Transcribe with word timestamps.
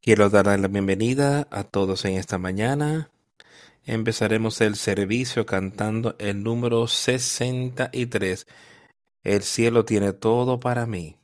Quiero 0.00 0.28
dar 0.28 0.46
la 0.60 0.68
bienvenida 0.68 1.48
a 1.50 1.64
todos 1.64 2.04
en 2.04 2.18
esta 2.18 2.36
mañana. 2.36 3.10
Empezaremos 3.86 4.60
el 4.60 4.76
servicio 4.76 5.46
cantando 5.46 6.14
el 6.18 6.42
número 6.42 6.86
63. 6.86 8.46
El 9.22 9.42
cielo 9.42 9.84
tiene 9.84 10.12
todo 10.12 10.60
para 10.60 10.86
mí. 10.86 11.16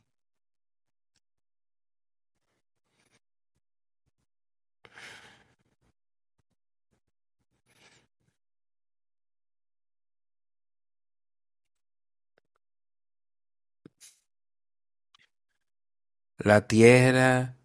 La 16.43 16.65
tierra 16.65 17.55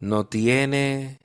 no 0.00 0.26
tiene 0.26 1.20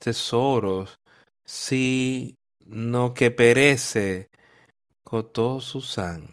tesoros, 0.00 0.98
sino 1.44 3.14
que 3.14 3.30
perece 3.30 4.30
con 5.04 5.32
todo 5.32 5.60
su 5.60 5.80
sang. 5.80 6.28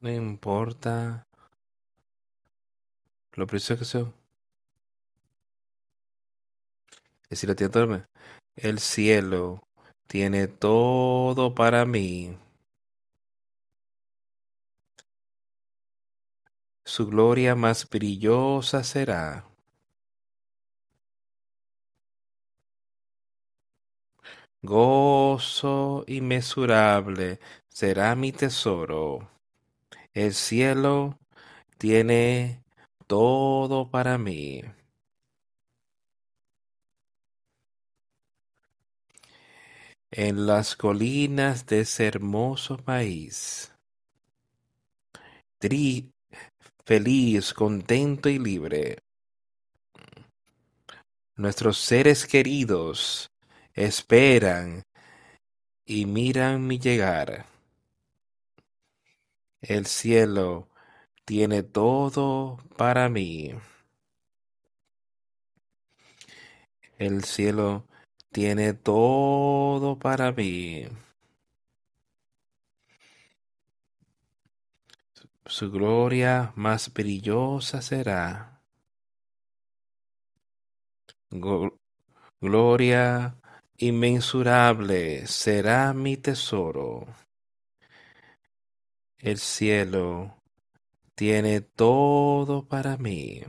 No 0.00 0.10
importa 0.10 1.26
lo 3.32 3.46
precioso 3.46 3.78
que 3.78 3.84
sea. 3.86 4.12
El 7.30 7.36
cielo 7.38 7.56
tiene 7.56 7.72
todo. 7.72 8.06
El 8.54 8.80
cielo 8.80 9.67
tiene 10.08 10.48
todo 10.48 11.54
para 11.54 11.84
mí. 11.84 12.36
Su 16.84 17.06
gloria 17.06 17.54
más 17.54 17.88
brillosa 17.88 18.82
será. 18.82 19.44
Gozo 24.62 26.04
inmesurable 26.06 27.38
será 27.68 28.14
mi 28.16 28.32
tesoro. 28.32 29.30
El 30.14 30.32
cielo 30.32 31.18
tiene 31.78 32.64
todo 33.06 33.90
para 33.90 34.16
mí. 34.16 34.62
En 40.10 40.46
las 40.46 40.74
colinas 40.74 41.66
de 41.66 41.80
ese 41.80 42.06
hermoso 42.06 42.78
país. 42.78 43.74
Feliz, 46.84 47.52
contento 47.52 48.30
y 48.30 48.38
libre. 48.38 48.98
Nuestros 51.36 51.76
seres 51.78 52.26
queridos 52.26 53.30
esperan 53.74 54.82
y 55.84 56.06
miran 56.06 56.66
mi 56.66 56.78
llegar. 56.78 57.44
El 59.60 59.84
cielo 59.84 60.68
tiene 61.26 61.62
todo 61.62 62.58
para 62.78 63.10
mí. 63.10 63.52
El 66.96 67.24
cielo 67.24 67.87
tiene 68.38 68.72
todo 68.72 69.98
para 69.98 70.30
mí. 70.30 70.84
Su 75.44 75.72
gloria 75.72 76.52
más 76.54 76.92
brillosa 76.94 77.82
será. 77.82 78.62
Glo- 81.30 81.76
Gloria 82.40 83.36
inmensurable 83.78 85.26
será 85.26 85.92
mi 85.92 86.16
tesoro. 86.16 87.06
El 89.18 89.38
cielo 89.38 90.42
tiene 91.14 91.60
todo 91.60 92.68
para 92.68 92.96
mí. 92.98 93.42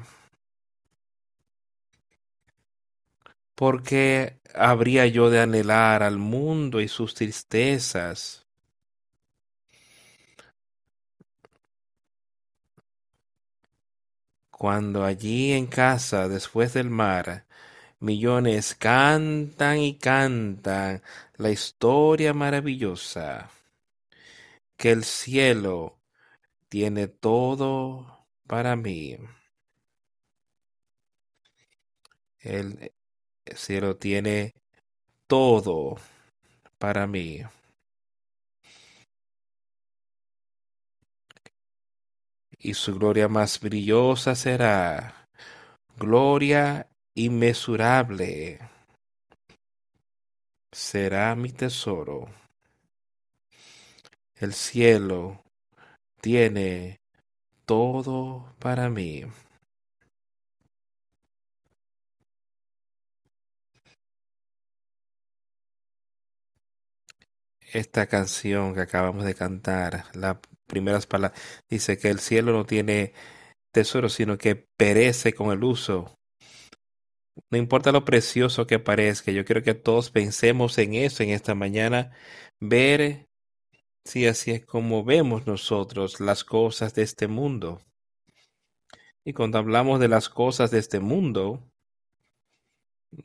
¿Por 3.59 3.83
qué 3.83 4.39
habría 4.55 5.05
yo 5.07 5.29
de 5.29 5.41
anhelar 5.41 6.01
al 6.01 6.17
mundo 6.17 6.79
y 6.79 6.87
sus 6.87 7.13
tristezas? 7.13 8.47
Cuando 14.49 15.03
allí 15.03 15.51
en 15.51 15.67
casa, 15.67 16.29
después 16.29 16.71
del 16.71 16.89
mar, 16.89 17.47
millones 17.99 18.75
cantan 18.75 19.79
y 19.79 19.97
cantan 19.97 21.03
la 21.35 21.49
historia 21.49 22.33
maravillosa 22.33 23.49
que 24.77 24.91
el 24.91 25.03
cielo 25.03 25.97
tiene 26.69 27.09
todo 27.09 28.25
para 28.47 28.77
mí. 28.77 29.17
El 32.39 32.93
cielo 33.55 33.97
tiene 33.97 34.53
todo 35.27 35.97
para 36.77 37.07
mí. 37.07 37.41
Y 42.57 42.73
su 42.73 42.95
gloria 42.95 43.27
más 43.27 43.59
brillosa 43.59 44.35
será 44.35 45.27
gloria 45.97 46.87
inmesurable. 47.15 48.59
Será 50.71 51.35
mi 51.35 51.51
tesoro. 51.51 52.29
El 54.35 54.53
cielo 54.53 55.43
tiene 56.21 57.01
todo 57.65 58.53
para 58.59 58.89
mí. 58.89 59.25
Esta 67.71 68.07
canción 68.07 68.73
que 68.73 68.81
acabamos 68.81 69.25
de 69.25 69.35
cantar, 69.35 70.05
las 70.15 70.37
primeras 70.65 71.05
palabras, 71.05 71.39
dice 71.69 71.97
que 71.97 72.09
el 72.09 72.19
cielo 72.19 72.51
no 72.51 72.65
tiene 72.65 73.13
tesoro, 73.71 74.09
sino 74.09 74.37
que 74.37 74.55
perece 74.55 75.33
con 75.33 75.51
el 75.51 75.63
uso. 75.63 76.19
No 77.51 77.57
importa 77.57 77.91
lo 77.91 78.05
precioso 78.05 78.65
que 78.67 78.79
parezca, 78.79 79.31
yo 79.31 79.45
quiero 79.45 79.63
que 79.63 79.75
todos 79.75 80.09
pensemos 80.09 80.77
en 80.77 80.95
eso 80.95 81.23
en 81.23 81.29
esta 81.29 81.55
mañana, 81.55 82.11
ver 82.59 83.29
si 84.03 84.25
así 84.25 84.51
es 84.51 84.65
como 84.65 85.03
vemos 85.03 85.45
nosotros 85.45 86.19
las 86.19 86.43
cosas 86.43 86.95
de 86.95 87.03
este 87.03 87.27
mundo. 87.27 87.81
Y 89.23 89.33
cuando 89.33 89.59
hablamos 89.59 89.99
de 89.99 90.07
las 90.07 90.29
cosas 90.29 90.71
de 90.71 90.79
este 90.79 90.99
mundo, 90.99 91.63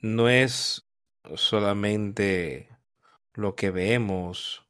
no 0.02 0.28
es 0.28 0.86
solamente 1.34 2.73
lo 3.34 3.54
que 3.54 3.70
vemos 3.70 4.66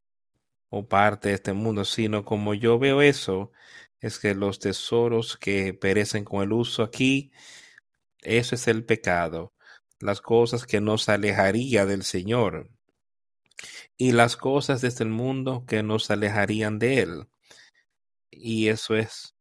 o 0.70 0.88
parte 0.88 1.28
de 1.28 1.34
este 1.36 1.52
mundo, 1.52 1.84
sino 1.84 2.24
como 2.24 2.54
yo 2.54 2.78
veo 2.78 3.02
eso, 3.02 3.52
es 4.00 4.18
que 4.18 4.34
los 4.34 4.58
tesoros 4.58 5.36
que 5.36 5.72
perecen 5.74 6.24
con 6.24 6.42
el 6.42 6.52
uso 6.52 6.82
aquí, 6.82 7.32
eso 8.22 8.54
es 8.54 8.68
el 8.68 8.84
pecado, 8.84 9.52
las 10.00 10.20
cosas 10.20 10.66
que 10.66 10.80
nos 10.80 11.08
alejaría 11.08 11.86
del 11.86 12.02
Señor 12.02 12.70
y 13.96 14.12
las 14.12 14.36
cosas 14.36 14.80
de 14.80 14.88
este 14.88 15.04
mundo 15.04 15.64
que 15.66 15.82
nos 15.82 16.10
alejarían 16.10 16.78
de 16.78 16.98
Él. 17.00 17.28
Y 18.30 18.68
eso 18.68 18.96
es, 18.96 19.36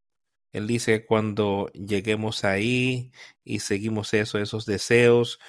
Él 0.51 0.68
dice 0.68 1.00
que 1.00 1.06
cuando 1.06 1.70
lleguemos 1.74 2.44
ahí 2.44 3.12
y 3.44 3.60
seguimos 3.60 4.13
eso, 4.13 4.38
esos 4.38 4.65
deseos, 4.65 5.39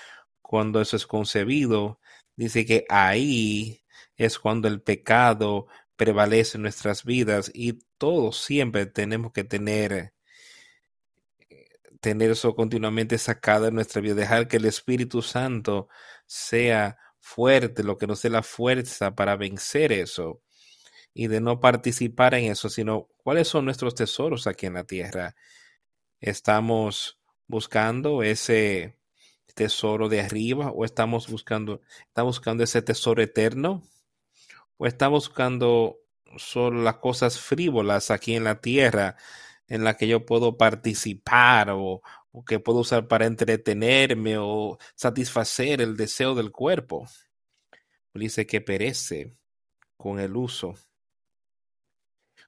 cuando 0.42 0.80
eso 0.80 0.96
es 0.96 1.06
concebido, 1.06 2.00
dice 2.36 2.66
que 2.66 2.84
ahí 2.88 3.82
es 4.16 4.38
cuando 4.38 4.68
el 4.68 4.80
pecado 4.82 5.66
prevalece 5.96 6.58
en 6.58 6.62
nuestras 6.62 7.04
vidas 7.04 7.50
y 7.54 7.80
todos 7.98 8.38
siempre 8.38 8.86
tenemos 8.86 9.32
que 9.32 9.44
tener 9.44 10.12
tener 12.00 12.30
eso 12.32 12.54
continuamente 12.54 13.16
sacado 13.16 13.64
de 13.64 13.72
nuestra 13.72 14.02
vida, 14.02 14.14
dejar 14.14 14.46
que 14.46 14.58
el 14.58 14.66
Espíritu 14.66 15.22
Santo 15.22 15.88
sea 16.26 16.98
fuerte, 17.18 17.82
lo 17.82 17.96
que 17.96 18.06
nos 18.06 18.20
dé 18.20 18.28
la 18.28 18.42
fuerza 18.42 19.14
para 19.14 19.36
vencer 19.36 19.90
eso 19.90 20.42
y 21.14 21.28
de 21.28 21.40
no 21.40 21.60
participar 21.60 22.34
en 22.34 22.52
eso, 22.52 22.68
sino 22.68 23.08
cuáles 23.22 23.48
son 23.48 23.64
nuestros 23.64 23.94
tesoros 23.94 24.46
aquí 24.46 24.66
en 24.66 24.74
la 24.74 24.84
tierra. 24.84 25.34
Estamos 26.20 27.18
buscando 27.46 28.22
ese 28.22 28.98
tesoro 29.54 30.08
de 30.08 30.20
arriba 30.20 30.70
o 30.70 30.84
estamos 30.84 31.28
buscando, 31.28 31.80
estamos 32.06 32.38
buscando 32.38 32.64
ese 32.64 32.82
tesoro 32.82 33.22
eterno 33.22 33.82
o 34.76 34.86
estamos 34.86 35.28
buscando 35.28 35.98
solo 36.36 36.82
las 36.82 36.96
cosas 36.96 37.38
frívolas 37.38 38.10
aquí 38.10 38.34
en 38.34 38.44
la 38.44 38.60
tierra 38.60 39.16
en 39.68 39.84
la 39.84 39.96
que 39.96 40.08
yo 40.08 40.26
puedo 40.26 40.56
participar 40.56 41.70
o, 41.70 42.02
o 42.32 42.44
que 42.44 42.58
puedo 42.58 42.80
usar 42.80 43.08
para 43.08 43.26
entretenerme 43.26 44.36
o 44.38 44.78
satisfacer 44.94 45.80
el 45.80 45.96
deseo 45.96 46.34
del 46.34 46.50
cuerpo. 46.50 47.06
Dice 48.12 48.46
que 48.46 48.60
perece 48.60 49.32
con 49.96 50.20
el 50.20 50.36
uso. 50.36 50.74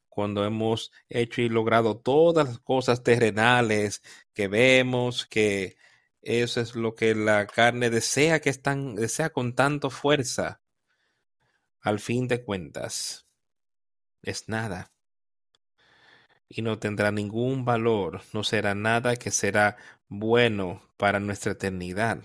Cuando 0.08 0.44
hemos 0.44 0.92
hecho 1.08 1.42
y 1.42 1.48
logrado 1.48 1.96
todas 1.96 2.48
las 2.48 2.58
cosas 2.58 3.02
terrenales 3.02 4.02
que 4.32 4.48
vemos, 4.48 5.26
que 5.26 5.76
eso 6.26 6.60
es 6.60 6.74
lo 6.74 6.96
que 6.96 7.14
la 7.14 7.46
carne 7.46 7.88
desea 7.88 8.40
que 8.40 8.50
están, 8.50 8.96
desea 8.96 9.30
con 9.30 9.54
tanto 9.54 9.90
fuerza. 9.90 10.60
Al 11.80 12.00
fin 12.00 12.26
de 12.26 12.42
cuentas, 12.42 13.28
es 14.22 14.48
nada. 14.48 14.90
Y 16.48 16.62
no 16.62 16.80
tendrá 16.80 17.12
ningún 17.12 17.64
valor, 17.64 18.22
no 18.32 18.42
será 18.42 18.74
nada 18.74 19.14
que 19.14 19.30
será 19.30 19.76
bueno 20.08 20.82
para 20.96 21.20
nuestra 21.20 21.52
eternidad. 21.52 22.24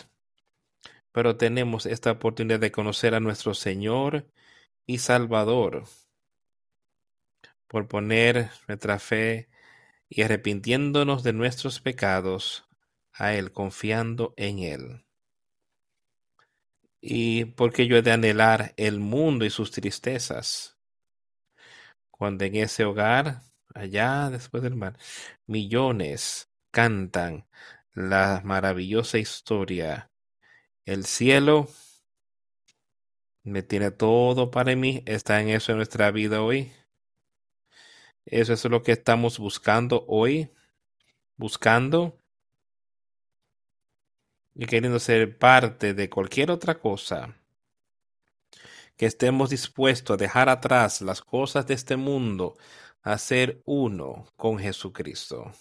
Pero 1.11 1.37
tenemos 1.37 1.85
esta 1.85 2.09
oportunidad 2.09 2.59
de 2.59 2.71
conocer 2.71 3.13
a 3.13 3.19
nuestro 3.19 3.53
Señor 3.53 4.25
y 4.87 4.97
Salvador 4.97 5.83
por 7.67 7.87
poner 7.87 8.49
nuestra 8.67 8.97
fe 8.97 9.47
y 10.09 10.23
arrepintiéndonos 10.23 11.21
de 11.21 11.33
nuestros 11.33 11.79
pecados 11.79 12.65
a 13.21 13.35
Él, 13.35 13.51
confiando 13.51 14.33
en 14.35 14.59
Él. 14.59 15.05
Y 16.99 17.45
porque 17.45 17.85
yo 17.85 17.95
he 17.95 18.01
de 18.01 18.11
anhelar 18.11 18.73
el 18.77 18.99
mundo 18.99 19.45
y 19.45 19.51
sus 19.51 19.69
tristezas. 19.69 20.75
Cuando 22.09 22.45
en 22.45 22.55
ese 22.55 22.83
hogar, 22.83 23.43
allá 23.75 24.31
después 24.31 24.63
del 24.63 24.75
mar, 24.75 24.97
millones 25.45 26.49
cantan 26.71 27.45
la 27.93 28.41
maravillosa 28.43 29.19
historia. 29.19 30.09
El 30.85 31.05
cielo 31.05 31.69
me 33.43 33.61
tiene 33.61 33.91
todo 33.91 34.49
para 34.49 34.75
mí. 34.75 35.03
Está 35.05 35.41
en 35.41 35.49
eso 35.49 35.73
en 35.73 35.77
nuestra 35.77 36.09
vida 36.09 36.41
hoy. 36.41 36.71
Eso 38.25 38.53
es 38.53 38.65
lo 38.65 38.81
que 38.81 38.93
estamos 38.93 39.37
buscando 39.37 40.05
hoy. 40.07 40.49
Buscando 41.37 42.20
y 44.55 44.65
queriendo 44.65 44.99
ser 44.99 45.37
parte 45.37 45.93
de 45.93 46.09
cualquier 46.09 46.51
otra 46.51 46.79
cosa, 46.79 47.35
que 48.97 49.05
estemos 49.05 49.49
dispuestos 49.49 50.13
a 50.13 50.17
dejar 50.17 50.49
atrás 50.49 51.01
las 51.01 51.21
cosas 51.21 51.65
de 51.65 51.73
este 51.73 51.95
mundo, 51.95 52.57
a 53.01 53.17
ser 53.17 53.61
uno 53.65 54.27
con 54.35 54.59
Jesucristo. 54.59 55.51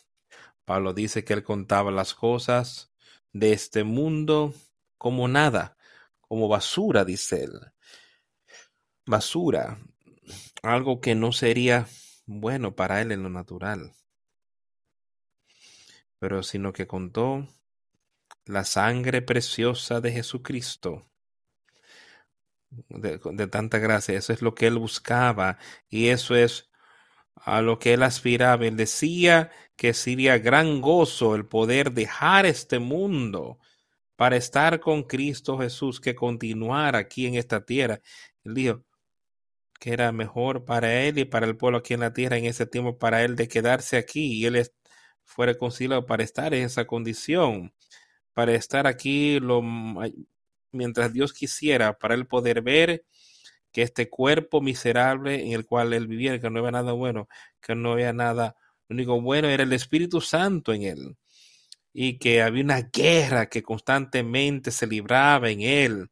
Pablo 0.64 0.92
dice 0.92 1.24
que 1.24 1.32
él 1.32 1.42
contaba 1.42 1.90
las 1.90 2.14
cosas 2.14 2.92
de 3.32 3.52
este 3.52 3.84
mundo 3.84 4.52
como 4.98 5.26
nada, 5.28 5.76
como 6.20 6.48
basura, 6.48 7.04
dice 7.04 7.44
él. 7.44 7.60
Basura, 9.06 9.78
algo 10.62 11.00
que 11.00 11.14
no 11.14 11.32
sería 11.32 11.86
bueno 12.26 12.76
para 12.76 13.00
él 13.00 13.10
en 13.12 13.22
lo 13.22 13.30
natural, 13.30 13.92
pero 16.18 16.42
sino 16.42 16.72
que 16.72 16.86
contó 16.86 17.48
la 18.50 18.64
sangre 18.64 19.22
preciosa 19.22 20.00
de 20.00 20.12
Jesucristo. 20.12 21.06
De, 22.88 23.18
tanta 23.48 23.78
gracia, 23.78 24.16
eso 24.16 24.32
es 24.32 24.42
lo 24.42 24.54
que 24.54 24.68
él 24.68 24.78
buscaba 24.78 25.58
y 25.88 26.08
eso 26.08 26.36
es 26.36 26.70
a 27.34 27.62
lo 27.62 27.78
que 27.78 27.94
él 27.94 28.02
aspiraba. 28.02 28.66
Él 28.66 28.76
decía 28.76 29.50
que 29.76 29.92
sería 29.94 30.38
gran 30.38 30.80
gozo 30.80 31.34
el 31.34 31.46
poder 31.46 31.92
dejar 31.92 32.46
este 32.46 32.78
mundo 32.78 33.58
para 34.16 34.36
estar 34.36 34.80
con 34.80 35.02
Cristo 35.04 35.58
Jesús, 35.58 36.00
que 36.00 36.14
continuar 36.14 36.94
aquí 36.94 37.26
en 37.26 37.34
esta 37.36 37.64
tierra. 37.64 38.00
Él 38.44 38.54
dijo 38.54 38.84
que 39.80 39.92
era 39.92 40.12
mejor 40.12 40.64
para 40.64 41.02
él 41.02 41.18
y 41.18 41.24
para 41.24 41.46
el 41.46 41.56
pueblo 41.56 41.78
aquí 41.78 41.94
en 41.94 42.00
la 42.00 42.12
tierra 42.12 42.36
en 42.36 42.44
ese 42.44 42.66
tiempo, 42.66 42.98
para 42.98 43.24
él 43.24 43.34
de 43.34 43.48
quedarse 43.48 43.96
aquí 43.96 44.34
y 44.34 44.46
él 44.46 44.70
fuera 45.24 45.56
conciliado 45.56 46.06
para 46.06 46.22
estar 46.22 46.52
en 46.54 46.64
esa 46.64 46.86
condición 46.86 47.72
para 48.32 48.54
estar 48.54 48.86
aquí 48.86 49.40
lo, 49.40 49.62
mientras 50.72 51.12
Dios 51.12 51.32
quisiera, 51.32 51.98
para 51.98 52.14
él 52.14 52.26
poder 52.26 52.62
ver 52.62 53.04
que 53.72 53.82
este 53.82 54.08
cuerpo 54.08 54.60
miserable 54.60 55.46
en 55.46 55.52
el 55.52 55.64
cual 55.64 55.92
él 55.92 56.06
viviera, 56.06 56.40
que 56.40 56.50
no 56.50 56.58
había 56.58 56.72
nada 56.72 56.92
bueno, 56.92 57.28
que 57.60 57.74
no 57.74 57.92
había 57.92 58.12
nada, 58.12 58.56
lo 58.88 58.94
único 58.94 59.20
bueno 59.20 59.48
era 59.48 59.62
el 59.62 59.72
Espíritu 59.72 60.20
Santo 60.20 60.72
en 60.72 60.82
él, 60.82 61.16
y 61.92 62.18
que 62.18 62.42
había 62.42 62.64
una 62.64 62.82
guerra 62.82 63.46
que 63.46 63.62
constantemente 63.62 64.70
se 64.70 64.86
libraba 64.86 65.50
en 65.50 65.60
él, 65.62 66.10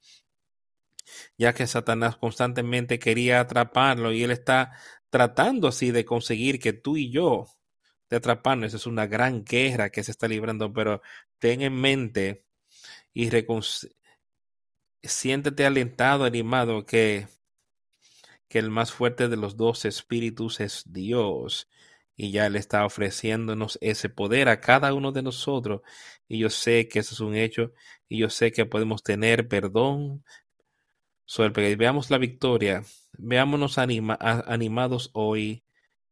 ya 1.37 1.53
que 1.53 1.67
Satanás 1.67 2.17
constantemente 2.17 2.99
quería 2.99 3.41
atraparlo 3.41 4.13
y 4.13 4.23
él 4.23 4.31
está 4.31 4.73
tratando 5.11 5.69
así 5.69 5.91
de 5.91 6.05
conseguir 6.05 6.61
que 6.61 6.73
tú 6.75 6.97
y 6.97 7.11
yo 7.11 7.47
de 8.11 8.17
atraparnos. 8.17 8.75
Es 8.75 8.87
una 8.87 9.07
gran 9.07 9.45
guerra 9.45 9.91
que 9.91 10.03
se 10.03 10.11
está 10.11 10.29
librando, 10.29 10.73
pero 10.73 11.03
ten 11.39 11.63
en 11.63 11.75
mente 11.75 12.45
y 13.13 13.31
siéntete 15.03 15.67
alentado, 15.67 16.25
animado, 16.25 16.87
que, 16.87 17.27
que 18.49 18.59
el 18.59 18.71
más 18.71 18.93
fuerte 18.93 19.29
de 19.29 19.37
los 19.37 19.57
dos 19.57 19.85
espíritus 19.85 20.61
es 20.61 20.85
Dios. 20.87 21.69
Y 22.17 22.33
ya 22.33 22.47
Él 22.47 22.57
está 22.57 22.85
ofreciéndonos 22.85 23.79
ese 23.81 24.09
poder 24.09 24.49
a 24.49 24.61
cada 24.61 24.93
uno 24.95 25.13
de 25.13 25.23
nosotros. 25.23 25.83
Y 26.29 26.39
yo 26.39 26.51
sé 26.51 26.89
que 26.89 27.01
eso 27.01 27.15
es 27.15 27.21
un 27.21 27.35
hecho. 27.37 27.73
Y 28.09 28.19
yo 28.19 28.31
sé 28.31 28.53
que 28.53 28.67
podemos 28.67 29.03
tener 29.03 29.49
perdón. 29.49 30.25
Sobre 31.25 31.77
veamos 31.77 32.11
la 32.11 32.19
victoria. 32.19 32.85
Veámonos 33.19 33.79
anima, 33.79 34.17
animados 34.21 35.11
hoy 35.13 35.65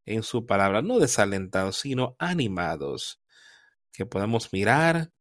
en 0.06 0.22
su 0.22 0.46
palabra, 0.46 0.82
no 0.82 0.98
desalentados, 0.98 1.76
sino 1.78 2.16
animados, 2.18 3.20
que 3.92 4.06
podamos 4.06 4.52
mirar 4.52 5.12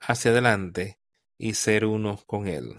hacia 0.00 0.32
adelante 0.32 0.98
y 1.38 1.54
ser 1.54 1.86
uno 1.86 2.18
con 2.26 2.48
Él. 2.48 2.76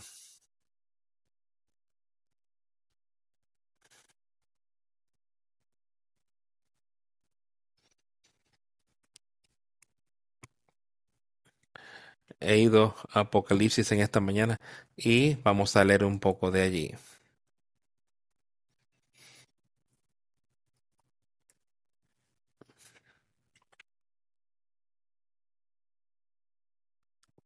He 12.39 12.57
ido 12.59 12.95
a 13.11 13.21
Apocalipsis 13.21 13.91
en 13.91 14.01
esta 14.01 14.19
mañana 14.19 14.59
y 14.95 15.35
vamos 15.43 15.75
a 15.75 15.83
leer 15.83 16.03
un 16.03 16.19
poco 16.19 16.51
de 16.51 16.61
allí. 16.61 16.91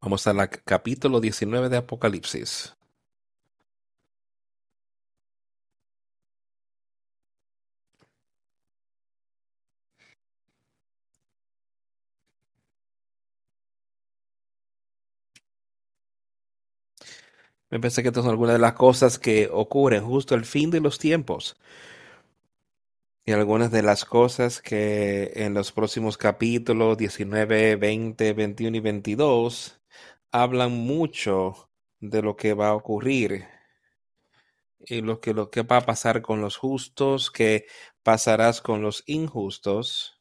Vamos 0.08 0.26
al 0.26 0.50
capítulo 0.64 1.20
19 1.20 1.68
de 1.68 1.76
Apocalipsis. 1.76 2.74
Me 17.70 17.82
pensé 17.82 18.02
que 18.02 18.08
estas 18.08 18.24
son 18.24 18.32
algunas 18.32 18.54
de 18.54 18.60
las 18.60 18.74
cosas 18.76 19.20
que 19.20 19.50
ocurren 19.52 20.06
justo 20.06 20.36
al 20.36 20.46
fin 20.46 20.72
de 20.72 20.80
los 20.80 21.00
tiempos. 21.00 21.58
Y 23.26 23.34
algunas 23.34 23.72
de 23.72 23.82
las 23.84 24.06
cosas 24.06 24.62
que 24.62 25.34
en 25.36 25.54
los 25.54 25.74
próximos 25.74 26.18
capítulos 26.18 26.98
19, 26.98 27.76
20, 27.76 28.32
21 28.34 28.78
y 28.78 28.80
22 28.80 29.78
hablan 30.32 30.72
mucho 30.72 31.70
de 32.00 32.22
lo 32.22 32.36
que 32.36 32.54
va 32.54 32.70
a 32.70 32.76
ocurrir 32.76 33.48
y 34.80 35.02
lo 35.02 35.20
que, 35.20 35.34
lo 35.34 35.50
que 35.50 35.64
va 35.64 35.78
a 35.78 35.86
pasar 35.86 36.22
con 36.22 36.42
los 36.42 36.58
justos, 36.58 37.32
que 37.32 37.66
pasarás 38.04 38.62
con 38.62 38.82
los 38.82 39.04
injustos. 39.08 40.20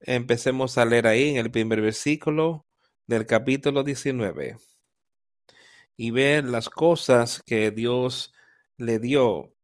Empecemos 0.00 0.78
a 0.78 0.84
leer 0.84 1.06
ahí 1.06 1.30
en 1.30 1.36
el 1.36 1.50
primer 1.50 1.80
versículo 1.80 2.66
del 3.06 3.26
capítulo 3.26 3.82
19 3.82 4.56
y 5.96 6.10
ver 6.10 6.44
las 6.44 6.68
cosas 6.68 7.42
que 7.44 7.70
Dios 7.70 8.32
le 8.76 8.98
dio, 8.98 9.54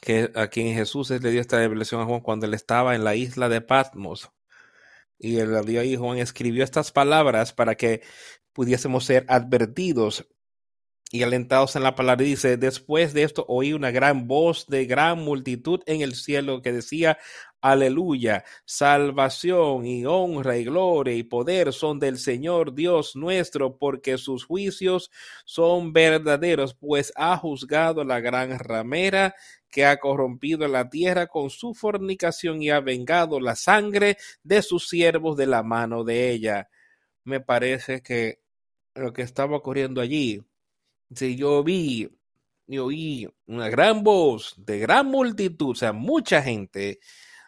que 0.00 0.30
a 0.34 0.48
quien 0.48 0.74
Jesús 0.74 1.10
le 1.10 1.30
dio 1.30 1.40
esta 1.40 1.58
revelación 1.58 2.00
a 2.00 2.06
Juan 2.06 2.20
cuando 2.20 2.46
él 2.46 2.54
estaba 2.54 2.94
en 2.94 3.04
la 3.04 3.14
isla 3.14 3.48
de 3.48 3.60
Patmos. 3.60 4.30
Y 5.18 5.38
el 5.38 5.64
dio 5.64 5.80
ahí 5.80 5.96
Juan 5.96 6.18
escribió 6.18 6.64
estas 6.64 6.90
palabras 6.90 7.52
para 7.52 7.76
que 7.76 8.02
pudiésemos 8.52 9.04
ser 9.04 9.24
advertidos 9.28 10.26
y 11.12 11.22
alentados 11.22 11.76
en 11.76 11.82
la 11.82 11.94
palabra. 11.94 12.24
Dice, 12.24 12.56
después 12.56 13.12
de 13.12 13.22
esto 13.22 13.44
oí 13.46 13.74
una 13.74 13.90
gran 13.90 14.26
voz 14.26 14.66
de 14.66 14.86
gran 14.86 15.18
multitud 15.20 15.80
en 15.86 16.00
el 16.00 16.14
cielo 16.14 16.62
que 16.62 16.72
decía, 16.72 17.18
aleluya, 17.60 18.44
salvación 18.64 19.86
y 19.86 20.06
honra 20.06 20.56
y 20.56 20.64
gloria 20.64 21.14
y 21.14 21.22
poder 21.22 21.72
son 21.72 22.00
del 22.00 22.18
Señor 22.18 22.74
Dios 22.74 23.14
nuestro, 23.14 23.76
porque 23.76 24.16
sus 24.16 24.44
juicios 24.44 25.10
son 25.44 25.92
verdaderos, 25.92 26.74
pues 26.74 27.12
ha 27.14 27.36
juzgado 27.36 28.04
la 28.04 28.20
gran 28.20 28.58
ramera 28.58 29.34
que 29.70 29.84
ha 29.84 29.98
corrompido 29.98 30.66
la 30.66 30.90
tierra 30.90 31.26
con 31.26 31.50
su 31.50 31.74
fornicación 31.74 32.62
y 32.62 32.70
ha 32.70 32.80
vengado 32.80 33.38
la 33.38 33.54
sangre 33.54 34.16
de 34.42 34.62
sus 34.62 34.88
siervos 34.88 35.36
de 35.36 35.46
la 35.46 35.62
mano 35.62 36.04
de 36.04 36.30
ella. 36.30 36.68
Me 37.24 37.40
parece 37.40 38.02
que 38.02 38.41
lo 38.94 39.12
que 39.12 39.22
estaba 39.22 39.56
ocurriendo 39.56 40.00
allí 40.00 40.42
si 41.14 41.36
yo 41.36 41.62
vi 41.62 42.08
y 42.66 42.78
oí 42.78 43.28
una 43.46 43.68
gran 43.68 44.02
voz 44.02 44.54
de 44.56 44.78
gran 44.78 45.06
multitud, 45.06 45.70
o 45.70 45.74
sea, 45.74 45.92
mucha 45.92 46.42
gente 46.42 47.00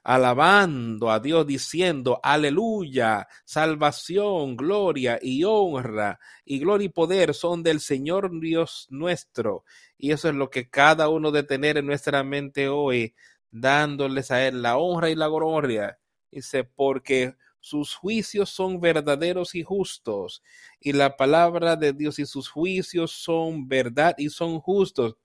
alabando 0.03 1.11
a 1.11 1.19
Dios 1.19 1.47
diciendo, 1.47 2.21
aleluya, 2.23 3.27
salvación, 3.45 4.55
gloria 4.55 5.19
y 5.23 5.45
honra 5.45 6.21
y 6.45 6.59
gloria 6.59 6.87
y 6.87 6.91
poder 6.91 7.33
son 7.33 7.63
del 7.63 7.81
Señor 7.81 8.39
Dios 8.39 8.87
nuestro. 8.91 9.65
Y 9.97 10.13
eso 10.13 10.29
es 10.29 10.35
lo 10.35 10.51
que 10.51 10.69
cada 10.69 11.09
uno 11.09 11.31
de 11.31 11.43
tener 11.43 11.79
en 11.79 11.87
nuestra 11.87 12.23
mente 12.23 12.69
hoy, 12.69 13.15
dándoles 13.51 14.31
a 14.31 14.47
Él 14.47 14.61
la 14.61 14.77
honra 14.77 15.09
y 15.09 15.15
la 15.15 15.29
gloria. 15.29 15.99
Dice, 16.31 16.65
porque 16.65 17.37
sus 17.65 17.95
juicios 17.95 18.51
son 18.51 18.79
verdaderos 18.79 19.55
y 19.55 19.63
justos, 19.63 20.43
y 20.79 20.93
la 20.93 21.17
palabra 21.17 21.77
de 21.77 21.95
Dios 21.95 22.19
y 22.19 22.27
sus 22.27 22.47
juicios 22.47 23.13
son 23.13 23.67
verdad 23.67 24.15
y 24.19 24.29
son 24.29 24.61
justos. 24.61 25.17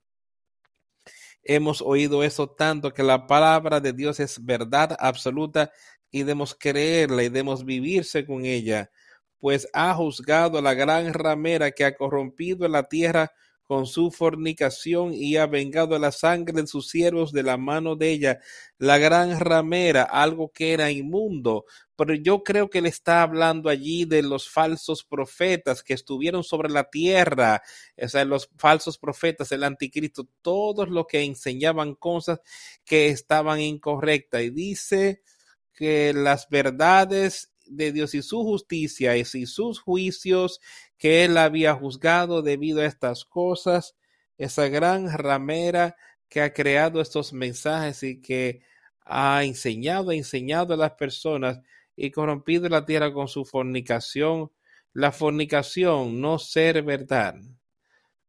Hemos 1.42 1.82
oído 1.82 2.24
eso 2.24 2.48
tanto 2.48 2.94
que 2.94 3.02
la 3.02 3.26
palabra 3.26 3.78
de 3.78 3.92
Dios 3.92 4.20
es 4.20 4.42
verdad 4.42 4.96
absoluta 4.98 5.70
y 6.10 6.20
debemos 6.20 6.54
creerla 6.58 7.24
y 7.24 7.28
debemos 7.28 7.62
vivir 7.62 8.06
según 8.06 8.46
ella, 8.46 8.90
pues 9.38 9.68
ha 9.74 9.92
juzgado 9.92 10.56
a 10.56 10.62
la 10.62 10.72
gran 10.72 11.12
ramera 11.12 11.70
que 11.72 11.84
ha 11.84 11.94
corrompido 11.94 12.66
la 12.68 12.84
tierra 12.84 13.34
con 13.70 13.86
su 13.86 14.10
fornicación 14.10 15.14
y 15.14 15.36
ha 15.36 15.46
vengado 15.46 15.96
la 15.96 16.10
sangre 16.10 16.60
de 16.60 16.66
sus 16.66 16.88
siervos 16.88 17.30
de 17.30 17.44
la 17.44 17.56
mano 17.56 17.94
de 17.94 18.10
ella, 18.10 18.40
la 18.78 18.98
gran 18.98 19.38
ramera, 19.38 20.02
algo 20.02 20.50
que 20.50 20.72
era 20.72 20.90
inmundo. 20.90 21.66
Pero 21.94 22.14
yo 22.14 22.42
creo 22.42 22.68
que 22.68 22.78
él 22.78 22.86
está 22.86 23.22
hablando 23.22 23.68
allí 23.68 24.06
de 24.06 24.22
los 24.22 24.50
falsos 24.50 25.04
profetas 25.04 25.84
que 25.84 25.94
estuvieron 25.94 26.42
sobre 26.42 26.68
la 26.68 26.90
tierra, 26.90 27.62
o 27.96 28.08
sea, 28.08 28.24
los 28.24 28.50
falsos 28.58 28.98
profetas, 28.98 29.52
el 29.52 29.62
anticristo, 29.62 30.26
todos 30.42 30.88
los 30.88 31.06
que 31.06 31.22
enseñaban 31.22 31.94
cosas 31.94 32.40
que 32.84 33.06
estaban 33.06 33.60
incorrectas. 33.60 34.42
Y 34.42 34.50
dice 34.50 35.22
que 35.72 36.12
las 36.12 36.48
verdades 36.48 37.52
de 37.66 37.92
Dios 37.92 38.16
y 38.16 38.22
su 38.22 38.42
justicia 38.42 39.16
y 39.16 39.24
sus 39.24 39.78
juicios 39.78 40.60
que 41.00 41.24
él 41.24 41.38
había 41.38 41.74
juzgado 41.74 42.42
debido 42.42 42.82
a 42.82 42.84
estas 42.84 43.24
cosas, 43.24 43.96
esa 44.36 44.68
gran 44.68 45.10
ramera 45.10 45.96
que 46.28 46.42
ha 46.42 46.52
creado 46.52 47.00
estos 47.00 47.32
mensajes 47.32 48.02
y 48.02 48.20
que 48.20 48.60
ha 49.06 49.42
enseñado, 49.42 50.10
ha 50.10 50.14
enseñado 50.14 50.74
a 50.74 50.76
las 50.76 50.92
personas 50.92 51.60
y 51.96 52.10
corrompido 52.10 52.68
la 52.68 52.84
tierra 52.84 53.14
con 53.14 53.28
su 53.28 53.46
fornicación. 53.46 54.52
La 54.92 55.10
fornicación, 55.10 56.20
no 56.20 56.38
ser 56.38 56.82
verdad. 56.82 57.34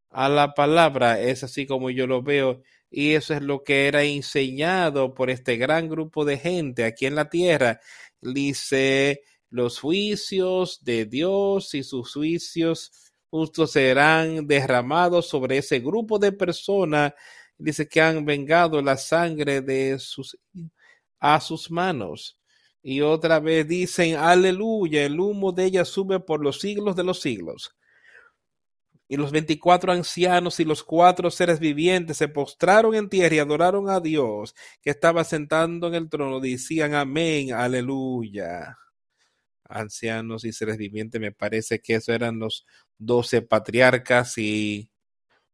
A 0.09 0.29
la 0.29 0.53
palabra 0.53 1.19
es 1.19 1.43
así 1.43 1.65
como 1.65 1.89
yo 1.89 2.07
lo 2.07 2.21
veo 2.21 2.61
y 2.89 3.15
eso 3.15 3.33
es 3.33 3.41
lo 3.41 3.63
que 3.63 3.87
era 3.87 4.03
enseñado 4.03 5.13
por 5.13 5.29
este 5.29 5.57
gran 5.57 5.89
grupo 5.89 6.23
de 6.23 6.37
gente 6.37 6.85
aquí 6.85 7.05
en 7.05 7.15
la 7.15 7.29
tierra. 7.29 7.81
Dice 8.21 9.23
los 9.51 9.79
juicios 9.79 10.79
de 10.81 11.05
Dios 11.05 11.73
y 11.75 11.83
sus 11.83 12.13
juicios 12.13 13.11
justos 13.29 13.71
serán 13.71 14.47
derramados 14.47 15.27
sobre 15.27 15.57
ese 15.57 15.79
grupo 15.79 16.17
de 16.17 16.31
personas. 16.31 17.13
Dice 17.57 17.87
que 17.87 18.01
han 18.01 18.25
vengado 18.25 18.81
la 18.81 18.95
sangre 18.97 19.61
de 19.61 19.99
sus 19.99 20.39
a 21.19 21.39
sus 21.41 21.69
manos. 21.69 22.39
Y 22.81 23.01
otra 23.01 23.39
vez 23.39 23.67
dicen, 23.67 24.15
aleluya, 24.15 25.05
el 25.05 25.19
humo 25.19 25.51
de 25.51 25.65
ella 25.65 25.85
sube 25.85 26.19
por 26.19 26.41
los 26.41 26.61
siglos 26.61 26.95
de 26.95 27.03
los 27.03 27.19
siglos. 27.19 27.75
Y 29.09 29.17
los 29.17 29.31
veinticuatro 29.31 29.91
ancianos 29.91 30.61
y 30.61 30.63
los 30.63 30.81
cuatro 30.81 31.29
seres 31.29 31.59
vivientes 31.59 32.17
se 32.17 32.29
postraron 32.29 32.95
en 32.95 33.09
tierra 33.09 33.35
y 33.35 33.39
adoraron 33.39 33.89
a 33.89 33.99
Dios 33.99 34.55
que 34.81 34.91
estaba 34.91 35.25
sentando 35.25 35.87
en 35.89 35.95
el 35.95 36.09
trono. 36.09 36.39
Decían, 36.39 36.95
amén, 36.95 37.51
aleluya 37.53 38.77
ancianos 39.71 40.45
y 40.45 40.53
seres 40.53 40.77
vivientes. 40.77 41.21
Me 41.21 41.31
parece 41.31 41.79
que 41.81 41.95
esos 41.95 42.09
eran 42.15 42.39
los 42.39 42.65
doce 42.97 43.41
patriarcas 43.41 44.37
y 44.37 44.89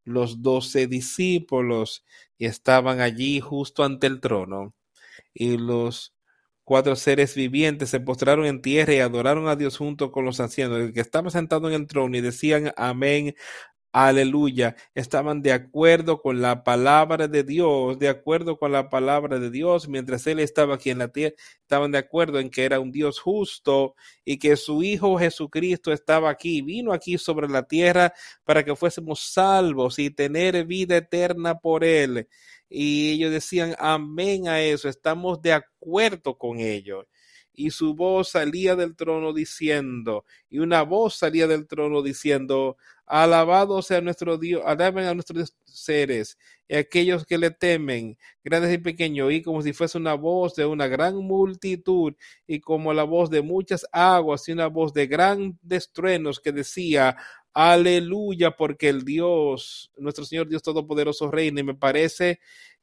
los 0.05 0.41
doce 0.41 0.87
discípulos 0.87 2.05
y 2.37 2.45
estaban 2.45 3.01
allí 3.01 3.39
justo 3.39 3.83
ante 3.83 4.07
el 4.07 4.19
trono. 4.21 4.73
Y 5.33 5.57
los 5.57 6.15
cuatro 6.63 6.95
seres 6.95 7.35
vivientes 7.35 7.89
se 7.89 7.99
postraron 8.01 8.45
en 8.45 8.61
tierra 8.61 8.93
y 8.93 8.99
adoraron 8.99 9.47
a 9.47 9.55
Dios 9.55 9.77
junto 9.77 10.11
con 10.11 10.25
los 10.25 10.39
ancianos, 10.39 10.79
el 10.79 10.93
que 10.93 11.01
estaba 11.01 11.29
sentado 11.31 11.67
en 11.69 11.75
el 11.75 11.87
trono 11.87 12.17
y 12.17 12.21
decían 12.21 12.73
amén, 12.77 13.35
aleluya, 14.05 14.75
estaban 14.93 15.41
de 15.41 15.51
acuerdo 15.53 16.21
con 16.21 16.39
la 16.39 16.63
palabra 16.63 17.27
de 17.27 17.43
Dios, 17.43 17.97
de 17.97 18.09
acuerdo 18.09 18.59
con 18.59 18.71
la 18.71 18.89
palabra 18.89 19.39
de 19.39 19.49
Dios, 19.49 19.87
mientras 19.87 20.27
él 20.27 20.39
estaba 20.39 20.75
aquí 20.75 20.91
en 20.91 20.99
la 20.99 21.07
tierra, 21.07 21.35
estaban 21.61 21.91
de 21.91 21.97
acuerdo 21.97 22.39
en 22.39 22.51
que 22.51 22.63
era 22.63 22.79
un 22.79 22.91
Dios 22.91 23.19
justo 23.19 23.95
y 24.23 24.37
que 24.37 24.55
su 24.55 24.83
Hijo 24.83 25.17
Jesucristo 25.17 25.91
estaba 25.91 26.29
aquí, 26.29 26.61
vino 26.61 26.93
aquí 26.93 27.17
sobre 27.17 27.49
la 27.49 27.63
tierra 27.63 28.13
para 28.43 28.63
que 28.63 28.75
fuésemos 28.75 29.19
salvos 29.19 29.97
y 29.97 30.11
tener 30.11 30.65
vida 30.65 30.97
eterna 30.97 31.57
por 31.59 31.83
él. 31.83 32.27
Y 32.69 33.13
ellos 33.13 33.31
decían 33.31 33.75
amén 33.79 34.47
a 34.47 34.61
eso, 34.61 34.89
estamos 34.89 35.41
de 35.41 35.53
acuerdo 35.53 36.37
con 36.37 36.59
ellos 36.59 37.07
y 37.57 37.71
su 37.71 37.95
voz 37.95 38.29
salía 38.29 38.75
del 38.75 38.95
trono 38.95 39.33
diciendo, 39.33 40.25
y 40.47 40.59
una 40.59 40.83
voz 40.83 41.15
salía 41.15 41.47
del 41.47 41.67
trono 41.67 42.03
diciendo, 42.03 42.77
alabado 43.07 43.81
sea 43.81 44.01
nuestro 44.01 44.37
Dios, 44.37 44.61
alaben 44.65 45.05
a 45.05 45.13
nuestros 45.13 45.55
seres, 45.63 46.37
y 46.67 46.75
aquellos 46.75 47.25
que 47.25 47.37
le 47.37 47.51
temen, 47.51 48.17
grandes 48.43 48.73
y 48.73 48.77
pequeños, 48.77 49.31
y 49.31 49.41
como 49.41 49.61
si 49.61 49.73
fuese 49.73 49.97
una 49.97 50.13
voz 50.13 50.55
de 50.55 50.65
una 50.65 50.87
gran 50.87 51.15
multitud, 51.15 52.13
y 52.45 52.59
como 52.59 52.93
la 52.93 53.03
voz 53.03 53.29
de 53.29 53.41
muchas 53.41 53.87
aguas, 53.91 54.47
y 54.47 54.51
una 54.51 54.67
voz 54.67 54.93
de 54.93 55.07
grandes 55.07 55.91
truenos 55.93 56.39
que 56.41 56.51
decía, 56.51 57.15
aleluya, 57.53 58.51
porque 58.51 58.89
el 58.89 59.03
Dios, 59.03 59.91
nuestro 59.97 60.25
Señor 60.25 60.49
Dios 60.49 60.61
Todopoderoso 60.61 61.31
reina, 61.31 61.61
y 61.61 61.63
me 61.63 61.75
parece 61.75 62.39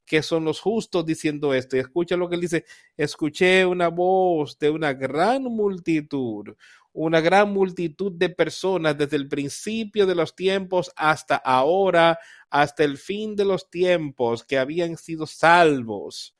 que 0.06 0.22
son 0.22 0.44
los 0.44 0.60
justos 0.60 1.06
diciendo 1.06 1.54
esto. 1.54 1.76
Escucha 1.76 2.16
lo 2.16 2.28
que 2.28 2.34
él 2.34 2.42
dice, 2.42 2.64
escuché 2.96 3.64
una 3.64 3.88
voz 3.88 4.58
de 4.58 4.70
una 4.70 4.92
gran 4.92 5.44
multitud, 5.44 6.54
una 6.94 7.20
gran 7.20 7.52
multitud 7.52 8.12
de 8.12 8.30
personas 8.30 8.96
desde 8.96 9.16
el 9.16 9.28
principio 9.28 10.06
de 10.06 10.14
los 10.14 10.34
tiempos 10.34 10.92
hasta 10.96 11.36
ahora, 11.36 12.18
hasta 12.48 12.84
el 12.84 12.96
fin 12.96 13.36
de 13.36 13.44
los 13.44 13.68
tiempos, 13.68 14.44
que 14.44 14.58
habían 14.58 14.96
sido 14.96 15.26
salvos 15.26 16.34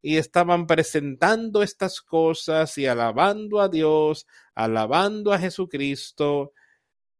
y 0.00 0.18
estaban 0.18 0.68
presentando 0.68 1.64
estas 1.64 2.00
cosas 2.00 2.78
y 2.78 2.86
alabando 2.86 3.60
a 3.60 3.68
Dios, 3.68 4.28
alabando 4.54 5.32
a 5.32 5.38
Jesucristo, 5.38 6.52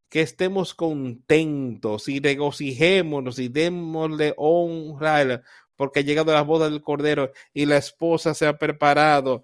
que 0.09 0.21
estemos 0.21 0.73
contentos 0.73 2.07
y 2.07 2.21
regocijémonos 2.21 3.39
y 3.39 3.49
démosle 3.49 4.33
honra 4.37 5.43
porque 5.75 5.99
ha 5.99 6.03
llegado 6.03 6.33
la 6.33 6.41
boda 6.43 6.69
del 6.69 6.81
Cordero 6.81 7.31
y 7.53 7.65
la 7.65 7.77
esposa 7.77 8.33
se 8.33 8.47
ha 8.47 8.57
preparado. 8.57 9.43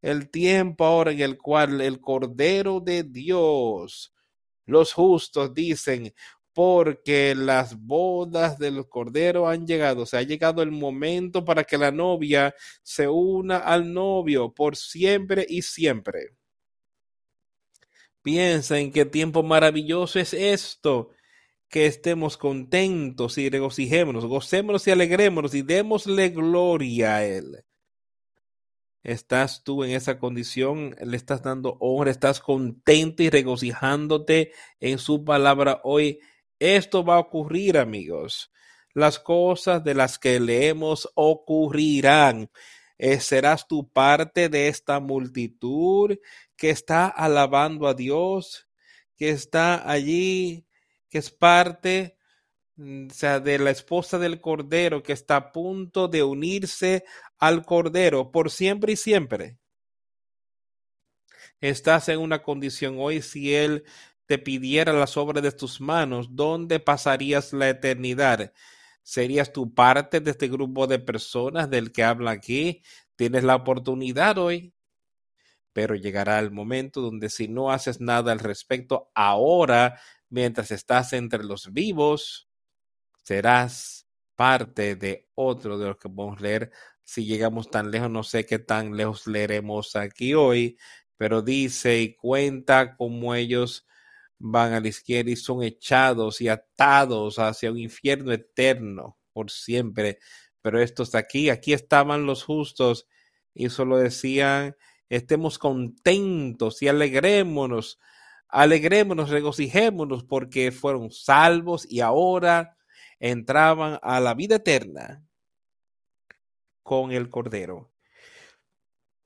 El 0.00 0.30
tiempo 0.30 0.84
ahora 0.84 1.12
en 1.12 1.20
el 1.20 1.38
cual 1.38 1.80
el 1.80 2.00
Cordero 2.00 2.80
de 2.80 3.02
Dios, 3.02 4.14
los 4.64 4.92
justos 4.92 5.54
dicen, 5.54 6.14
porque 6.58 7.36
las 7.36 7.78
bodas 7.78 8.58
del 8.58 8.88
Cordero 8.88 9.48
han 9.48 9.64
llegado, 9.66 10.02
o 10.02 10.06
sea, 10.06 10.18
ha 10.20 10.24
llegado 10.24 10.60
el 10.60 10.72
momento 10.72 11.44
para 11.44 11.62
que 11.62 11.78
la 11.78 11.92
novia 11.92 12.52
se 12.82 13.06
una 13.06 13.58
al 13.58 13.92
novio 13.92 14.52
por 14.52 14.76
siempre 14.76 15.46
y 15.48 15.62
siempre. 15.62 16.30
Piensa 18.22 18.78
en 18.78 18.90
qué 18.90 19.04
tiempo 19.04 19.42
maravilloso 19.42 20.18
es 20.18 20.34
esto 20.34 21.10
que 21.68 21.86
estemos 21.86 22.36
contentos 22.36 23.38
y 23.38 23.48
regocijémonos, 23.50 24.26
gocémonos 24.26 24.86
y 24.88 24.90
alegrémonos 24.90 25.54
y 25.54 25.62
démosle 25.62 26.30
gloria 26.30 27.16
a 27.16 27.24
Él. 27.24 27.64
¿Estás 29.08 29.64
tú 29.64 29.84
en 29.84 29.92
esa 29.92 30.18
condición? 30.18 30.94
¿Le 31.00 31.16
estás 31.16 31.42
dando 31.42 31.78
honra? 31.80 32.10
¿Estás 32.10 32.40
contento 32.40 33.22
y 33.22 33.30
regocijándote 33.30 34.52
en 34.80 34.98
su 34.98 35.24
palabra 35.24 35.80
hoy? 35.82 36.20
Esto 36.58 37.02
va 37.06 37.14
a 37.14 37.20
ocurrir, 37.20 37.78
amigos. 37.78 38.52
Las 38.92 39.18
cosas 39.18 39.82
de 39.82 39.94
las 39.94 40.18
que 40.18 40.38
leemos 40.38 41.08
ocurrirán. 41.14 42.50
Eh, 42.98 43.18
serás 43.20 43.66
tu 43.66 43.90
parte 43.90 44.50
de 44.50 44.68
esta 44.68 45.00
multitud 45.00 46.18
que 46.54 46.68
está 46.68 47.06
alabando 47.06 47.86
a 47.86 47.94
Dios, 47.94 48.68
que 49.16 49.30
está 49.30 49.90
allí, 49.90 50.66
que 51.08 51.16
es 51.16 51.30
parte 51.30 52.17
o 52.78 53.12
sea, 53.12 53.40
de 53.40 53.58
la 53.58 53.70
esposa 53.70 54.18
del 54.18 54.40
Cordero, 54.40 55.02
que 55.02 55.12
está 55.12 55.36
a 55.36 55.52
punto 55.52 56.06
de 56.08 56.22
unirse 56.22 57.04
al 57.38 57.64
Cordero 57.64 58.30
por 58.30 58.50
siempre 58.50 58.92
y 58.92 58.96
siempre. 58.96 59.58
Estás 61.60 62.08
en 62.08 62.20
una 62.20 62.42
condición 62.42 62.96
hoy 62.98 63.20
si 63.20 63.54
Él 63.54 63.84
te 64.26 64.38
pidiera 64.38 64.92
las 64.92 65.16
obras 65.16 65.42
de 65.42 65.52
tus 65.52 65.80
manos, 65.80 66.28
¿dónde 66.36 66.78
pasarías 66.80 67.52
la 67.52 67.70
eternidad? 67.70 68.52
¿Serías 69.02 69.52
tu 69.52 69.74
parte 69.74 70.20
de 70.20 70.30
este 70.30 70.48
grupo 70.48 70.86
de 70.86 70.98
personas 70.98 71.70
del 71.70 71.90
que 71.92 72.04
habla 72.04 72.32
aquí? 72.32 72.82
Tienes 73.16 73.42
la 73.42 73.56
oportunidad 73.56 74.36
hoy, 74.38 74.74
pero 75.72 75.94
llegará 75.94 76.38
el 76.38 76.50
momento 76.50 77.00
donde 77.00 77.30
si 77.30 77.48
no 77.48 77.72
haces 77.72 78.00
nada 78.00 78.30
al 78.32 78.38
respecto 78.38 79.10
ahora, 79.14 79.98
mientras 80.28 80.70
estás 80.70 81.14
entre 81.14 81.42
los 81.42 81.72
vivos, 81.72 82.47
serás 83.28 84.08
parte 84.36 84.96
de 84.96 85.28
otro 85.34 85.78
de 85.78 85.88
los 85.88 85.98
que 85.98 86.08
podemos 86.08 86.40
leer. 86.40 86.72
Si 87.04 87.26
llegamos 87.26 87.70
tan 87.70 87.90
lejos, 87.90 88.10
no 88.10 88.22
sé 88.22 88.46
qué 88.46 88.58
tan 88.58 88.96
lejos 88.96 89.26
leeremos 89.26 89.96
aquí 89.96 90.32
hoy, 90.32 90.78
pero 91.18 91.42
dice 91.42 92.00
y 92.00 92.14
cuenta 92.16 92.96
como 92.96 93.34
ellos 93.34 93.86
van 94.38 94.72
a 94.72 94.80
la 94.80 94.88
izquierda 94.88 95.30
y 95.30 95.36
son 95.36 95.62
echados 95.62 96.40
y 96.40 96.48
atados 96.48 97.38
hacia 97.38 97.70
un 97.70 97.78
infierno 97.78 98.32
eterno 98.32 99.18
por 99.34 99.50
siempre. 99.50 100.20
Pero 100.62 100.80
estos 100.80 101.14
aquí, 101.14 101.50
aquí 101.50 101.74
estaban 101.74 102.24
los 102.24 102.44
justos 102.44 103.08
y 103.52 103.68
solo 103.68 103.98
decían, 103.98 104.74
estemos 105.10 105.58
contentos 105.58 106.80
y 106.80 106.88
alegrémonos, 106.88 107.98
alegrémonos, 108.48 109.28
regocijémonos 109.28 110.24
porque 110.24 110.72
fueron 110.72 111.10
salvos 111.10 111.86
y 111.90 112.00
ahora 112.00 112.77
entraban 113.20 113.98
a 114.02 114.20
la 114.20 114.34
vida 114.34 114.56
eterna 114.56 115.24
con 116.82 117.12
el 117.12 117.28
Cordero 117.30 117.90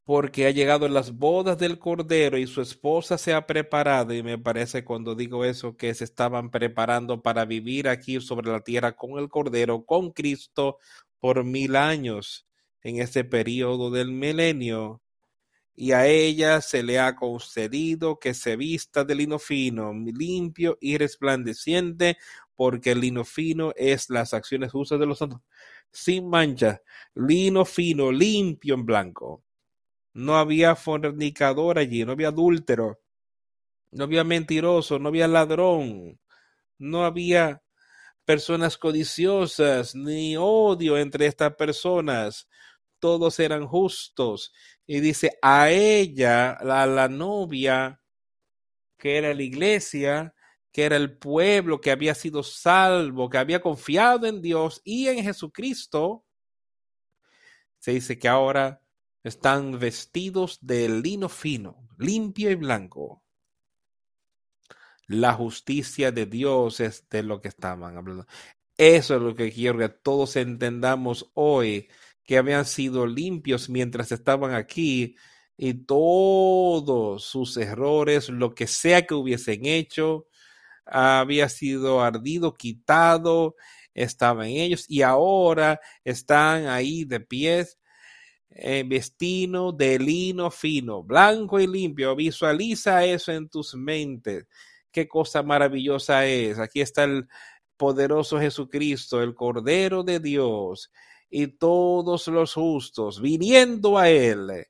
porque 0.04 0.46
ha 0.46 0.50
llegado 0.50 0.88
las 0.88 1.16
bodas 1.16 1.58
del 1.58 1.78
Cordero 1.78 2.36
y 2.36 2.46
su 2.46 2.60
esposa 2.60 3.18
se 3.18 3.32
ha 3.34 3.46
preparado, 3.46 4.12
y 4.12 4.22
me 4.22 4.38
parece 4.38 4.84
cuando 4.84 5.14
digo 5.14 5.44
eso 5.44 5.76
que 5.76 5.94
se 5.94 6.04
estaban 6.04 6.50
preparando 6.50 7.22
para 7.22 7.44
vivir 7.44 7.88
aquí 7.88 8.20
sobre 8.20 8.50
la 8.50 8.60
tierra 8.60 8.96
con 8.96 9.18
el 9.18 9.28
Cordero, 9.28 9.84
con 9.84 10.10
Cristo, 10.10 10.78
por 11.20 11.44
mil 11.44 11.76
años 11.76 12.46
en 12.82 13.00
este 13.00 13.24
periodo 13.24 13.90
del 13.90 14.10
milenio. 14.10 15.00
Y 15.74 15.92
a 15.92 16.06
ella 16.06 16.60
se 16.60 16.82
le 16.82 16.98
ha 16.98 17.16
concedido 17.16 18.18
que 18.18 18.34
se 18.34 18.56
vista 18.56 19.04
de 19.04 19.14
lino 19.14 19.38
fino, 19.38 19.92
limpio 19.94 20.76
y 20.80 20.98
resplandeciente, 20.98 22.18
porque 22.62 22.92
el 22.92 23.00
lino 23.00 23.24
fino 23.24 23.72
es 23.76 24.08
las 24.08 24.34
acciones 24.34 24.70
justas 24.70 25.00
de 25.00 25.06
los 25.06 25.18
santos, 25.18 25.40
sin 25.90 26.28
mancha, 26.28 26.80
lino 27.14 27.64
fino, 27.64 28.12
limpio 28.12 28.74
en 28.74 28.86
blanco 28.86 29.42
no 30.14 30.36
había 30.36 30.76
fornicador 30.76 31.78
allí, 31.78 32.04
no 32.04 32.12
había 32.12 32.28
adúltero, 32.28 33.00
no 33.90 34.04
había 34.04 34.24
mentiroso, 34.24 34.98
no 34.98 35.08
había 35.08 35.28
ladrón, 35.28 36.18
no 36.78 37.04
había 37.04 37.62
personas 38.24 38.76
codiciosas, 38.78 39.94
ni 39.94 40.36
odio 40.36 40.98
entre 40.98 41.26
estas 41.26 41.54
personas. 41.56 42.48
Todos 42.98 43.40
eran 43.40 43.66
justos. 43.66 44.52
Y 44.86 45.00
dice, 45.00 45.38
a 45.42 45.70
ella, 45.70 46.52
a 46.52 46.86
la 46.86 47.08
novia, 47.08 48.00
que 48.98 49.18
era 49.18 49.34
la 49.34 49.42
iglesia, 49.42 50.34
que 50.72 50.84
era 50.84 50.96
el 50.96 51.16
pueblo 51.16 51.80
que 51.80 51.90
había 51.90 52.14
sido 52.14 52.42
salvo, 52.42 53.28
que 53.28 53.38
había 53.38 53.60
confiado 53.60 54.26
en 54.26 54.40
Dios 54.40 54.80
y 54.84 55.08
en 55.08 55.22
Jesucristo, 55.22 56.24
se 57.78 57.92
dice 57.92 58.18
que 58.18 58.28
ahora 58.28 58.80
están 59.22 59.78
vestidos 59.78 60.58
de 60.62 60.88
lino 60.88 61.28
fino, 61.28 61.88
limpio 61.98 62.50
y 62.50 62.54
blanco. 62.54 63.22
La 65.06 65.34
justicia 65.34 66.10
de 66.10 66.26
Dios 66.26 66.80
es 66.80 67.08
de 67.10 67.22
lo 67.22 67.40
que 67.40 67.48
estaban 67.48 67.96
hablando. 67.96 68.26
Eso 68.78 69.16
es 69.16 69.22
lo 69.22 69.34
que 69.34 69.52
quiero 69.52 69.78
que 69.78 69.90
todos 69.90 70.36
entendamos 70.36 71.30
hoy, 71.34 71.88
que 72.24 72.38
habían 72.38 72.64
sido 72.64 73.06
limpios 73.06 73.68
mientras 73.68 74.10
estaban 74.10 74.54
aquí 74.54 75.16
y 75.56 75.74
todos 75.74 77.24
sus 77.24 77.56
errores, 77.58 78.30
lo 78.30 78.54
que 78.54 78.66
sea 78.66 79.06
que 79.06 79.14
hubiesen 79.14 79.66
hecho, 79.66 80.28
había 80.86 81.48
sido 81.48 82.02
ardido, 82.02 82.54
quitado, 82.54 83.56
estaba 83.94 84.48
en 84.48 84.56
ellos 84.56 84.86
y 84.88 85.02
ahora 85.02 85.80
están 86.04 86.66
ahí 86.66 87.04
de 87.04 87.20
pies 87.20 87.78
eh, 88.54 88.84
vestido 88.86 89.72
de 89.72 89.98
lino 89.98 90.50
fino, 90.50 91.02
blanco 91.02 91.58
y 91.58 91.66
limpio. 91.66 92.14
Visualiza 92.14 93.04
eso 93.04 93.32
en 93.32 93.48
tus 93.48 93.74
mentes. 93.74 94.46
Qué 94.90 95.08
cosa 95.08 95.42
maravillosa 95.42 96.26
es. 96.26 96.58
Aquí 96.58 96.80
está 96.80 97.04
el 97.04 97.28
poderoso 97.76 98.38
Jesucristo, 98.38 99.22
el 99.22 99.34
Cordero 99.34 100.02
de 100.02 100.20
Dios, 100.20 100.90
y 101.30 101.46
todos 101.48 102.28
los 102.28 102.54
justos 102.54 103.20
viniendo 103.20 103.96
a 103.98 104.10
Él, 104.10 104.66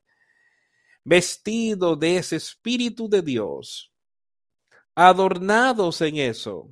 vestido 1.04 1.96
de 1.96 2.18
ese 2.18 2.36
Espíritu 2.36 3.08
de 3.08 3.20
Dios, 3.20 3.91
adornados 4.94 6.00
en 6.00 6.16
eso. 6.16 6.68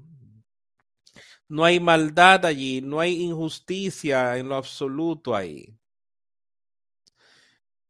No 1.49 1.65
hay 1.65 1.81
maldad 1.81 2.47
allí, 2.47 2.81
no 2.81 3.01
hay 3.01 3.23
injusticia 3.23 4.37
en 4.37 4.49
lo 4.49 4.57
absoluto 4.57 5.35
ahí. 5.35 5.77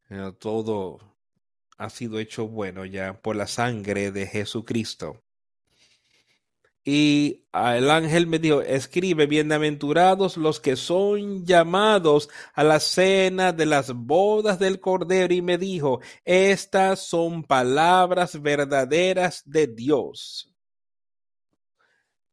Eh, 0.09 0.33
todo 0.39 0.99
ha 1.77 1.91
sido 1.91 2.19
hecho 2.19 2.49
bueno 2.49 2.85
ya 2.85 3.21
por 3.21 3.37
la 3.37 3.47
sangre 3.47 4.13
de 4.13 4.27
Jesucristo. 4.27 5.23
Y 6.85 7.45
el 7.53 7.91
ángel 7.91 8.27
me 8.27 8.39
dijo, 8.39 8.63
escribe, 8.63 9.27
bienaventurados 9.27 10.37
los 10.39 10.61
que 10.61 10.77
son 10.77 11.45
llamados 11.45 12.31
a 12.55 12.65
la 12.65 12.81
cena 12.81 13.53
de 13.53 13.67
las 13.67 13.93
bodas 13.93 14.59
del 14.59 14.81
Cordero. 14.81 15.35
Y 15.35 15.43
me 15.43 15.59
dijo, 15.59 16.01
estas 16.25 17.01
son 17.01 17.45
palabras 17.45 18.41
verdaderas 18.41 19.43
de 19.45 19.67
Dios. 19.67 20.55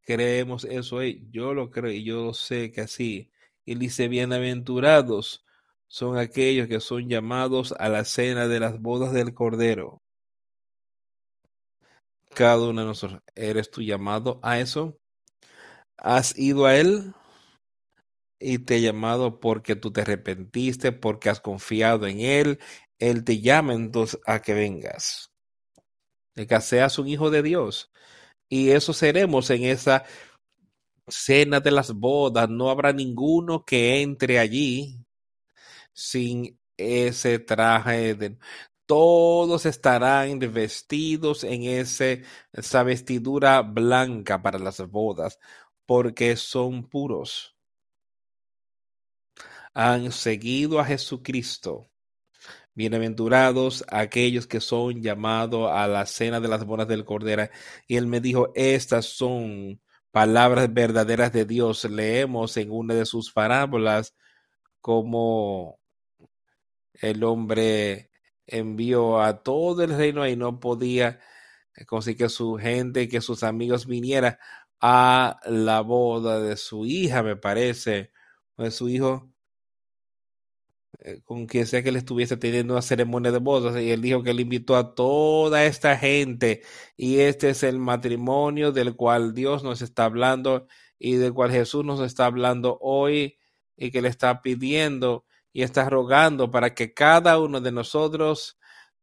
Creemos 0.01 0.63
eso, 0.63 1.03
yo 1.03 1.53
lo 1.53 1.69
creo 1.69 1.91
y 1.91 2.03
yo 2.05 2.33
sé 2.33 2.71
que 2.71 2.81
así. 2.81 3.29
Y 3.65 3.75
dice, 3.75 4.07
bienaventurados 4.07 5.43
son 5.87 6.17
aquellos 6.17 6.67
que 6.67 6.79
son 6.79 7.09
llamados 7.09 7.73
a 7.77 7.89
la 7.89 8.05
cena 8.05 8.47
de 8.47 8.61
las 8.61 8.79
bodas 8.79 9.11
del 9.11 9.33
Cordero. 9.33 10.01
Cada 12.37 12.69
uno 12.69 12.81
de 12.81 12.87
nosotros, 12.87 13.19
¿eres 13.33 13.71
tú 13.71 13.81
llamado 13.81 14.39
a 14.43 14.59
eso? 14.59 14.95
¿Has 15.97 16.37
ido 16.37 16.67
a 16.67 16.75
Él? 16.77 17.15
Y 18.39 18.59
te 18.59 18.75
ha 18.75 18.77
llamado 18.77 19.39
porque 19.39 19.75
tú 19.75 19.91
te 19.91 20.01
arrepentiste, 20.01 20.91
porque 20.91 21.31
has 21.31 21.41
confiado 21.41 22.05
en 22.05 22.19
Él. 22.19 22.59
Él 22.99 23.23
te 23.23 23.41
llama 23.41 23.73
entonces 23.73 24.19
a 24.27 24.39
que 24.39 24.53
vengas. 24.53 25.31
Que 26.35 26.61
seas 26.61 26.99
un 26.99 27.07
hijo 27.07 27.31
de 27.31 27.41
Dios. 27.41 27.89
Y 28.47 28.69
eso 28.69 28.93
seremos 28.93 29.49
en 29.49 29.63
esa 29.63 30.03
cena 31.07 31.59
de 31.59 31.71
las 31.71 31.91
bodas. 31.91 32.47
No 32.49 32.69
habrá 32.69 32.93
ninguno 32.93 33.65
que 33.65 34.03
entre 34.03 34.37
allí 34.37 35.03
sin 35.91 36.59
ese 36.77 37.39
traje 37.39 38.13
de 38.13 38.37
todos 38.87 39.65
estarán 39.65 40.39
vestidos 40.39 41.43
en 41.43 41.63
esa 41.63 42.83
vestidura 42.83 43.61
blanca 43.61 44.41
para 44.41 44.57
las 44.57 44.79
bodas, 44.89 45.39
porque 45.85 46.35
son 46.37 46.87
puros. 46.89 47.55
Han 49.73 50.11
seguido 50.11 50.79
a 50.79 50.85
Jesucristo. 50.85 51.89
Bienaventurados 52.73 53.83
aquellos 53.89 54.47
que 54.47 54.61
son 54.61 55.01
llamados 55.01 55.69
a 55.71 55.87
la 55.87 56.05
cena 56.05 56.39
de 56.39 56.47
las 56.47 56.65
bodas 56.65 56.87
del 56.87 57.05
Cordero. 57.05 57.49
Y 57.87 57.97
él 57.97 58.07
me 58.07 58.21
dijo, 58.21 58.51
estas 58.55 59.05
son 59.05 59.81
palabras 60.11 60.73
verdaderas 60.73 61.33
de 61.33 61.45
Dios. 61.45 61.83
Leemos 61.85 62.55
en 62.57 62.71
una 62.71 62.93
de 62.93 63.05
sus 63.05 63.31
parábolas 63.31 64.15
como 64.79 65.79
el 66.93 67.23
hombre 67.23 68.11
envió 68.47 69.21
a 69.21 69.43
todo 69.43 69.83
el 69.83 69.95
reino 69.95 70.27
y 70.27 70.35
no 70.35 70.59
podía 70.59 71.19
conseguir 71.85 72.17
que 72.17 72.29
su 72.29 72.55
gente, 72.55 73.07
que 73.07 73.21
sus 73.21 73.43
amigos 73.43 73.85
vinieran 73.85 74.37
a 74.81 75.39
la 75.45 75.81
boda 75.81 76.39
de 76.39 76.57
su 76.57 76.85
hija, 76.85 77.23
me 77.23 77.35
parece, 77.35 78.11
o 78.55 78.63
de 78.63 78.71
su 78.71 78.89
hijo, 78.89 79.29
eh, 80.99 81.21
con 81.23 81.45
quien 81.45 81.67
sea 81.67 81.83
que 81.83 81.89
él 81.89 81.95
estuviese 81.95 82.37
teniendo 82.37 82.73
una 82.73 82.81
ceremonia 82.81 83.31
de 83.31 83.39
bodas, 83.39 83.79
y 83.81 83.91
él 83.91 84.01
dijo 84.01 84.23
que 84.23 84.31
él 84.31 84.39
invitó 84.39 84.75
a 84.75 84.95
toda 84.95 85.65
esta 85.65 85.97
gente, 85.97 86.63
y 86.95 87.19
este 87.19 87.49
es 87.49 87.63
el 87.63 87.79
matrimonio 87.79 88.71
del 88.71 88.95
cual 88.95 89.33
Dios 89.33 89.63
nos 89.63 89.81
está 89.81 90.05
hablando 90.05 90.67
y 90.99 91.15
del 91.15 91.33
cual 91.33 91.51
Jesús 91.51 91.85
nos 91.85 91.99
está 92.01 92.25
hablando 92.25 92.77
hoy, 92.81 93.37
y 93.75 93.91
que 93.91 94.01
le 94.01 94.09
está 94.09 94.41
pidiendo 94.41 95.25
y 95.53 95.63
está 95.63 95.89
rogando 95.89 96.51
para 96.51 96.73
que 96.73 96.93
cada 96.93 97.39
uno 97.39 97.61
de 97.61 97.71
nosotros 97.71 98.57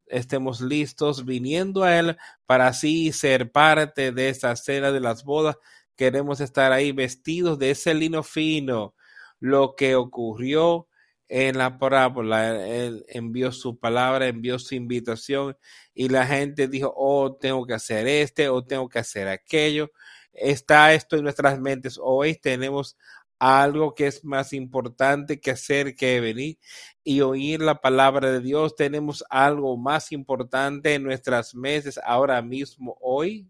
estemos 0.07 0.61
listos 0.61 1.24
viniendo 1.24 1.83
a 1.83 1.98
Él 1.98 2.16
para 2.46 2.68
así 2.68 3.12
ser 3.12 3.50
parte 3.50 4.12
de 4.12 4.28
esa 4.28 4.54
cena 4.57 4.92
de 4.92 5.00
las 5.00 5.24
bodas. 5.24 5.57
Queremos 5.96 6.40
estar 6.40 6.72
ahí 6.72 6.92
vestidos 6.92 7.59
de 7.59 7.70
ese 7.70 7.94
lino 7.94 8.22
fino. 8.22 8.94
Lo 9.40 9.74
que 9.76 9.94
ocurrió 9.96 10.88
en 11.28 11.59
la 11.59 11.78
parábola, 11.78 12.66
Él 12.66 13.04
envió 13.09 13.52
su 13.52 13.78
palabra, 13.78 14.26
envió 14.26 14.59
su 14.59 14.74
invitación 14.74 15.57
y 15.94 16.09
la 16.09 16.26
gente 16.26 16.68
dijo, 16.68 16.92
oh, 16.96 17.37
tengo 17.37 17.66
que 17.66 17.74
hacer 17.74 18.07
este 18.07 18.48
o 18.48 18.64
tengo 18.64 18.88
que 18.88 18.98
hacer 18.98 19.28
aquello. 19.28 19.90
Está 20.33 20.92
esto 20.94 21.16
en 21.16 21.22
nuestras 21.24 21.59
mentes. 21.61 21.98
Hoy 22.02 22.35
tenemos 22.35 22.96
algo 23.44 23.94
que 23.94 24.07
es 24.07 24.24
más 24.24 24.54
importante 24.54 25.38
que 25.38 25.50
hacer 25.50 25.94
que 25.94 26.18
venir 26.20 26.59
y 27.02 27.20
oír 27.20 27.61
la 27.61 27.80
palabra 27.83 28.33
de 28.33 28.40
Dios. 28.40 28.74
Tenemos 28.74 29.22
algo 29.28 29.76
más 29.76 30.12
importante 30.12 30.94
en 30.94 31.02
nuestras 31.02 31.54
meses 31.54 32.00
ahora 32.02 32.40
mismo, 32.40 32.96
hoy. 33.02 33.46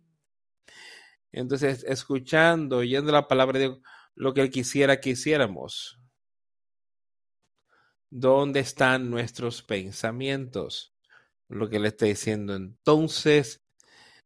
Entonces, 1.31 1.85
escuchando, 1.87 2.79
oyendo 2.79 3.13
la 3.13 3.29
palabra 3.29 3.59
de 3.61 3.65
Dios, 3.67 3.79
lo 4.17 4.35
que 4.35 4.41
Él 4.41 4.51
quisiera 4.51 5.01
que 5.01 5.11
hiciéramos. 5.11 6.01
¿Dónde 8.11 8.61
están 8.61 9.11
nuestros 9.11 9.63
pensamientos? 9.63 10.93
Lo 11.49 11.69
que 11.69 11.79
le 11.79 11.89
está 11.89 12.07
diciendo. 12.07 12.57
Entonces, 12.57 13.63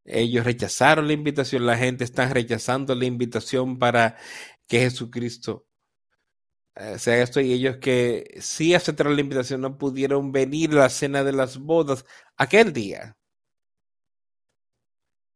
ellos 0.03 0.45
rechazaron 0.45 1.05
la 1.05 1.13
invitación, 1.13 1.67
la 1.67 1.77
gente 1.77 2.03
está 2.03 2.27
rechazando 2.27 2.95
la 2.95 3.05
invitación 3.05 3.77
para 3.77 4.17
que 4.69 4.79
Jesucristo 4.81 5.67
eh, 6.75 6.99
sea 6.99 7.21
esto 7.21 7.41
y 7.41 7.51
ellos 7.51 7.77
que 7.77 8.37
sí 8.39 8.73
aceptaron 8.73 9.15
la 9.15 9.21
invitación 9.21 9.61
no 9.61 9.77
pudieron 9.77 10.31
venir 10.31 10.71
a 10.71 10.75
la 10.75 10.89
cena 10.89 11.23
de 11.23 11.33
las 11.33 11.57
bodas 11.57 12.05
aquel 12.37 12.71
día. 12.71 13.17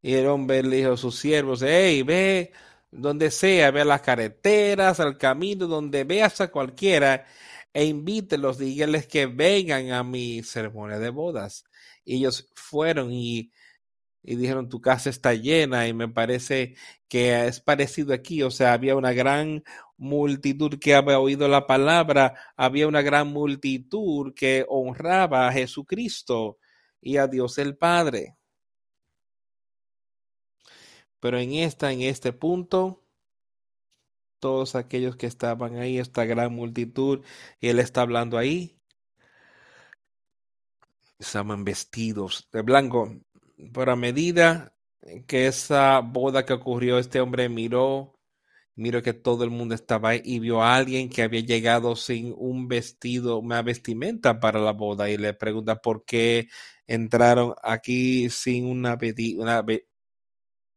Y 0.02 0.14
el 0.14 0.28
hombre 0.28 0.64
le 0.64 0.78
dijo 0.78 0.94
a 0.94 0.98
sus 0.98 1.18
siervos, 1.18 1.64
hey, 1.64 2.04
ve 2.04 2.54
donde 2.92 3.32
sea, 3.32 3.72
ve 3.72 3.82
a 3.82 3.86
las 3.86 4.02
carreteras, 4.02 5.00
al 5.00 5.18
camino, 5.18 5.68
donde 5.68 6.04
veas 6.04 6.40
a 6.42 6.52
cualquiera 6.52 7.26
e 7.74 7.86
invítelos, 7.86 8.60
díganles 8.60 9.08
que 9.08 9.26
vengan 9.26 9.92
a 9.92 10.04
mi 10.04 10.44
ceremonia 10.44 11.00
de 11.00 11.10
bodas. 11.10 11.66
Ellos 12.06 12.52
fueron 12.56 13.12
y 13.12 13.52
y 14.24 14.36
dijeron 14.38 14.70
tu 14.70 14.82
casa 14.82 15.10
está 15.10 15.34
llena 15.34 15.88
y 15.88 15.94
me 15.94 16.08
parece 16.08 16.76
que 17.10 17.48
es 17.48 17.60
parecido 17.60 18.14
aquí, 18.14 18.42
o 18.42 18.50
sea, 18.50 18.74
había 18.74 18.96
una 18.96 19.12
gran 19.14 19.64
multitud 19.98 20.80
que 20.80 20.96
había 20.96 21.20
oído 21.20 21.48
la 21.48 21.68
palabra, 21.68 22.34
había 22.56 22.88
una 22.88 23.02
gran 23.02 23.28
multitud 23.28 24.34
que 24.34 24.66
honraba 24.70 25.48
a 25.48 25.52
Jesucristo 25.52 26.58
y 27.02 27.18
a 27.18 27.28
Dios 27.28 27.58
el 27.58 27.78
Padre. 27.78 28.38
Pero 31.20 31.40
en 31.40 31.54
esta, 31.54 31.92
en 31.92 32.02
este 32.02 32.34
punto, 32.34 33.04
todos 34.40 34.76
aquellos 34.76 35.16
que 35.16 35.28
estaban 35.28 35.78
ahí, 35.78 35.98
esta 35.98 36.26
gran 36.26 36.54
multitud, 36.54 37.24
y 37.62 37.70
él 37.70 37.80
está 37.80 38.02
hablando 38.02 38.38
ahí, 38.38 38.78
estaban 41.20 41.64
vestidos 41.64 42.50
de 42.52 42.62
blanco. 42.62 43.16
Pero 43.72 43.92
a 43.92 43.96
medida 43.96 44.76
que 45.28 45.48
esa 45.48 46.00
boda 46.00 46.46
que 46.46 46.54
ocurrió, 46.54 46.98
este 46.98 47.22
hombre 47.22 47.50
miró, 47.50 48.14
miró 48.76 49.02
que 49.02 49.14
todo 49.14 49.44
el 49.44 49.50
mundo 49.52 49.76
estaba 49.76 50.10
ahí 50.10 50.22
y 50.24 50.40
vio 50.40 50.62
a 50.64 50.76
alguien 50.76 51.10
que 51.10 51.24
había 51.24 51.42
llegado 51.42 51.96
sin 51.96 52.34
un 52.38 52.68
vestido, 52.68 53.38
una 53.40 53.62
vestimenta 53.62 54.40
para 54.40 54.60
la 54.60 54.72
boda 54.74 55.10
y 55.10 55.18
le 55.18 55.34
pregunta 55.34 55.82
por 55.82 56.06
qué 56.06 56.48
entraron 56.88 57.54
aquí 57.64 58.30
sin 58.30 58.66
una, 58.66 58.98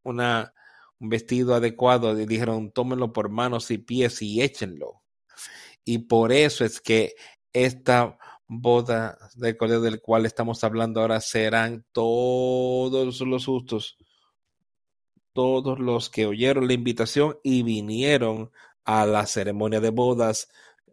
una, 0.03 0.55
un 0.99 1.09
vestido 1.09 1.55
adecuado 1.55 2.19
y 2.19 2.27
dijeron 2.27 2.73
tómenlo 2.73 3.13
por 3.13 3.29
manos 3.31 3.71
y 3.71 3.79
pies 3.79 4.23
y 4.23 4.43
échenlo. 4.43 5.03
Y 5.85 5.99
por 5.99 6.33
eso 6.33 6.65
es 6.65 6.81
que 6.81 7.15
esta 7.53 8.19
boda 8.49 9.19
del 9.35 9.57
Cordero 9.57 9.81
del 9.81 10.01
cual 10.01 10.27
estamos 10.27 10.63
hablando 10.65 11.01
ahora 11.01 11.21
serán 11.21 11.85
todos 11.93 13.21
los 13.21 13.47
justos, 13.47 13.97
todos 15.33 15.79
los 15.79 16.11
que 16.11 16.27
oyeron 16.27 16.67
la 16.67 16.73
invitación 16.73 17.39
y 17.43 17.63
vinieron 17.63 18.51
a 18.85 19.05
la 19.07 19.27
ceremonia 19.27 19.81
de 19.81 19.91
bodas, 19.91 20.49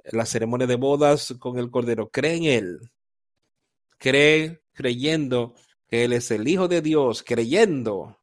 la 0.06 0.26
ceremonia 0.26 0.68
de 0.68 0.76
bodas 0.76 1.36
con 1.40 1.60
el 1.60 1.70
Cordero. 1.70 2.10
Creen 2.10 2.44
en 2.44 2.50
Él, 2.52 2.92
creen, 3.98 4.62
creyendo 4.74 5.54
que 5.88 6.04
Él 6.04 6.14
es 6.14 6.32
el 6.32 6.48
Hijo 6.48 6.68
de 6.68 6.82
Dios, 6.82 7.24
creyendo 7.24 8.18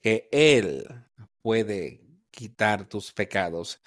que 0.00 0.28
Él 0.30 0.86
puede 1.42 2.00
quitar 2.30 2.88
tus 2.88 3.12
pecados 3.12 3.80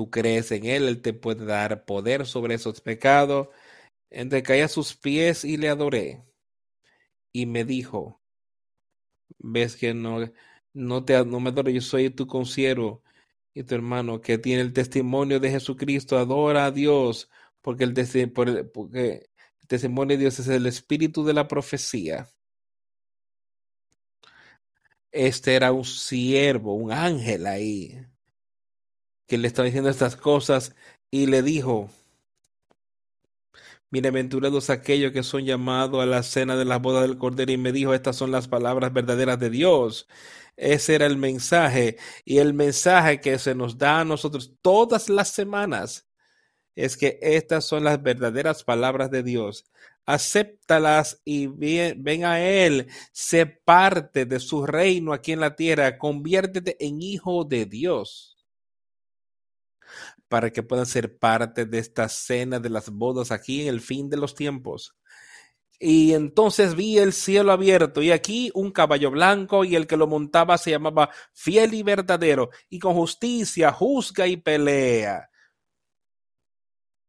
tú 0.00 0.10
crees 0.10 0.50
en 0.50 0.64
Él, 0.64 0.88
Él 0.88 1.02
te 1.02 1.12
puede 1.12 1.44
dar 1.44 1.84
poder 1.84 2.26
sobre 2.26 2.54
esos 2.54 2.80
pecados. 2.80 3.48
Entonces 4.08 4.46
caí 4.46 4.62
a 4.62 4.68
sus 4.68 4.96
pies 4.96 5.44
y 5.44 5.58
le 5.58 5.68
adoré. 5.68 6.24
Y 7.32 7.44
me 7.44 7.66
dijo, 7.66 8.22
ves 9.38 9.76
que 9.76 9.92
no, 9.92 10.20
no, 10.72 11.04
te, 11.04 11.22
no 11.26 11.38
me 11.38 11.50
adoro, 11.50 11.70
yo 11.70 11.82
soy 11.82 12.08
tu 12.08 12.26
consiervo 12.26 13.02
y 13.52 13.62
tu 13.64 13.74
hermano 13.74 14.22
que 14.22 14.38
tiene 14.38 14.62
el 14.62 14.72
testimonio 14.72 15.38
de 15.38 15.50
Jesucristo, 15.50 16.18
adora 16.18 16.64
a 16.64 16.70
Dios, 16.70 17.28
porque 17.60 17.84
el, 17.84 17.92
porque 18.72 19.28
el 19.60 19.66
testimonio 19.68 20.16
de 20.16 20.22
Dios 20.22 20.38
es 20.38 20.48
el 20.48 20.64
espíritu 20.66 21.24
de 21.26 21.34
la 21.34 21.46
profecía. 21.46 22.26
Este 25.12 25.54
era 25.56 25.72
un 25.72 25.84
siervo, 25.84 26.74
un 26.74 26.90
ángel 26.90 27.46
ahí 27.46 28.09
que 29.30 29.38
le 29.38 29.46
estaba 29.46 29.66
diciendo 29.66 29.88
estas 29.88 30.16
cosas 30.16 30.74
y 31.08 31.26
le 31.26 31.42
dijo, 31.42 31.88
Bienaventurados 33.88 34.70
aquellos 34.70 35.12
que 35.12 35.22
son 35.22 35.44
llamados 35.44 36.02
a 36.02 36.06
la 36.06 36.24
cena 36.24 36.56
de 36.56 36.64
las 36.64 36.82
bodas 36.82 37.02
del 37.02 37.16
Cordero 37.16 37.52
y 37.52 37.56
me 37.56 37.70
dijo, 37.70 37.94
estas 37.94 38.16
son 38.16 38.32
las 38.32 38.48
palabras 38.48 38.92
verdaderas 38.92 39.38
de 39.38 39.50
Dios. 39.50 40.08
Ese 40.56 40.96
era 40.96 41.06
el 41.06 41.16
mensaje 41.16 41.96
y 42.24 42.38
el 42.38 42.54
mensaje 42.54 43.20
que 43.20 43.38
se 43.38 43.54
nos 43.54 43.78
da 43.78 44.00
a 44.00 44.04
nosotros 44.04 44.52
todas 44.62 45.08
las 45.08 45.28
semanas 45.28 46.08
es 46.74 46.96
que 46.96 47.18
estas 47.22 47.64
son 47.64 47.84
las 47.84 48.02
verdaderas 48.02 48.64
palabras 48.64 49.12
de 49.12 49.22
Dios. 49.22 49.64
Acéptalas 50.06 51.20
y 51.24 51.46
ven 51.46 52.24
a 52.24 52.40
Él, 52.40 52.88
sé 53.12 53.46
parte 53.46 54.26
de 54.26 54.40
su 54.40 54.66
reino 54.66 55.12
aquí 55.12 55.30
en 55.32 55.40
la 55.40 55.54
tierra, 55.54 55.98
conviértete 55.98 56.76
en 56.84 57.00
hijo 57.00 57.44
de 57.44 57.66
Dios 57.66 58.29
para 60.30 60.52
que 60.52 60.62
puedan 60.62 60.86
ser 60.86 61.18
parte 61.18 61.66
de 61.66 61.80
esta 61.80 62.08
cena 62.08 62.60
de 62.60 62.70
las 62.70 62.88
bodas 62.88 63.32
aquí 63.32 63.62
en 63.62 63.66
el 63.66 63.80
fin 63.80 64.08
de 64.08 64.16
los 64.16 64.36
tiempos. 64.36 64.94
Y 65.80 66.12
entonces 66.12 66.76
vi 66.76 66.98
el 66.98 67.12
cielo 67.12 67.50
abierto 67.50 68.00
y 68.00 68.12
aquí 68.12 68.52
un 68.54 68.70
caballo 68.70 69.10
blanco 69.10 69.64
y 69.64 69.74
el 69.74 69.88
que 69.88 69.96
lo 69.96 70.06
montaba 70.06 70.56
se 70.56 70.70
llamaba 70.70 71.10
fiel 71.32 71.74
y 71.74 71.82
verdadero 71.82 72.50
y 72.68 72.78
con 72.78 72.94
justicia 72.94 73.72
juzga 73.72 74.28
y 74.28 74.36
pelea. 74.36 75.30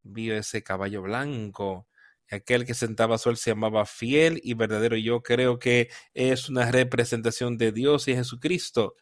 Vi 0.01 0.31
ese 0.31 0.63
caballo 0.63 1.03
blanco. 1.03 1.87
Aquel 2.27 2.65
que 2.65 2.73
sentaba 2.73 3.19
sol 3.19 3.37
se 3.37 3.51
llamaba 3.51 3.85
fiel 3.85 4.41
y 4.43 4.55
verdadero. 4.55 4.97
Yo 4.97 5.21
creo 5.21 5.59
que 5.59 5.89
es 6.15 6.49
una 6.49 6.71
representación 6.71 7.55
de 7.55 7.71
Dios 7.71 8.07
y 8.07 8.15
Jesucristo 8.15 8.95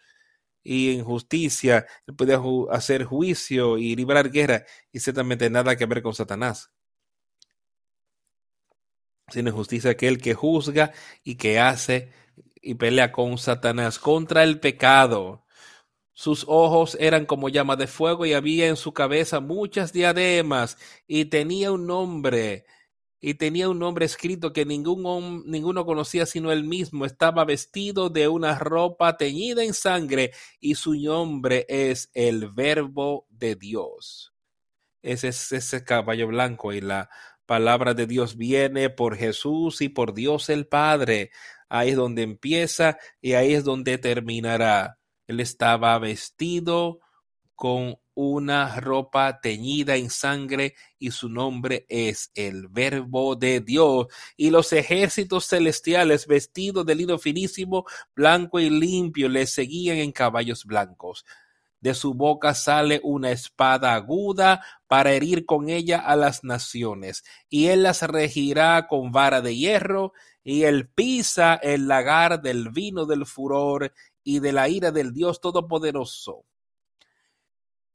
y 0.64 0.96
en 0.96 1.04
justicia, 1.04 1.88
él 2.08 2.16
podía 2.16 2.40
hacer 2.72 3.06
juicio 3.06 3.78
y 3.78 3.96
librar 3.96 4.30
guerra, 4.32 4.66
y 4.92 5.00
ciertamente 5.00 5.50
nada 5.50 5.76
que 5.76 5.86
ver 5.86 6.02
con 6.02 6.14
Satanás. 6.14 6.72
Sino 9.30 9.52
justicia 9.52 9.92
aquel 9.92 10.20
que 10.20 10.34
juzga 10.34 10.92
y 11.24 11.36
que 11.36 11.60
hace 11.60 12.12
y 12.62 12.76
pelea 12.76 13.12
con 13.12 13.38
Satanás 13.38 14.00
contra 14.00 14.44
el 14.44 14.60
pecado. 14.60 15.46
Sus 16.14 16.46
ojos 16.48 16.98
eran 17.00 17.26
como 17.26 17.48
llama 17.48 17.76
de 17.76 17.88
fuego 17.88 18.26
y 18.26 18.34
había 18.34 18.68
en 18.68 18.76
su 18.76 18.92
cabeza 18.92 19.40
muchas 19.40 19.94
diademas 19.94 20.78
y 21.08 21.26
tenía 21.26 21.72
un 21.72 21.88
nombre 21.88 22.66
y 23.22 23.34
tenía 23.34 23.70
un 23.70 23.80
nombre 23.80 24.06
escrito 24.06 24.54
que 24.54 24.66
ningún, 24.66 25.44
ninguno 25.46 25.86
conocía 25.86 26.26
sino 26.26 26.52
él 26.52 26.64
mismo. 26.64 27.06
Estaba 27.06 27.44
vestido 27.44 28.10
de 28.10 28.28
una 28.28 28.58
ropa 28.58 29.18
teñida 29.18 29.64
en 29.64 29.74
sangre 29.74 30.32
y 30.60 30.76
su 30.76 30.94
nombre 30.94 31.66
es 31.68 32.10
el 32.14 32.50
Verbo 32.52 33.28
de 33.30 33.56
Dios. 33.56 34.34
Ese 35.02 35.30
es 35.30 35.52
ese 35.52 35.84
caballo 35.84 36.28
blanco 36.28 36.74
y 36.74 36.82
la 36.82 37.10
palabra 37.46 37.94
de 37.94 38.06
Dios 38.06 38.38
viene 38.38 38.90
por 38.90 39.18
Jesús 39.18 39.82
y 39.82 39.90
por 39.90 40.14
Dios 40.14 40.50
el 40.50 40.68
Padre. 40.68 41.32
Ahí 41.68 41.90
es 41.90 41.96
donde 41.96 42.24
empieza 42.24 42.98
y 43.22 43.34
ahí 43.34 43.54
es 43.54 43.64
donde 43.64 43.98
terminará. 43.98 44.98
Él 45.28 45.40
estaba 45.40 45.98
vestido 46.00 47.00
con 47.56 47.98
una 48.22 48.82
ropa 48.82 49.40
teñida 49.40 49.96
en 49.96 50.10
sangre 50.10 50.76
y 51.00 51.12
su 51.12 51.30
nombre 51.30 51.86
es 51.88 52.32
el 52.36 52.68
Verbo 52.68 53.38
de 53.38 53.62
Dios. 53.62 54.08
Y 54.36 54.50
los 54.50 54.74
ejércitos 54.74 55.48
celestiales 55.48 56.28
vestidos 56.28 56.86
de 56.86 56.96
lino 56.96 57.18
finísimo, 57.18 57.86
blanco 58.14 58.60
y 58.60 58.70
limpio 58.70 59.30
le 59.30 59.48
seguían 59.48 60.00
en 60.00 60.12
caballos 60.12 60.66
blancos. 60.66 61.24
De 61.80 61.94
su 61.94 62.14
boca 62.14 62.54
sale 62.54 63.00
una 63.06 63.32
espada 63.32 63.94
aguda 63.94 64.66
para 64.88 65.14
herir 65.14 65.46
con 65.46 65.70
ella 65.70 66.00
a 66.00 66.18
las 66.18 66.44
naciones, 66.44 67.24
y 67.48 67.68
él 67.68 67.84
las 67.84 68.02
regirá 68.02 68.88
con 68.88 69.14
vara 69.14 69.40
de 69.40 69.56
hierro, 69.56 70.12
y 70.44 70.64
él 70.64 70.90
pisa 70.90 71.56
el 71.56 71.88
lagar 71.88 72.42
del 72.42 72.68
vino 72.68 73.06
del 73.06 73.26
furor 73.26 73.94
y 74.26 74.40
de 74.40 74.52
la 74.52 74.68
ira 74.68 74.92
del 74.92 75.14
Dios 75.14 75.40
Todopoderoso 75.40 76.49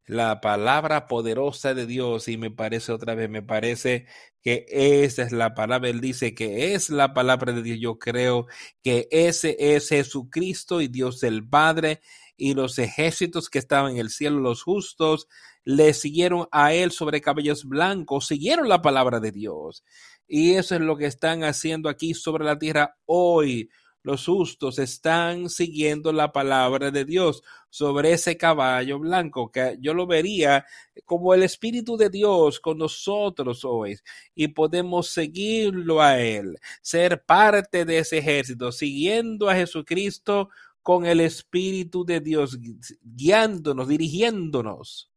la 0.07 0.41
palabra 0.41 1.07
poderosa 1.07 1.75
de 1.75 1.87
Dios 1.87 2.29
y 2.29 2.37
me 2.37 2.51
parece 2.51 2.93
otra 2.93 3.15
vez, 3.15 3.31
me 3.31 3.43
parece 3.43 4.07
que 4.43 4.67
esa 4.69 5.23
es 5.23 5.33
la 5.33 5.55
palabra, 5.55 5.89
él 5.89 6.01
dice 6.01 6.35
que 6.35 6.75
es 6.75 6.91
la 6.91 7.15
palabra 7.15 7.53
de 7.53 7.63
Dios, 7.63 7.79
yo 7.81 7.99
creo 7.99 8.47
que 8.83 9.09
ese 9.11 9.57
es 9.59 9.89
Jesucristo 9.89 10.81
y 10.81 10.89
Dios 10.89 11.23
el 11.23 11.49
Padre 11.49 12.01
y 12.37 12.55
los 12.55 12.79
ejércitos 12.79 13.49
que 13.49 13.59
estaban 13.59 13.93
en 13.93 13.99
el 13.99 14.11
cielo, 14.11 14.41
los 14.41 14.63
justos, 14.63 15.29
le 15.65 15.95
siguieron 15.95 16.47
a 16.53 16.75
él 16.75 16.91
sobre 16.91 17.23
cabellos 17.23 17.65
blancos, 17.65 18.27
siguieron 18.27 18.69
la 18.69 18.83
palabra 18.83 19.21
de 19.21 19.33
Dios. 19.33 19.85
Y 20.27 20.55
eso 20.55 20.75
es 20.75 20.81
lo 20.81 20.97
que 20.97 21.07
están 21.07 21.45
haciendo 21.45 21.89
aquí 21.89 22.13
sobre 22.13 22.45
la 22.45 22.59
tierra 22.59 22.97
hoy 23.07 23.71
los 24.05 24.27
justos 24.27 24.79
están 24.79 25.49
siguiendo 25.49 26.13
la 26.13 26.31
palabra 26.31 26.91
de 26.91 27.07
Dios 27.07 27.43
sobre 27.71 28.13
ese 28.13 28.37
caballo 28.37 28.99
blanco, 28.99 29.51
que 29.51 29.79
yo 29.81 29.95
lo 29.95 30.07
vería 30.07 30.67
como 31.07 31.33
el 31.33 31.43
Espíritu 31.43 31.97
de 31.97 32.11
Dios 32.11 32.61
con 32.61 32.77
nosotros 32.77 33.65
hoy 33.65 33.99
y 34.35 34.49
podemos 34.49 35.09
seguirlo 35.09 36.03
a 36.03 36.21
Él, 36.21 36.59
ser 36.83 37.25
parte 37.25 37.87
de 37.87 37.99
ese 37.99 38.19
ejército, 38.19 38.73
siguiendo 38.73 39.49
a 39.49 39.55
Jesucristo 39.55 40.51
con 40.83 41.07
el 41.07 41.21
Espíritu 41.21 42.05
de 42.05 42.21
Dios, 42.21 42.59
guiándonos, 43.03 43.89
dirigiéndonos. 43.89 45.11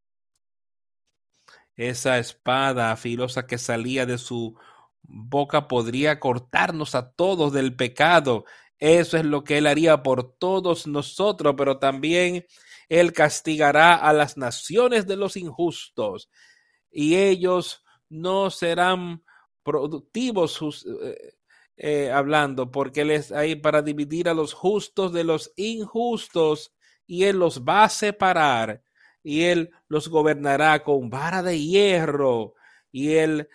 Esa 1.75 2.17
espada 2.19 2.95
filosa 2.95 3.45
que 3.45 3.57
salía 3.57 4.05
de 4.05 4.17
su 4.17 4.55
boca 5.03 5.67
podría 5.67 6.19
cortarnos 6.19 6.95
a 6.95 7.11
todos 7.11 7.53
del 7.53 7.75
pecado 7.75 8.45
eso 8.79 9.17
es 9.17 9.25
lo 9.25 9.43
que 9.43 9.57
Él 9.57 9.67
haría 9.67 10.03
por 10.03 10.37
todos 10.37 10.87
nosotros, 10.87 11.55
pero 11.57 11.79
también 11.79 12.45
Él 12.89 13.13
castigará 13.13 13.95
a 13.95 14.13
las 14.13 14.37
naciones 14.37 15.07
de 15.07 15.17
los 15.17 15.35
injustos 15.37 16.29
y 16.91 17.15
ellos 17.15 17.83
no 18.09 18.49
serán 18.49 19.23
productivos 19.63 20.85
eh, 21.03 21.33
eh, 21.77 22.11
hablando, 22.11 22.71
porque 22.71 23.01
Él 23.01 23.11
es 23.11 23.31
ahí 23.31 23.55
para 23.55 23.81
dividir 23.81 24.29
a 24.29 24.33
los 24.33 24.53
justos 24.53 25.13
de 25.13 25.23
los 25.23 25.51
injustos 25.55 26.73
y 27.05 27.23
Él 27.25 27.37
los 27.37 27.63
va 27.63 27.83
a 27.83 27.89
separar 27.89 28.83
y 29.23 29.43
Él 29.43 29.71
los 29.87 30.07
gobernará 30.07 30.83
con 30.83 31.09
vara 31.09 31.43
de 31.43 31.59
hierro 31.59 32.53
y 32.91 33.13
Él 33.13 33.49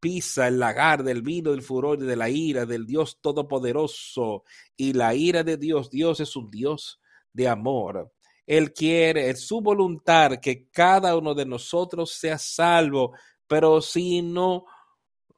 pisa 0.00 0.48
el 0.48 0.58
lagar 0.58 1.02
del 1.02 1.22
vino, 1.22 1.50
del 1.50 1.62
furor 1.62 2.02
y 2.02 2.06
de 2.06 2.16
la 2.16 2.28
ira 2.28 2.66
del 2.66 2.86
Dios 2.86 3.18
Todopoderoso. 3.20 4.44
Y 4.76 4.92
la 4.92 5.14
ira 5.14 5.42
de 5.42 5.56
Dios, 5.56 5.90
Dios 5.90 6.20
es 6.20 6.36
un 6.36 6.50
Dios 6.50 7.00
de 7.32 7.48
amor. 7.48 8.12
Él 8.46 8.72
quiere, 8.72 9.28
es 9.30 9.46
su 9.46 9.60
voluntad 9.60 10.38
que 10.40 10.68
cada 10.70 11.16
uno 11.16 11.34
de 11.34 11.44
nosotros 11.44 12.12
sea 12.12 12.38
salvo, 12.38 13.12
pero 13.46 13.80
si 13.82 14.22
no 14.22 14.64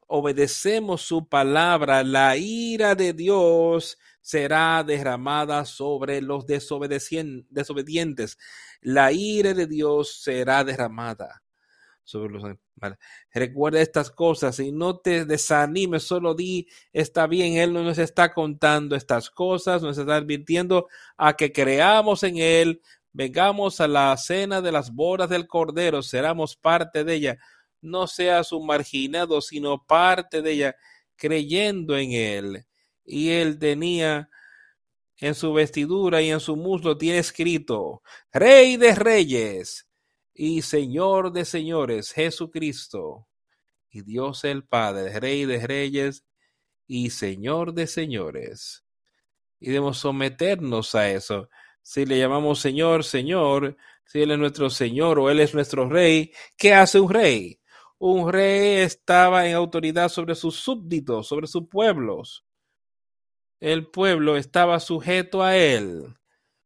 obedecemos 0.06 1.02
su 1.02 1.28
palabra, 1.28 2.04
la 2.04 2.36
ira 2.36 2.94
de 2.94 3.12
Dios 3.12 3.98
será 4.20 4.84
derramada 4.84 5.64
sobre 5.64 6.20
los 6.20 6.46
desobedientes. 6.46 8.38
La 8.80 9.12
ira 9.12 9.54
de 9.54 9.66
Dios 9.66 10.20
será 10.22 10.62
derramada 10.64 11.42
Recuerda 13.32 13.80
estas 13.80 14.10
cosas 14.10 14.58
y 14.58 14.72
no 14.72 14.98
te 14.98 15.24
desanimes, 15.24 16.02
solo 16.02 16.34
di, 16.34 16.66
está 16.92 17.26
bien, 17.26 17.54
Él 17.54 17.72
no 17.72 17.82
nos 17.82 17.98
está 17.98 18.32
contando 18.32 18.96
estas 18.96 19.30
cosas, 19.30 19.82
nos 19.82 19.98
está 19.98 20.16
advirtiendo 20.16 20.88
a 21.16 21.34
que 21.34 21.52
creamos 21.52 22.22
en 22.22 22.38
Él, 22.38 22.80
vengamos 23.12 23.80
a 23.80 23.88
la 23.88 24.16
cena 24.16 24.60
de 24.60 24.72
las 24.72 24.92
bodas 24.92 25.28
del 25.28 25.46
Cordero, 25.46 26.02
seramos 26.02 26.56
parte 26.56 27.04
de 27.04 27.14
ella. 27.14 27.38
No 27.82 28.06
seas 28.06 28.52
un 28.52 28.66
marginado, 28.66 29.40
sino 29.40 29.84
parte 29.84 30.42
de 30.42 30.52
ella, 30.52 30.76
creyendo 31.16 31.96
en 31.96 32.12
Él. 32.12 32.66
Y 33.04 33.30
Él 33.30 33.58
tenía 33.58 34.28
en 35.18 35.34
su 35.34 35.52
vestidura 35.52 36.22
y 36.22 36.30
en 36.30 36.40
su 36.40 36.56
muslo 36.56 36.96
tiene 36.96 37.18
escrito, 37.18 38.02
Rey 38.32 38.76
de 38.76 38.94
Reyes 38.94 39.89
y 40.42 40.62
Señor 40.62 41.32
de 41.32 41.44
señores, 41.44 42.12
Jesucristo, 42.12 43.28
y 43.90 44.00
Dios 44.00 44.44
el 44.44 44.64
Padre, 44.64 45.20
Rey 45.20 45.44
de 45.44 45.66
reyes 45.66 46.24
y 46.86 47.10
Señor 47.10 47.74
de 47.74 47.86
señores. 47.86 48.82
Y 49.58 49.66
debemos 49.66 49.98
someternos 49.98 50.94
a 50.94 51.10
eso. 51.10 51.50
Si 51.82 52.06
le 52.06 52.18
llamamos 52.18 52.58
Señor, 52.58 53.04
Señor, 53.04 53.76
si 54.06 54.22
Él 54.22 54.30
es 54.30 54.38
nuestro 54.38 54.70
Señor 54.70 55.18
o 55.18 55.28
Él 55.28 55.40
es 55.40 55.52
nuestro 55.52 55.90
Rey, 55.90 56.32
¿qué 56.56 56.72
hace 56.72 56.98
un 56.98 57.12
rey? 57.12 57.60
Un 57.98 58.32
rey 58.32 58.76
estaba 58.76 59.46
en 59.46 59.54
autoridad 59.54 60.08
sobre 60.08 60.34
sus 60.34 60.56
súbditos, 60.56 61.28
sobre 61.28 61.48
sus 61.48 61.68
pueblos. 61.68 62.46
El 63.60 63.88
pueblo 63.88 64.38
estaba 64.38 64.80
sujeto 64.80 65.42
a 65.42 65.54
Él. 65.58 66.14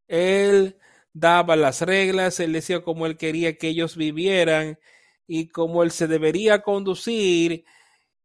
Él 0.06 0.78
daba 1.14 1.56
las 1.56 1.80
reglas, 1.80 2.38
él 2.40 2.52
decía 2.52 2.82
cómo 2.82 3.06
él 3.06 3.16
quería 3.16 3.56
que 3.56 3.68
ellos 3.68 3.96
vivieran 3.96 4.78
y 5.26 5.48
cómo 5.48 5.82
él 5.82 5.90
se 5.90 6.06
debería 6.06 6.60
conducir 6.60 7.64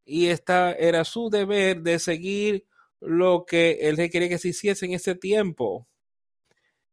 y 0.09 0.27
esta 0.27 0.73
era 0.73 1.05
su 1.05 1.29
deber 1.29 1.83
de 1.83 1.99
seguir 1.99 2.65
lo 2.99 3.45
que 3.45 3.77
él 3.81 3.95
quería 4.09 4.27
que 4.27 4.39
se 4.39 4.49
hiciese 4.49 4.87
en 4.87 4.93
ese 4.93 5.13
tiempo. 5.13 5.87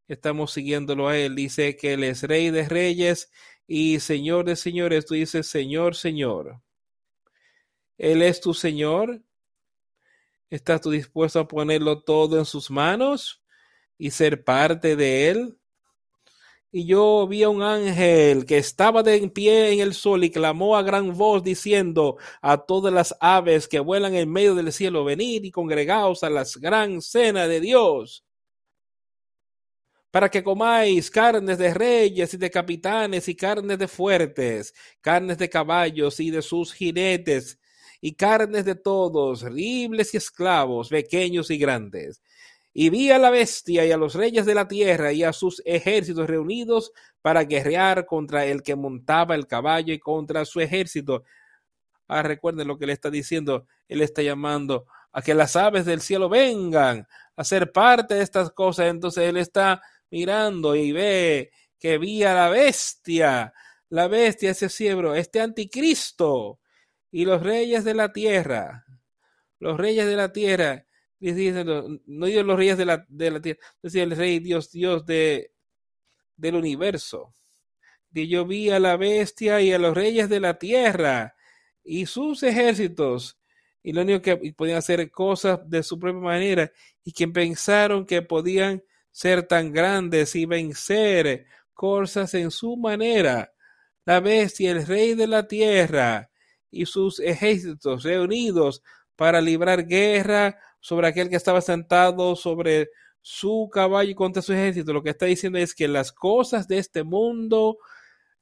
Estamos 0.07 0.53
siguiéndolo 0.53 1.09
a 1.09 1.17
él. 1.17 1.35
Dice 1.35 1.77
que 1.77 1.95
él 1.95 2.05
es 2.05 2.23
rey 2.23 2.51
de 2.51 2.69
reyes 2.69 3.33
y 3.67 4.01
señor 4.01 4.45
de 4.45 4.55
señores. 4.55 5.07
Tú 5.07 5.15
dices, 5.15 5.47
Señor, 5.47 5.97
Señor. 5.97 6.61
Él 7.97 8.21
es 8.21 8.41
tu 8.43 8.53
Señor. 8.53 9.23
¿Estás 10.51 10.83
tú 10.83 10.91
dispuesto 10.91 11.41
a 11.41 11.49
ponerlo 11.49 12.03
todo 12.03 12.39
en 12.39 12.45
sus 12.45 12.71
manos 12.71 13.43
y 13.97 14.11
ser 14.11 14.45
parte 14.45 14.95
de 14.95 15.31
él? 15.31 15.56
Y 16.73 16.85
yo 16.85 17.27
vi 17.27 17.43
a 17.43 17.49
un 17.49 17.63
ángel 17.63 18.45
que 18.45 18.59
estaba 18.59 19.03
de 19.03 19.27
pie 19.29 19.73
en 19.73 19.81
el 19.81 19.95
sol 19.95 20.25
y 20.25 20.31
clamó 20.31 20.77
a 20.77 20.83
gran 20.83 21.17
voz 21.17 21.43
diciendo 21.43 22.17
a 22.43 22.59
todas 22.59 22.93
las 22.93 23.17
aves 23.21 23.69
que 23.69 23.81
vuelan 23.81 24.15
en 24.15 24.31
medio 24.31 24.55
del 24.55 24.73
cielo, 24.73 25.05
venid 25.05 25.45
y 25.45 25.51
congregaos 25.51 26.23
a 26.23 26.31
la 26.31 26.45
gran 26.61 27.01
cena 27.01 27.47
de 27.47 27.61
Dios, 27.61 28.25
para 30.11 30.31
que 30.31 30.43
comáis 30.43 31.11
carnes 31.11 31.59
de 31.59 31.73
reyes 31.73 32.35
y 32.35 32.37
de 32.37 32.51
capitanes 32.51 33.29
y 33.29 33.37
carnes 33.37 33.79
de 33.79 33.89
fuertes, 33.89 34.75
carnes 35.01 35.39
de 35.39 35.49
caballos 35.49 36.21
y 36.21 36.31
de 36.31 36.43
sus 36.43 36.73
jinetes, 36.73 37.59
y 38.01 38.15
carnes 38.15 38.65
de 38.65 38.75
todos, 38.75 39.43
libres 39.45 40.13
y 40.15 40.19
esclavos, 40.19 40.91
pequeños 40.91 41.51
y 41.51 41.59
grandes 41.59 42.21
y 42.79 42.91
vi 42.91 43.11
a 43.11 43.19
la 43.19 43.31
bestia 43.31 43.87
y 43.87 43.91
a 43.91 43.97
los 43.97 44.13
reyes 44.13 44.45
de 44.45 44.55
la 44.55 44.69
tierra 44.69 45.11
y 45.11 45.23
a 45.23 45.33
sus 45.33 45.63
ejércitos 45.65 46.27
reunidos 46.27 46.93
para 47.23 47.45
guerrear 47.45 48.05
contra 48.05 48.45
el 48.45 48.63
que 48.63 48.77
montaba 48.77 49.35
el 49.35 49.47
caballo 49.47 49.95
y 49.95 49.99
contra 49.99 50.45
su 50.45 50.61
ejército. 50.61 51.25
Ah, 52.07 52.23
recuerden 52.23 52.69
lo 52.69 52.77
que 52.77 52.87
le 52.87 52.93
está 52.93 53.09
diciendo. 53.09 53.67
Él 53.89 54.03
está 54.03 54.21
llamando 54.21 54.85
a 55.11 55.23
que 55.23 55.33
las 55.33 55.57
aves 55.57 55.87
del 55.87 56.03
cielo 56.03 56.29
vengan 56.29 57.09
a 57.35 57.45
ser 57.45 57.73
parte 57.73 58.17
de 58.17 58.23
estas 58.23 58.51
cosas. 58.51 58.89
Entonces 58.89 59.25
él 59.25 59.39
está 59.39 59.81
mirando 60.11 60.77
y 60.77 60.93
ve 60.93 61.53
que 61.81 61.97
vi 61.97 62.25
a 62.25 62.35
la 62.35 62.51
bestia, 62.51 63.55
la 63.89 64.07
bestia, 64.07 64.51
ese 64.51 64.69
ciebro, 64.69 65.15
este 65.15 65.41
anticristo, 65.41 66.61
y 67.11 67.25
los 67.25 67.43
reyes 67.43 67.85
de 67.85 67.95
la 67.95 68.13
tierra, 68.13 68.85
los 69.61 69.79
reyes 69.79 70.05
de 70.05 70.17
la 70.17 70.31
tierra, 70.31 70.86
no 71.21 72.27
digo 72.27 72.43
los 72.43 72.57
reyes 72.57 72.79
de 72.79 72.85
la, 72.85 73.07
de 73.09 73.31
la 73.31 73.41
tierra, 73.41 73.61
decía 73.83 74.03
el 74.03 74.11
rey 74.13 74.39
Dios, 74.39 74.71
Dios 74.71 75.07
de, 75.07 75.53
del 76.37 76.57
universo. 76.57 77.35
Y 78.13 78.29
yo 78.29 78.47
vi 78.47 78.71
a 78.71 78.81
la 78.81 78.97
bestia 78.97 79.61
y 79.61 79.73
a 79.73 79.79
los 79.79 79.95
reyes 79.95 80.29
de 80.29 80.41
la 80.41 80.59
tierra 80.59 81.35
y 81.85 82.07
sus 82.07 82.43
ejércitos, 82.43 83.39
y 83.83 83.93
lo 83.93 84.03
único 84.03 84.23
que 84.23 84.37
podían 84.57 84.79
hacer 84.79 85.11
cosas 85.11 85.61
de 85.69 85.83
su 85.83 85.99
propia 85.99 86.21
manera, 86.21 86.73
y 87.05 87.13
que 87.13 87.29
pensaron 87.29 88.05
que 88.05 88.23
podían 88.23 88.83
ser 89.13 89.45
tan 89.45 89.73
grandes 89.73 90.35
y 90.35 90.47
vencer 90.47 91.47
cosas 91.73 92.35
en 92.35 92.51
su 92.51 92.77
manera. 92.77 93.53
La 94.05 94.21
bestia, 94.21 94.73
el 94.73 94.87
rey 94.87 95.15
de 95.15 95.27
la 95.27 95.47
tierra, 95.47 96.31
y 96.71 96.87
sus 96.87 97.21
ejércitos 97.21 98.03
reunidos 98.03 98.83
para 99.15 99.41
librar 99.41 99.87
guerra 99.87 100.59
sobre 100.87 101.09
aquel 101.09 101.29
que 101.29 101.35
estaba 101.35 101.61
sentado 101.61 102.37
sobre 102.37 102.91
su 103.21 103.69
caballo 103.73 104.15
contra 104.15 104.41
su 104.41 104.53
ejército. 104.53 104.93
Lo 104.93 105.03
que 105.03 105.11
está 105.11 105.27
diciendo 105.27 105.59
es 105.59 105.75
que 105.75 105.89
las 105.89 106.13
cosas 106.13 106.69
de 106.69 106.79
este 106.79 107.03
mundo, 107.03 107.79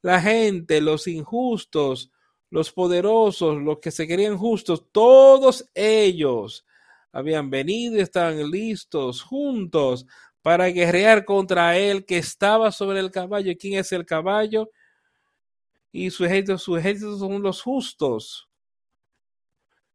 la 0.03 0.21
gente, 0.21 0.83
los 0.83 1.07
injustos, 1.07 2.11
los 2.51 2.71
poderosos, 2.71 3.63
los 3.63 3.79
que 3.79 3.91
se 3.91 4.07
querían 4.07 4.37
justos, 4.37 4.85
todos 4.93 5.71
ellos 5.73 6.67
habían 7.13 7.49
venido 7.49 7.97
y 7.97 8.01
estaban 8.01 8.51
listos 8.51 9.23
juntos 9.23 10.05
para 10.43 10.67
guerrear 10.67 11.25
contra 11.25 11.79
él 11.79 12.05
que 12.05 12.19
estaba 12.19 12.71
sobre 12.73 13.01
el 13.01 13.11
caballo. 13.11 13.55
¿Quién 13.59 13.79
es 13.79 13.91
el 13.93 14.05
caballo? 14.05 14.69
y 15.95 16.11
su 16.11 16.25
ejército, 16.25 16.59
su 16.59 16.77
ejército 16.77 17.17
son 17.17 17.41
los 17.41 17.63
justos. 17.63 18.49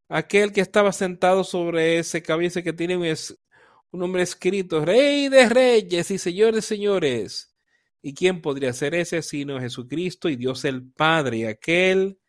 Aquel 0.09 0.51
que 0.51 0.61
estaba 0.61 0.91
sentado 0.91 1.43
sobre 1.43 1.99
ese 1.99 2.21
cabeza 2.21 2.61
que 2.61 2.73
tiene 2.73 2.97
un, 2.97 3.05
un 3.91 3.99
nombre 3.99 4.23
escrito, 4.23 4.83
Rey 4.83 5.29
de 5.29 5.47
Reyes 5.47 6.11
y 6.11 6.17
Señor 6.17 6.55
de 6.55 6.61
Señores. 6.61 7.55
¿Y 8.01 8.13
quién 8.13 8.41
podría 8.41 8.73
ser 8.73 8.95
ese 8.95 9.21
sino 9.21 9.59
Jesucristo 9.59 10.27
y 10.29 10.35
Dios 10.35 10.65
el 10.65 10.91
Padre? 10.91 11.47
Aquel 11.47 12.19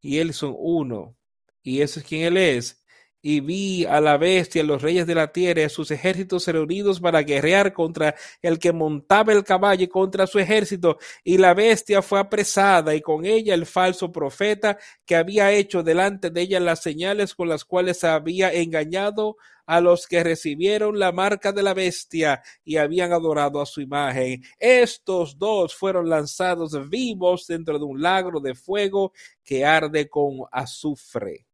y 0.00 0.18
Él 0.18 0.32
son 0.32 0.54
uno. 0.58 1.16
Y 1.62 1.82
eso 1.82 2.00
es 2.00 2.06
quien 2.06 2.22
Él 2.22 2.36
es 2.36 2.77
y 3.20 3.40
vi 3.40 3.84
a 3.84 4.00
la 4.00 4.16
bestia, 4.16 4.62
los 4.62 4.82
reyes 4.82 5.06
de 5.06 5.14
la 5.14 5.32
tierra 5.32 5.62
y 5.62 5.68
sus 5.68 5.90
ejércitos 5.90 6.46
reunidos 6.46 7.00
para 7.00 7.22
guerrear 7.22 7.72
contra 7.72 8.14
el 8.42 8.58
que 8.58 8.72
montaba 8.72 9.32
el 9.32 9.44
caballo 9.44 9.84
y 9.84 9.88
contra 9.88 10.26
su 10.26 10.38
ejército. 10.38 10.98
Y 11.24 11.38
la 11.38 11.54
bestia 11.54 12.02
fue 12.02 12.20
apresada 12.20 12.94
y 12.94 13.00
con 13.00 13.24
ella 13.24 13.54
el 13.54 13.66
falso 13.66 14.12
profeta 14.12 14.78
que 15.04 15.16
había 15.16 15.52
hecho 15.52 15.82
delante 15.82 16.30
de 16.30 16.42
ella 16.42 16.60
las 16.60 16.82
señales 16.82 17.34
con 17.34 17.48
las 17.48 17.64
cuales 17.64 18.04
había 18.04 18.52
engañado 18.52 19.36
a 19.66 19.82
los 19.82 20.06
que 20.06 20.24
recibieron 20.24 20.98
la 20.98 21.12
marca 21.12 21.52
de 21.52 21.62
la 21.62 21.74
bestia 21.74 22.42
y 22.64 22.78
habían 22.78 23.12
adorado 23.12 23.60
a 23.60 23.66
su 23.66 23.82
imagen. 23.82 24.42
Estos 24.58 25.38
dos 25.38 25.74
fueron 25.74 26.08
lanzados 26.08 26.88
vivos 26.88 27.46
dentro 27.46 27.78
de 27.78 27.84
un 27.84 28.00
lago 28.00 28.40
de 28.40 28.54
fuego 28.54 29.12
que 29.44 29.66
arde 29.66 30.08
con 30.08 30.38
azufre. 30.50 31.47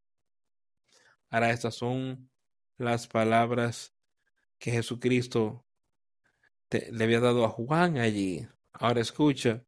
Ahora 1.35 1.51
estas 1.51 1.75
son 1.75 2.29
las 2.77 3.07
palabras 3.07 3.93
que 4.57 4.71
Jesucristo 4.71 5.65
le 6.71 7.03
había 7.03 7.19
dado 7.19 7.43
a 7.43 7.49
Juan 7.49 7.97
allí. 7.97 8.47
Ahora 8.71 9.01
escucha. 9.01 9.61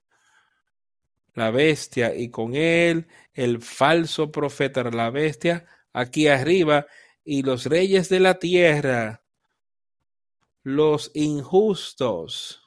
La 1.34 1.51
bestia 1.51 2.15
y 2.15 2.30
con 2.30 2.55
él 2.55 3.07
el 3.34 3.61
falso 3.61 4.32
profeta, 4.32 4.82
la 4.84 5.09
bestia 5.09 5.65
aquí 5.91 6.30
arriba 6.30 6.88
y 7.26 7.43
los 7.43 7.65
reyes 7.65 8.07
de 8.07 8.22
la 8.22 8.39
tierra, 8.39 9.26
los 10.63 11.11
injustos 11.15 12.61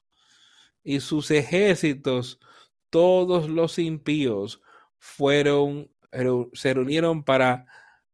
y 0.84 1.00
sus 1.00 1.30
ejércitos, 1.30 2.38
todos 2.90 3.48
los 3.48 3.78
impíos 3.78 4.60
fueron, 4.98 5.90
se 6.52 6.74
reunieron 6.74 7.24
para 7.24 7.64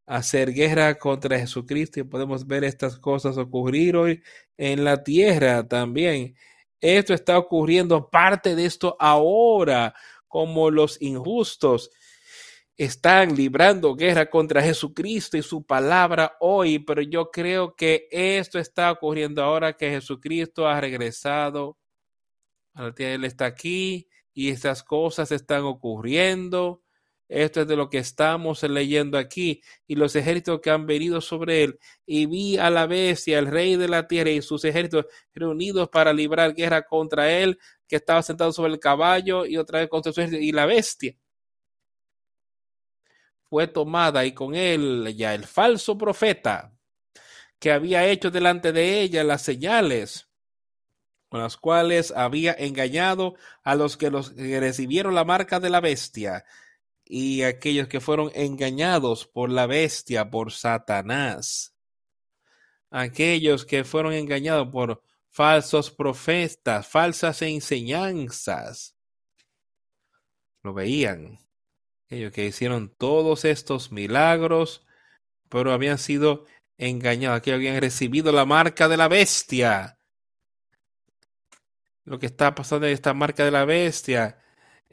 hacer 0.06 0.52
guerra 0.52 0.96
contra 0.96 1.38
Jesucristo 1.38 2.00
y 2.00 2.04
podemos 2.04 2.46
ver 2.46 2.64
estas 2.64 2.98
cosas 2.98 3.36
ocurrir 3.36 3.96
hoy 3.96 4.22
en 4.56 4.84
la 4.84 5.02
tierra 5.02 5.66
también. 5.66 6.36
Esto 6.80 7.12
está 7.12 7.38
ocurriendo, 7.38 8.08
parte 8.08 8.54
de 8.54 8.66
esto 8.66 8.96
ahora, 9.00 9.94
como 10.28 10.70
los 10.70 11.00
injustos 11.02 11.90
están 12.76 13.34
librando 13.34 13.94
guerra 13.96 14.28
contra 14.28 14.62
Jesucristo 14.62 15.36
y 15.36 15.42
su 15.42 15.64
palabra 15.64 16.36
hoy, 16.40 16.78
pero 16.78 17.00
yo 17.00 17.30
creo 17.30 17.74
que 17.74 18.06
esto 18.10 18.58
está 18.58 18.92
ocurriendo 18.92 19.42
ahora 19.42 19.72
que 19.72 19.90
Jesucristo 19.90 20.68
ha 20.68 20.80
regresado 20.80 21.78
la 22.74 22.94
tierra. 22.94 23.14
Él 23.14 23.24
está 23.24 23.46
aquí 23.46 24.08
y 24.34 24.50
estas 24.50 24.82
cosas 24.82 25.32
están 25.32 25.62
ocurriendo 25.64 26.82
esto 27.28 27.62
es 27.62 27.66
de 27.66 27.76
lo 27.76 27.90
que 27.90 27.98
estamos 27.98 28.62
leyendo 28.62 29.18
aquí. 29.18 29.62
Y 29.86 29.96
los 29.96 30.14
ejércitos 30.16 30.60
que 30.60 30.70
han 30.70 30.86
venido 30.86 31.20
sobre 31.20 31.64
él. 31.64 31.78
Y 32.06 32.26
vi 32.26 32.56
a 32.58 32.70
la 32.70 32.86
bestia, 32.86 33.38
el 33.38 33.46
rey 33.46 33.76
de 33.76 33.88
la 33.88 34.06
tierra 34.06 34.30
y 34.30 34.42
sus 34.42 34.64
ejércitos 34.64 35.06
reunidos 35.34 35.88
para 35.88 36.12
librar 36.12 36.54
guerra 36.54 36.82
contra 36.82 37.30
él, 37.32 37.58
que 37.88 37.96
estaba 37.96 38.22
sentado 38.22 38.52
sobre 38.52 38.72
el 38.72 38.80
caballo 38.80 39.46
y 39.46 39.56
otra 39.56 39.80
vez 39.80 39.88
contra 39.88 40.12
su 40.12 40.20
ejército. 40.20 40.42
Y 40.42 40.52
la 40.52 40.66
bestia 40.66 41.16
fue 43.48 43.66
tomada 43.68 44.24
y 44.24 44.32
con 44.32 44.54
él 44.54 45.14
ya 45.16 45.34
el 45.34 45.44
falso 45.44 45.96
profeta 45.96 46.72
que 47.58 47.72
había 47.72 48.06
hecho 48.06 48.30
delante 48.30 48.72
de 48.72 49.00
ella 49.00 49.24
las 49.24 49.42
señales 49.42 50.28
con 51.28 51.40
las 51.40 51.56
cuales 51.56 52.12
había 52.12 52.52
engañado 52.52 53.34
a 53.62 53.74
los 53.74 53.96
que 53.96 54.10
los 54.10 54.36
recibieron 54.36 55.14
la 55.14 55.24
marca 55.24 55.60
de 55.60 55.70
la 55.70 55.80
bestia 55.80 56.44
y 57.08 57.42
aquellos 57.44 57.86
que 57.86 58.00
fueron 58.00 58.32
engañados 58.34 59.26
por 59.26 59.50
la 59.50 59.66
bestia, 59.66 60.28
por 60.28 60.52
Satanás. 60.52 61.74
Aquellos 62.90 63.64
que 63.64 63.84
fueron 63.84 64.12
engañados 64.12 64.68
por 64.68 65.02
falsos 65.30 65.90
profetas, 65.90 66.86
falsas 66.86 67.42
enseñanzas. 67.42 68.96
Lo 70.62 70.74
veían. 70.74 71.38
Ellos 72.08 72.32
que 72.32 72.46
hicieron 72.46 72.88
todos 72.88 73.44
estos 73.44 73.92
milagros, 73.92 74.84
pero 75.48 75.72
habían 75.72 75.98
sido 75.98 76.44
engañados, 76.76 77.40
que 77.42 77.52
habían 77.52 77.80
recibido 77.80 78.32
la 78.32 78.44
marca 78.44 78.88
de 78.88 78.96
la 78.96 79.08
bestia. 79.08 79.98
Lo 82.04 82.18
que 82.18 82.26
está 82.26 82.54
pasando 82.54 82.86
en 82.86 82.92
esta 82.92 83.14
marca 83.14 83.44
de 83.44 83.50
la 83.52 83.64
bestia 83.64 84.38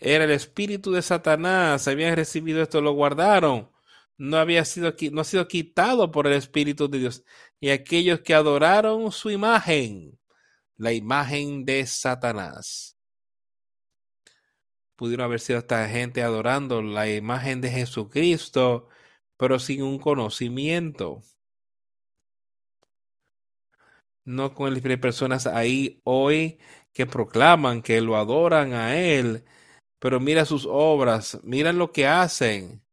era 0.04 0.26
el 0.26 0.32
espíritu 0.32 0.92
de 0.92 1.02
Satanás, 1.02 1.88
habían 1.88 2.16
recibido 2.16 2.62
esto, 2.62 2.82
lo 2.82 2.94
guardaron. 2.94 3.72
No 4.18 4.38
había 4.38 4.64
sido 4.66 4.94
no 5.12 5.22
ha 5.22 5.24
sido 5.24 5.48
quitado 5.48 6.12
por 6.12 6.28
el 6.28 6.34
espíritu 6.34 6.88
de 6.88 7.00
Dios. 7.00 7.24
Y 7.60 7.70
aquellos 7.70 8.22
que 8.22 8.34
adoraron 8.34 9.12
su 9.12 9.32
imagen, 9.32 10.20
la 10.78 10.94
imagen 10.94 11.66
de 11.66 11.86
Satanás. 11.86 12.98
Pudieron 14.96 15.26
haber 15.26 15.40
sido 15.40 15.60
esta 15.60 15.88
gente 15.90 16.22
adorando 16.22 16.82
la 16.82 17.10
imagen 17.10 17.62
de 17.62 17.72
Jesucristo, 17.72 18.90
pero 19.38 19.60
sin 19.60 19.82
un 19.84 20.00
conocimiento. 20.00 21.24
No 24.26 24.54
con 24.54 24.74
el 24.74 25.00
personas 25.00 25.48
ahí 25.48 26.02
hoy 26.04 26.60
que 26.94 27.06
proclaman 27.06 27.82
que 27.82 28.00
lo 28.02 28.16
adoran 28.16 28.74
a 28.74 28.96
Él, 28.96 29.44
pero 30.04 30.20
mira 30.20 30.44
sus 30.44 30.68
obras, 30.70 31.40
miran 31.44 31.78
lo 31.78 31.94
que 31.94 32.06
hacen. 32.06 32.84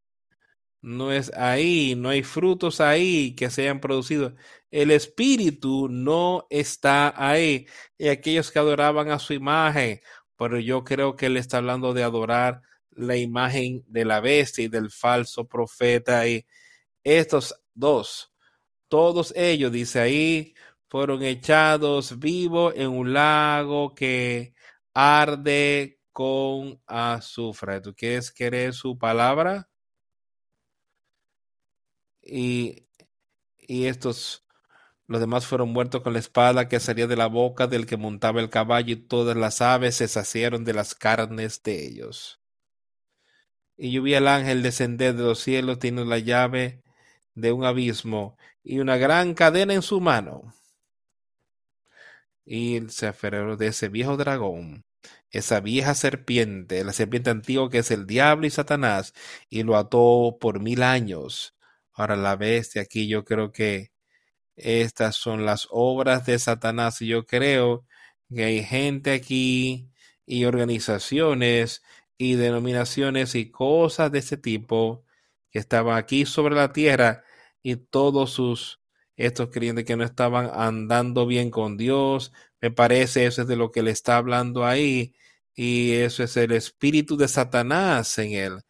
No 0.81 1.11
es 1.11 1.29
ahí, 1.33 1.93
no 1.93 2.07
hay 2.07 2.23
frutos 2.23 2.79
ahí 2.79 3.35
que 3.35 3.49
se 3.49 3.63
hayan 3.63 3.81
producido. 3.81 4.33
El 4.71 4.91
espíritu 4.91 5.89
no 5.89 6.47
está 6.49 7.13
ahí. 7.17 7.67
Y 7.97 8.07
aquellos 8.07 8.49
que 8.49 8.59
adoraban 8.59 9.11
a 9.11 9.19
su 9.19 9.33
imagen, 9.33 9.99
pero 10.37 10.57
yo 10.57 10.85
creo 10.85 11.17
que 11.17 11.25
él 11.25 11.35
está 11.35 11.57
hablando 11.57 11.93
de 11.93 12.03
adorar 12.03 12.61
la 12.91 13.17
imagen 13.17 13.83
de 13.87 14.05
la 14.05 14.21
bestia 14.21 14.63
y 14.63 14.69
del 14.69 14.89
falso 14.89 15.45
profeta. 15.45 16.25
Y 16.29 16.45
estos 17.03 17.61
dos, 17.73 18.33
todos 18.87 19.33
ellos, 19.35 19.73
dice 19.73 19.99
ahí, 19.99 20.55
fueron 20.87 21.23
echados 21.23 22.17
vivos 22.19 22.73
en 22.77 22.87
un 22.87 23.11
lago 23.11 23.93
que 23.93 24.53
arde 24.93 26.00
con 26.11 26.79
azufre. 26.87 27.81
¿Tú 27.81 27.93
quieres 27.95 28.31
querer 28.31 28.73
su 28.73 28.97
palabra? 28.97 29.69
Y, 32.23 32.87
y 33.57 33.85
estos, 33.85 34.45
los 35.07 35.19
demás 35.19 35.45
fueron 35.45 35.69
muertos 35.69 36.01
con 36.01 36.13
la 36.13 36.19
espada 36.19 36.67
que 36.67 36.79
salía 36.79 37.07
de 37.07 37.15
la 37.15 37.27
boca 37.27 37.67
del 37.67 37.85
que 37.85 37.97
montaba 37.97 38.41
el 38.41 38.49
caballo 38.49 38.93
y 38.93 38.97
todas 38.97 39.35
las 39.35 39.61
aves 39.61 39.95
se 39.95 40.07
saciaron 40.07 40.63
de 40.63 40.73
las 40.73 40.95
carnes 40.95 41.63
de 41.63 41.85
ellos. 41.85 42.39
Y 43.77 43.91
yo 43.91 44.03
vi 44.03 44.13
al 44.13 44.27
ángel 44.27 44.61
descender 44.61 45.15
de 45.15 45.23
los 45.23 45.39
cielos, 45.39 45.79
tiene 45.79 46.05
la 46.05 46.19
llave 46.19 46.83
de 47.35 47.51
un 47.51 47.65
abismo 47.65 48.37
y 48.63 48.79
una 48.79 48.97
gran 48.97 49.33
cadena 49.33 49.73
en 49.73 49.81
su 49.81 49.99
mano. 49.99 50.53
Y 52.45 52.81
se 52.89 53.07
aferró 53.07 53.57
de 53.57 53.67
ese 53.67 53.89
viejo 53.89 54.17
dragón, 54.17 54.85
esa 55.31 55.59
vieja 55.61 55.95
serpiente, 55.95 56.83
la 56.83 56.93
serpiente 56.93 57.29
antigua 57.29 57.69
que 57.69 57.79
es 57.79 57.91
el 57.91 58.05
diablo 58.07 58.47
y 58.47 58.51
Satanás, 58.51 59.13
y 59.49 59.63
lo 59.63 59.77
ató 59.77 60.37
por 60.39 60.59
mil 60.59 60.83
años. 60.83 61.55
Ahora 61.93 62.15
la 62.15 62.35
bestia 62.35 62.83
aquí 62.83 63.07
yo 63.07 63.25
creo 63.25 63.51
que 63.51 63.91
estas 64.55 65.15
son 65.15 65.45
las 65.45 65.67
obras 65.71 66.25
de 66.25 66.39
Satanás 66.39 67.01
y 67.01 67.07
yo 67.07 67.25
creo 67.25 67.85
que 68.33 68.43
hay 68.45 68.63
gente 68.63 69.11
aquí 69.13 69.89
y 70.25 70.45
organizaciones 70.45 71.83
y 72.17 72.35
denominaciones 72.35 73.35
y 73.35 73.51
cosas 73.51 74.11
de 74.11 74.19
ese 74.19 74.37
tipo 74.37 75.05
que 75.51 75.59
estaban 75.59 75.97
aquí 75.97 76.25
sobre 76.25 76.55
la 76.55 76.73
tierra 76.73 77.23
y 77.63 77.75
todos 77.77 78.31
sus 78.31 78.81
estos 79.17 79.49
creyentes 79.49 79.85
que 79.85 79.95
no 79.95 80.03
estaban 80.03 80.49
andando 80.53 81.25
bien 81.27 81.51
con 81.51 81.77
Dios. 81.77 82.31
Me 82.61 82.71
parece 82.71 83.25
eso 83.25 83.43
es 83.43 83.47
de 83.47 83.55
lo 83.55 83.71
que 83.71 83.83
le 83.83 83.91
está 83.91 84.17
hablando 84.17 84.65
ahí 84.65 85.13
y 85.55 85.93
eso 85.93 86.23
es 86.23 86.37
el 86.37 86.51
espíritu 86.51 87.17
de 87.17 87.27
Satanás 87.27 88.17
en 88.17 88.33
él. 88.33 88.61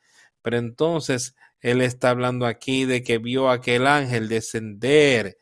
Pero 0.41 0.57
entonces 0.57 1.36
él 1.59 1.82
está 1.82 2.09
hablando 2.09 2.45
aquí 2.45 2.86
de 2.86 3.03
que 3.03 3.17
vio 3.17 3.49
a 3.49 3.55
aquel 3.55 3.88
ángel 3.88 4.27
descender 4.27 5.38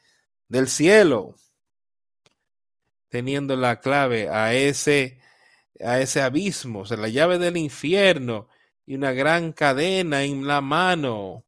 del 0.48 0.68
cielo, 0.68 1.36
teniendo 3.10 3.56
la 3.56 3.80
clave 3.80 4.30
a 4.30 4.54
ese 4.54 5.20
a 5.82 6.00
ese 6.02 6.22
abismo, 6.22 6.82
o 6.82 6.86
sea, 6.86 6.98
la 6.98 7.08
llave 7.08 7.38
del 7.40 7.56
infierno 7.56 8.50
y 8.86 8.96
una 8.96 9.14
gran 9.14 9.54
cadena 9.54 10.24
en 10.24 10.46
la 10.46 10.60
mano 10.60 11.46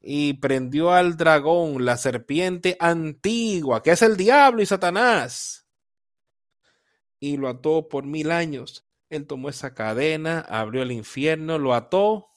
y 0.00 0.34
prendió 0.34 0.92
al 0.92 1.16
dragón, 1.16 1.84
la 1.84 1.96
serpiente 1.96 2.76
antigua, 2.78 3.82
que 3.82 3.90
es 3.90 4.02
el 4.02 4.16
diablo 4.16 4.62
y 4.62 4.66
Satanás, 4.66 5.66
y 7.18 7.36
lo 7.36 7.48
ató 7.48 7.88
por 7.88 8.04
mil 8.04 8.30
años. 8.30 8.87
Él 9.10 9.26
tomó 9.26 9.48
esa 9.48 9.74
cadena, 9.74 10.40
abrió 10.40 10.82
el 10.82 10.92
infierno, 10.92 11.58
lo 11.58 11.74
ató 11.74 12.28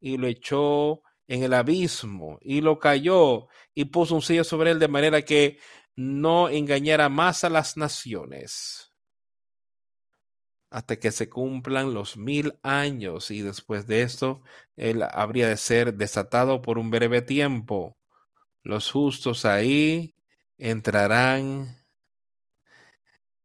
y 0.00 0.16
lo 0.16 0.26
echó 0.26 1.02
en 1.26 1.42
el 1.42 1.54
abismo 1.54 2.38
y 2.42 2.60
lo 2.60 2.78
cayó 2.78 3.48
y 3.74 3.86
puso 3.86 4.14
un 4.14 4.22
sello 4.22 4.44
sobre 4.44 4.72
él 4.72 4.78
de 4.78 4.88
manera 4.88 5.22
que 5.22 5.58
no 5.94 6.48
engañara 6.48 7.08
más 7.08 7.44
a 7.44 7.50
las 7.50 7.76
naciones 7.76 8.92
hasta 10.72 10.98
que 10.98 11.12
se 11.12 11.28
cumplan 11.28 11.92
los 11.92 12.16
mil 12.16 12.58
años 12.62 13.30
y 13.30 13.42
después 13.42 13.86
de 13.86 14.00
esto 14.00 14.42
él 14.74 15.02
habría 15.02 15.46
de 15.48 15.58
ser 15.58 15.94
desatado 15.94 16.62
por 16.62 16.78
un 16.78 16.90
breve 16.90 17.20
tiempo. 17.20 17.98
Los 18.62 18.90
justos 18.90 19.44
ahí 19.44 20.14
entrarán 20.56 21.76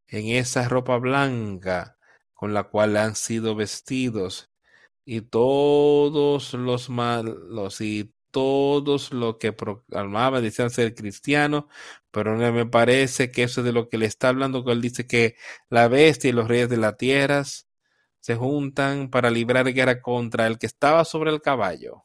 en 0.07 0.27
esa 0.27 0.69
ropa 0.69 0.95
blanca 0.97 1.96
con 2.37 2.53
la 2.53 2.65
cual 2.65 2.97
han 2.97 3.15
sido 3.15 3.55
vestidos 3.55 4.51
y 5.05 5.21
todos 5.21 6.53
los 6.53 6.89
malos 6.89 7.81
y 7.81 8.13
todos 8.31 9.11
los 9.11 9.37
que 9.37 9.53
proclamaban 9.53 10.43
decían 10.43 10.69
ser 10.69 10.93
cristianos, 10.93 11.65
pero 12.11 12.37
me 12.37 12.65
parece 12.67 13.31
que 13.31 13.43
eso 13.43 13.61
es 13.61 13.65
de 13.65 13.73
lo 13.73 13.89
que 13.89 13.97
le 13.97 14.05
está 14.05 14.29
hablando, 14.29 14.63
que 14.63 14.71
él 14.71 14.81
dice 14.81 15.07
que 15.07 15.35
la 15.69 15.87
bestia 15.87 16.29
y 16.29 16.33
los 16.33 16.47
reyes 16.47 16.69
de 16.69 16.77
la 16.77 16.95
tierra 16.97 17.43
se 17.43 18.35
juntan 18.35 19.09
para 19.09 19.31
librar 19.31 19.73
guerra 19.73 20.01
contra 20.01 20.45
el 20.47 20.59
que 20.59 20.67
estaba 20.67 21.05
sobre 21.05 21.31
el 21.31 21.41
caballo. 21.41 22.03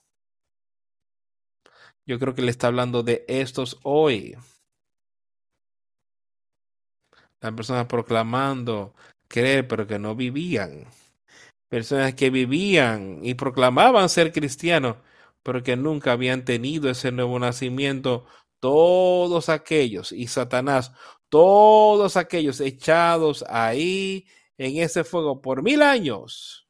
Yo 2.06 2.18
creo 2.18 2.34
que 2.34 2.42
le 2.42 2.50
está 2.50 2.68
hablando 2.68 3.02
de 3.02 3.24
estos 3.28 3.78
hoy. 3.82 4.36
Las 7.40 7.52
personas 7.52 7.86
proclamando 7.86 8.94
creer, 9.32 9.66
pero 9.66 9.86
que 9.86 9.98
no 9.98 10.14
vivían. 10.14 10.86
Personas 11.68 12.14
que 12.14 12.30
vivían 12.30 13.20
y 13.22 13.34
proclamaban 13.34 14.08
ser 14.08 14.30
cristianos, 14.32 14.98
pero 15.42 15.62
que 15.62 15.74
nunca 15.76 16.12
habían 16.12 16.44
tenido 16.44 16.90
ese 16.90 17.10
nuevo 17.10 17.38
nacimiento, 17.38 18.26
todos 18.60 19.48
aquellos, 19.48 20.12
y 20.12 20.28
Satanás, 20.28 20.92
todos 21.28 22.16
aquellos 22.16 22.60
echados 22.60 23.44
ahí 23.48 24.26
en 24.58 24.76
ese 24.76 25.02
fuego 25.02 25.40
por 25.40 25.62
mil 25.62 25.82
años. 25.82 26.68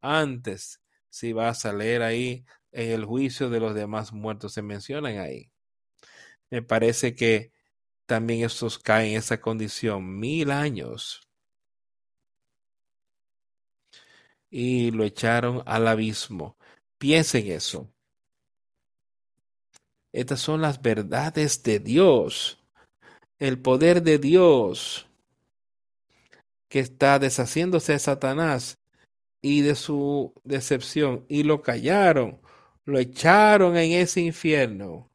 Antes, 0.00 0.82
si 1.08 1.32
vas 1.32 1.64
a 1.64 1.72
leer 1.72 2.02
ahí 2.02 2.44
en 2.72 2.90
el 2.90 3.04
juicio 3.04 3.48
de 3.48 3.60
los 3.60 3.74
demás 3.74 4.12
muertos, 4.12 4.52
se 4.54 4.62
mencionan 4.62 5.18
ahí. 5.18 5.52
Me 6.50 6.62
parece 6.62 7.14
que 7.14 7.52
también 8.12 8.44
estos 8.44 8.78
caen 8.78 9.12
en 9.12 9.16
esa 9.20 9.40
condición, 9.40 10.20
mil 10.20 10.50
años. 10.50 11.26
Y 14.50 14.90
lo 14.90 15.04
echaron 15.04 15.62
al 15.64 15.88
abismo. 15.88 16.58
Piensen 16.98 17.50
eso. 17.50 17.88
Estas 20.12 20.40
son 20.40 20.60
las 20.60 20.82
verdades 20.82 21.62
de 21.62 21.78
Dios, 21.78 22.62
el 23.38 23.58
poder 23.58 24.02
de 24.02 24.18
Dios 24.18 25.06
que 26.68 26.80
está 26.80 27.18
deshaciéndose 27.18 27.94
de 27.94 27.98
Satanás 27.98 28.76
y 29.40 29.62
de 29.62 29.74
su 29.74 30.34
decepción 30.44 31.24
y 31.30 31.44
lo 31.44 31.62
callaron, 31.62 32.42
lo 32.84 32.98
echaron 32.98 33.74
en 33.78 33.92
ese 33.92 34.20
infierno 34.20 35.08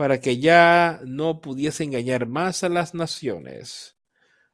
para 0.00 0.18
que 0.18 0.38
ya 0.38 0.98
no 1.04 1.42
pudiese 1.42 1.84
engañar 1.84 2.26
más 2.26 2.64
a 2.64 2.70
las 2.70 2.94
naciones 2.94 3.98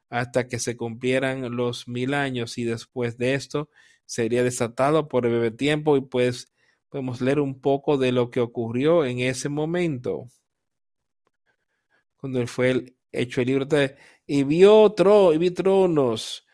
hasta 0.09 0.45
que 0.49 0.59
se 0.59 0.75
cumplieran 0.75 1.55
los 1.55 1.87
mil 1.87 2.15
años 2.15 2.57
y 2.57 2.65
después 2.65 3.17
de 3.17 3.33
esto 3.33 3.69
sería 4.05 4.43
desatado 4.43 5.07
por 5.07 5.25
el 5.25 5.31
breve 5.31 5.51
tiempo 5.51 5.95
y 5.95 6.01
pues 6.01 6.51
podemos 6.89 7.21
leer 7.21 7.39
un 7.39 7.61
poco 7.61 7.97
de 7.97 8.11
lo 8.11 8.29
que 8.29 8.41
ocurrió 8.41 9.05
en 9.05 9.19
ese 9.19 9.47
momento. 9.47 10.27
Cuando 12.17 12.45
fue 12.45 12.97
hecho 13.13 13.39
el 13.39 13.47
libro 13.47 13.63
de, 13.63 13.95
y 14.25 14.43
vio 14.43 14.91
tro, 14.91 15.33
y 15.33 15.37
vi 15.37 15.51
tronos, 15.51 16.45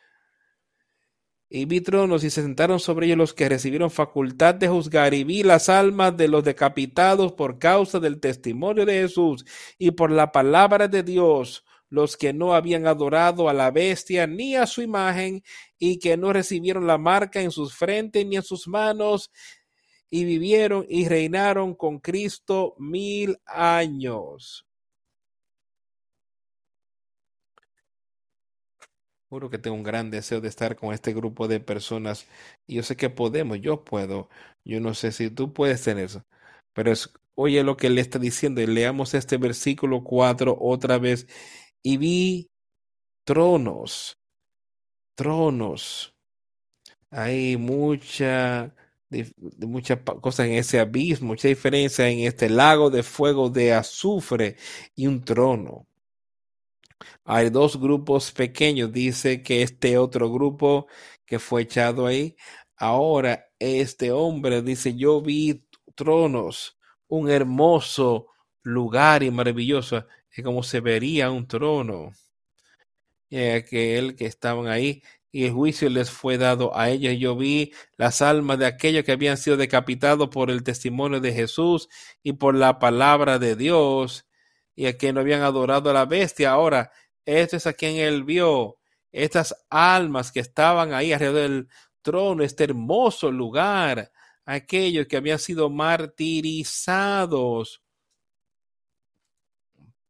y 1.56 1.66
vi 1.66 1.82
tronos 1.82 2.24
y 2.24 2.32
se 2.32 2.42
sentaron 2.42 2.80
sobre 2.80 3.06
ellos 3.06 3.18
los 3.20 3.34
que 3.36 3.48
recibieron 3.48 3.92
facultad 3.92 4.56
de 4.56 4.68
juzgar, 4.68 5.14
y 5.14 5.24
vi 5.24 5.44
las 5.44 5.70
almas 5.70 6.18
de 6.18 6.28
los 6.28 6.44
decapitados 6.44 7.34
por 7.34 7.60
causa 7.60 8.00
del 8.00 8.20
testimonio 8.20 8.88
de 8.88 9.02
Jesús 9.02 9.46
y 9.78 9.92
por 9.92 10.10
la 10.10 10.32
palabra 10.32 10.88
de 10.88 11.04
Dios, 11.04 11.64
los 11.90 12.18
que 12.18 12.34
no 12.34 12.56
habían 12.56 12.88
adorado 12.88 13.50
a 13.50 13.54
la 13.54 13.70
bestia 13.70 14.26
ni 14.26 14.56
a 14.56 14.66
su 14.66 14.82
imagen, 14.82 15.44
y 15.78 16.00
que 16.00 16.18
no 16.18 16.34
recibieron 16.34 16.88
la 16.88 16.98
marca 16.98 17.40
en 17.40 17.52
sus 17.52 17.76
frentes 17.76 18.26
ni 18.26 18.36
en 18.36 18.42
sus 18.42 18.68
manos, 18.68 19.30
y 20.10 20.24
vivieron 20.24 20.88
y 20.90 21.08
reinaron 21.08 21.76
con 21.76 22.00
Cristo 22.00 22.74
mil 22.80 23.38
años. 23.46 24.66
Juro 29.34 29.50
que 29.50 29.58
tengo 29.58 29.76
un 29.76 29.82
gran 29.82 30.12
deseo 30.12 30.42
de 30.42 30.48
estar 30.48 30.76
con 30.76 30.94
este 30.94 31.12
grupo 31.12 31.48
de 31.48 31.60
personas 31.60 32.28
y 32.68 32.76
yo 32.76 32.84
sé 32.84 32.96
que 32.96 33.10
podemos, 33.10 33.60
yo 33.60 33.84
puedo, 33.84 34.30
yo 34.64 34.80
no 34.80 34.94
sé 34.94 35.12
si 35.12 35.32
tú 35.32 35.54
puedes 35.54 35.82
tener 35.82 36.06
eso, 36.06 36.24
pero 36.72 36.92
es, 36.92 37.12
oye 37.34 37.64
lo 37.64 37.76
que 37.76 37.90
le 37.90 38.00
está 38.02 38.20
diciendo 38.20 38.62
y 38.62 38.68
leamos 38.68 39.16
este 39.16 39.38
versículo 39.38 40.04
4 40.04 40.56
otra 40.62 41.00
vez 41.00 41.26
y 41.82 41.98
vi 41.98 42.48
tronos, 43.26 44.20
tronos. 45.16 46.14
Hay 47.10 47.58
mucha 47.58 48.76
muchas 49.62 50.00
cosas 50.22 50.46
en 50.48 50.54
ese 50.54 50.80
abismo, 50.80 51.30
mucha 51.30 51.48
diferencia 51.48 52.08
en 52.08 52.20
este 52.20 52.50
lago 52.52 52.92
de 52.92 53.02
fuego 53.02 53.50
de 53.50 53.74
azufre 53.74 54.58
y 54.96 55.08
un 55.08 55.26
trono. 55.26 55.88
Hay 57.26 57.50
dos 57.50 57.80
grupos 57.80 58.32
pequeños, 58.32 58.92
dice 58.92 59.42
que 59.44 59.64
este 59.64 59.98
otro 59.98 60.32
grupo 60.32 60.88
que 61.26 61.40
fue 61.40 61.64
echado 61.64 62.06
ahí, 62.06 62.36
ahora 62.78 63.46
este 63.60 64.12
hombre 64.12 64.62
dice, 64.62 64.96
yo 64.96 65.22
vi 65.22 65.66
tronos, 65.96 66.78
un 67.08 67.30
hermoso 67.30 68.28
lugar 68.64 69.24
y 69.24 69.32
maravilloso, 69.32 70.06
es 70.32 70.44
como 70.44 70.64
se 70.64 70.80
vería 70.82 71.32
un 71.32 71.48
trono. 71.48 72.12
Y 73.30 73.38
aquel 73.50 74.16
que 74.16 74.26
estaban 74.26 74.68
ahí 74.68 75.02
y 75.34 75.46
el 75.46 75.52
juicio 75.52 75.90
les 75.90 76.12
fue 76.12 76.38
dado 76.38 76.78
a 76.78 76.90
ellos. 76.92 77.16
Yo 77.20 77.36
vi 77.36 77.74
las 77.98 78.22
almas 78.22 78.60
de 78.60 78.68
aquellos 78.68 79.04
que 79.04 79.12
habían 79.14 79.38
sido 79.38 79.58
decapitados 79.58 80.30
por 80.30 80.52
el 80.52 80.64
testimonio 80.64 81.20
de 81.20 81.34
Jesús 81.34 81.90
y 82.22 82.34
por 82.34 82.56
la 82.56 82.80
palabra 82.80 83.40
de 83.40 83.56
Dios, 83.56 84.28
y 84.76 84.88
a 84.88 84.98
que 84.98 85.14
no 85.14 85.20
habían 85.22 85.42
adorado 85.42 85.90
a 85.90 85.94
la 85.94 86.06
bestia. 86.06 86.52
Ahora, 86.52 86.92
esto 87.26 87.58
es 87.58 87.68
a 87.68 87.74
quien 87.74 87.98
él 87.98 88.24
vio, 88.24 88.78
estas 89.12 89.56
almas 89.70 90.32
que 90.32 90.40
estaban 90.40 90.94
ahí 90.94 91.14
alrededor 91.14 91.42
del 91.42 91.68
trono, 92.02 92.44
este 92.44 92.64
hermoso 92.66 93.32
lugar, 93.32 94.12
aquellos 94.46 95.08
que 95.08 95.18
habían 95.18 95.40
sido 95.40 95.70
martirizados 95.70 97.82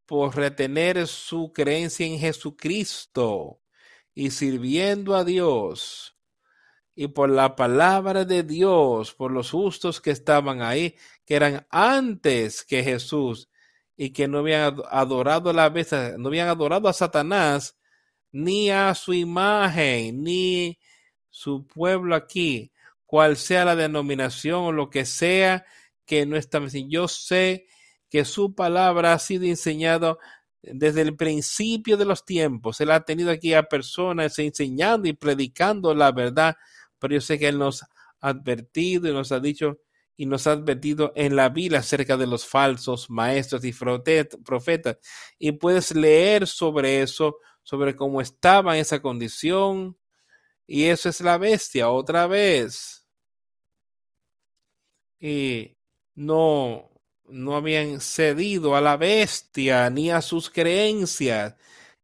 por 0.06 0.36
retener 0.36 1.08
su 1.08 1.52
creencia 1.54 2.06
en 2.06 2.20
Jesucristo 2.20 3.62
y 4.14 4.32
sirviendo 4.32 5.16
a 5.16 5.24
Dios 5.24 6.14
y 6.96 7.08
por 7.08 7.30
la 7.30 7.56
palabra 7.56 8.26
de 8.26 8.44
Dios, 8.44 9.14
por 9.14 9.32
los 9.32 9.52
justos 9.52 10.00
que 10.00 10.12
estaban 10.12 10.62
ahí, 10.62 10.96
que 11.26 11.36
eran 11.36 11.66
antes 11.70 12.64
que 12.64 12.84
Jesús 12.84 13.50
y 13.96 14.12
que 14.12 14.28
no 14.28 14.40
habían 14.40 14.76
adorado 14.90 15.50
a 15.50 15.54
la 15.54 15.70
bestia, 15.70 16.16
no 16.18 16.30
habían 16.30 16.48
adorado 16.48 16.88
a 16.88 16.94
Satanás, 16.94 17.78
ni 18.32 18.70
a 18.72 18.96
su 18.96 19.14
imagen, 19.14 20.24
ni 20.24 20.80
su 21.30 21.68
pueblo 21.68 22.16
aquí, 22.16 22.72
cual 23.06 23.38
sea 23.38 23.66
la 23.66 23.76
denominación 23.76 24.64
o 24.64 24.72
lo 24.72 24.90
que 24.90 25.06
sea 25.06 25.66
que 26.06 26.26
no 26.26 26.36
está. 26.36 26.60
Yo 26.88 27.08
sé 27.08 27.68
que 28.10 28.26
su 28.26 28.56
palabra 28.56 29.14
ha 29.14 29.20
sido 29.20 29.46
enseñado 29.46 30.20
desde 30.62 31.02
el 31.02 31.16
principio 31.16 31.98
de 31.98 32.06
los 32.06 32.26
tiempos. 32.26 32.80
Él 32.82 32.92
ha 32.92 33.02
tenido 33.02 33.32
aquí 33.32 33.54
a 33.54 33.64
personas 33.64 34.40
enseñando 34.40 35.08
y 35.08 35.14
predicando 35.14 35.94
la 35.94 36.12
verdad, 36.12 36.56
pero 37.00 37.16
yo 37.16 37.22
sé 37.22 37.38
que 37.38 37.50
Él 37.50 37.60
nos 37.60 37.84
ha 37.84 37.90
advertido 38.22 39.10
y 39.10 39.14
nos 39.14 39.32
ha 39.32 39.40
dicho 39.40 39.80
y 40.16 40.26
nos 40.26 40.46
ha 40.48 40.52
advertido 40.52 41.12
en 41.16 41.36
la 41.36 41.50
Biblia 41.50 41.80
acerca 41.80 42.18
de 42.18 42.28
los 42.28 42.46
falsos 42.46 43.10
maestros 43.10 43.64
y 43.66 43.74
profetas. 44.44 44.98
Y 45.40 45.54
puedes 45.54 45.96
leer 45.96 46.48
sobre 46.48 47.02
eso, 47.02 47.38
sobre 47.64 47.96
cómo 47.96 48.22
estaba 48.22 48.76
en 48.76 48.82
esa 48.82 49.02
condición. 49.02 49.98
Y 50.68 50.86
eso 50.86 51.10
es 51.10 51.22
la 51.22 51.38
bestia 51.38 51.90
otra 51.90 52.28
vez. 52.28 53.08
Y 55.20 55.78
no, 56.16 56.92
no 57.28 57.56
habían 57.56 58.00
cedido 58.00 58.76
a 58.76 58.82
la 58.82 58.98
bestia 58.98 59.90
ni 59.90 60.12
a 60.12 60.22
sus 60.22 60.50
creencias. 60.50 61.56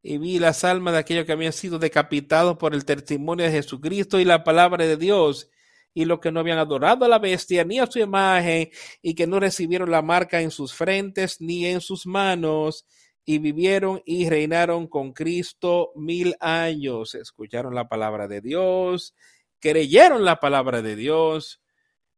Y 0.02 0.18
vi 0.18 0.38
las 0.38 0.64
almas 0.64 0.94
de 0.94 1.00
aquellos 1.00 1.26
que 1.26 1.32
habían 1.32 1.52
sido 1.52 1.78
decapitados 1.78 2.56
por 2.56 2.74
el 2.74 2.84
testimonio 2.84 3.44
de 3.44 3.52
Jesucristo 3.52 4.18
y 4.18 4.24
la 4.24 4.42
palabra 4.42 4.86
de 4.86 4.96
Dios 4.96 5.50
y 5.92 6.04
los 6.04 6.20
que 6.20 6.30
no 6.30 6.40
habían 6.40 6.58
adorado 6.58 7.04
a 7.04 7.08
la 7.08 7.18
bestia 7.18 7.64
ni 7.64 7.78
a 7.78 7.86
su 7.86 7.98
imagen 7.98 8.70
y 9.02 9.14
que 9.14 9.26
no 9.26 9.40
recibieron 9.40 9.90
la 9.90 10.02
marca 10.02 10.40
en 10.40 10.50
sus 10.50 10.74
frentes 10.74 11.40
ni 11.40 11.66
en 11.66 11.80
sus 11.80 12.06
manos 12.06 12.86
y 13.24 13.38
vivieron 13.38 14.02
y 14.04 14.28
reinaron 14.28 14.86
con 14.86 15.12
Cristo 15.12 15.92
mil 15.96 16.36
años. 16.40 17.14
Escucharon 17.14 17.74
la 17.74 17.88
palabra 17.88 18.28
de 18.28 18.40
Dios, 18.40 19.14
creyeron 19.58 20.24
la 20.24 20.40
palabra 20.40 20.82
de 20.82 20.96
Dios 20.96 21.60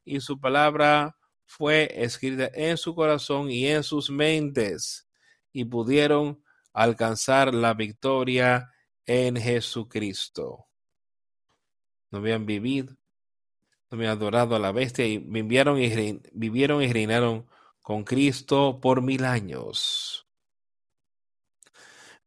y 0.04 0.20
su 0.20 0.40
palabra 0.40 1.16
fue 1.44 1.90
escrita 1.94 2.50
en 2.54 2.76
su 2.76 2.94
corazón 2.94 3.50
y 3.50 3.66
en 3.66 3.82
sus 3.82 4.10
mentes 4.10 5.08
y 5.52 5.64
pudieron 5.64 6.42
alcanzar 6.72 7.54
la 7.54 7.74
victoria 7.74 8.70
en 9.04 9.36
Jesucristo. 9.36 10.66
No 12.10 12.18
habían 12.18 12.46
vivido 12.46 12.96
me 13.96 14.08
adorado 14.08 14.56
a 14.56 14.58
la 14.58 14.72
bestia 14.72 15.06
y 15.06 15.18
vivieron 15.18 15.80
y, 15.80 16.20
vivieron 16.32 16.82
y 16.82 16.92
reinaron 16.92 17.46
con 17.82 18.04
Cristo 18.04 18.78
por 18.80 19.02
mil 19.02 19.24
años. 19.24 20.26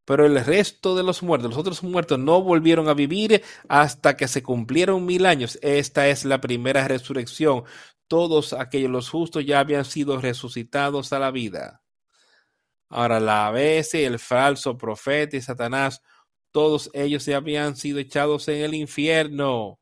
Pero 0.05 0.25
el 0.25 0.43
resto 0.45 0.95
de 0.95 1.03
los 1.03 1.23
muertos, 1.23 1.49
los 1.49 1.59
otros 1.59 1.83
muertos, 1.83 2.19
no 2.19 2.41
volvieron 2.41 2.87
a 2.89 2.93
vivir 2.93 3.43
hasta 3.67 4.15
que 4.15 4.27
se 4.27 4.43
cumplieron 4.43 5.05
mil 5.05 5.25
años. 5.25 5.57
Esta 5.63 6.07
es 6.07 6.25
la 6.25 6.39
primera 6.39 6.87
resurrección. 6.87 7.63
Todos 8.07 8.53
aquellos, 8.53 8.91
los 8.91 9.09
justos, 9.09 9.45
ya 9.45 9.59
habían 9.59 9.83
sido 9.83 10.21
resucitados 10.21 11.11
a 11.11 11.19
la 11.19 11.31
vida. 11.31 11.81
Ahora 12.89 13.19
la 13.19 13.49
bestia, 13.51 14.05
el 14.07 14.19
falso 14.19 14.77
profeta 14.77 15.37
y 15.37 15.41
Satanás, 15.41 16.01
todos 16.51 16.89
ellos 16.93 17.25
ya 17.25 17.37
habían 17.37 17.75
sido 17.75 17.99
echados 17.99 18.47
en 18.47 18.63
el 18.63 18.75
infierno. 18.75 19.79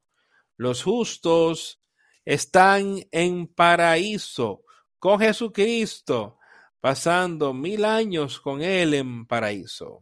Los 0.57 0.83
justos 0.83 1.81
están 2.25 3.05
en 3.11 3.47
paraíso 3.47 4.63
con 4.99 5.19
Jesucristo, 5.19 6.39
pasando 6.79 7.53
mil 7.53 7.85
años 7.85 8.39
con 8.39 8.61
Él 8.61 8.93
en 8.93 9.25
paraíso. 9.25 10.01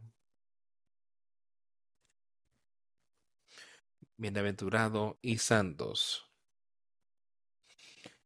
Bienaventurado 4.17 5.17
y 5.21 5.39
santos 5.39 6.27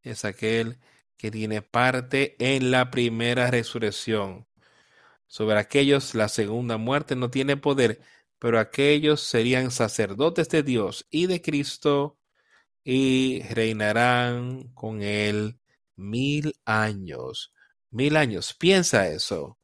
es 0.06 0.24
aquel 0.24 0.78
que 1.18 1.32
tiene 1.32 1.62
parte 1.62 2.36
en 2.40 2.72
la 2.72 2.92
primera 2.92 3.50
resurrección. 3.50 4.48
Sobre 5.28 5.58
aquellos 5.58 6.14
la 6.14 6.30
segunda 6.30 6.78
muerte 6.78 7.16
no 7.16 7.30
tiene 7.30 7.58
poder, 7.58 8.02
pero 8.46 8.60
aquellos 8.60 9.22
serían 9.22 9.72
sacerdotes 9.72 10.50
de 10.50 10.62
Dios 10.62 11.08
y 11.10 11.26
de 11.26 11.42
Cristo 11.42 12.20
y 12.84 13.42
reinarán 13.42 14.72
con 14.76 15.02
él 15.02 15.58
mil 15.96 16.54
años. 16.64 17.52
Mil 17.90 18.16
años. 18.16 18.54
Piensa 18.54 19.08
eso. 19.08 19.58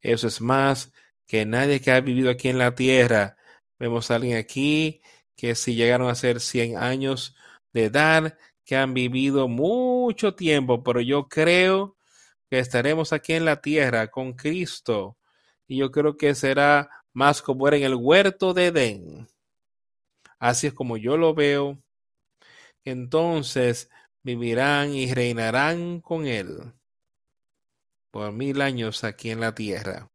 Eso 0.00 0.28
es 0.28 0.40
más 0.40 0.94
que 1.26 1.44
nadie 1.44 1.82
que 1.82 1.90
ha 1.90 2.00
vivido 2.00 2.30
aquí 2.30 2.48
en 2.48 2.56
la 2.56 2.74
tierra. 2.74 3.36
Vemos 3.78 4.10
a 4.10 4.14
alguien 4.14 4.38
aquí 4.38 5.02
que 5.36 5.54
si 5.54 5.74
llegaron 5.74 6.08
a 6.08 6.14
ser 6.14 6.40
100 6.40 6.78
años 6.78 7.36
de 7.74 7.84
edad, 7.84 8.38
que 8.64 8.76
han 8.76 8.94
vivido 8.94 9.46
mucho 9.46 10.34
tiempo, 10.34 10.82
pero 10.82 11.02
yo 11.02 11.28
creo 11.28 11.98
que 12.48 12.60
estaremos 12.60 13.12
aquí 13.12 13.34
en 13.34 13.44
la 13.44 13.60
tierra 13.60 14.06
con 14.10 14.32
Cristo. 14.32 15.18
Y 15.68 15.76
yo 15.76 15.90
creo 15.90 16.16
que 16.16 16.34
será 16.34 17.01
más 17.12 17.42
como 17.42 17.68
era 17.68 17.76
en 17.76 17.84
el 17.84 17.94
huerto 17.94 18.54
de 18.54 18.66
Edén. 18.66 19.28
Así 20.38 20.66
es 20.66 20.74
como 20.74 20.96
yo 20.96 21.16
lo 21.16 21.34
veo. 21.34 21.78
Entonces 22.84 23.90
vivirán 24.22 24.94
y 24.94 25.12
reinarán 25.12 26.00
con 26.00 26.26
él 26.26 26.72
por 28.10 28.30
mil 28.30 28.60
años 28.60 29.04
aquí 29.04 29.30
en 29.30 29.40
la 29.40 29.54
tierra. 29.54 30.10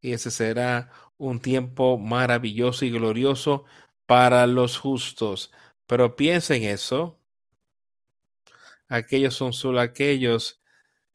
Y 0.00 0.12
ese 0.12 0.30
será 0.30 0.90
un 1.18 1.40
tiempo 1.40 1.98
maravilloso 1.98 2.84
y 2.84 2.90
glorioso 2.90 3.64
para 4.06 4.46
los 4.46 4.78
justos. 4.78 5.52
Pero 5.86 6.16
piensen 6.16 6.64
eso. 6.64 7.18
Aquellos 8.88 9.34
son 9.34 9.52
solo 9.52 9.80
aquellos 9.80 10.60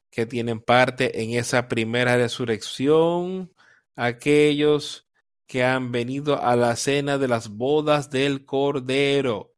que 0.10 0.26
tienen 0.26 0.60
parte 0.60 1.22
en 1.22 1.32
esa 1.32 1.68
primera 1.68 2.18
resurrección, 2.18 3.52
aquellos 4.00 5.10
que 5.46 5.66
han 5.66 5.92
venido 5.92 6.42
a 6.42 6.56
la 6.56 6.78
cena 6.78 7.18
de 7.18 7.28
las 7.28 7.50
bodas 7.50 8.10
del 8.10 8.46
Cordero. 8.46 9.56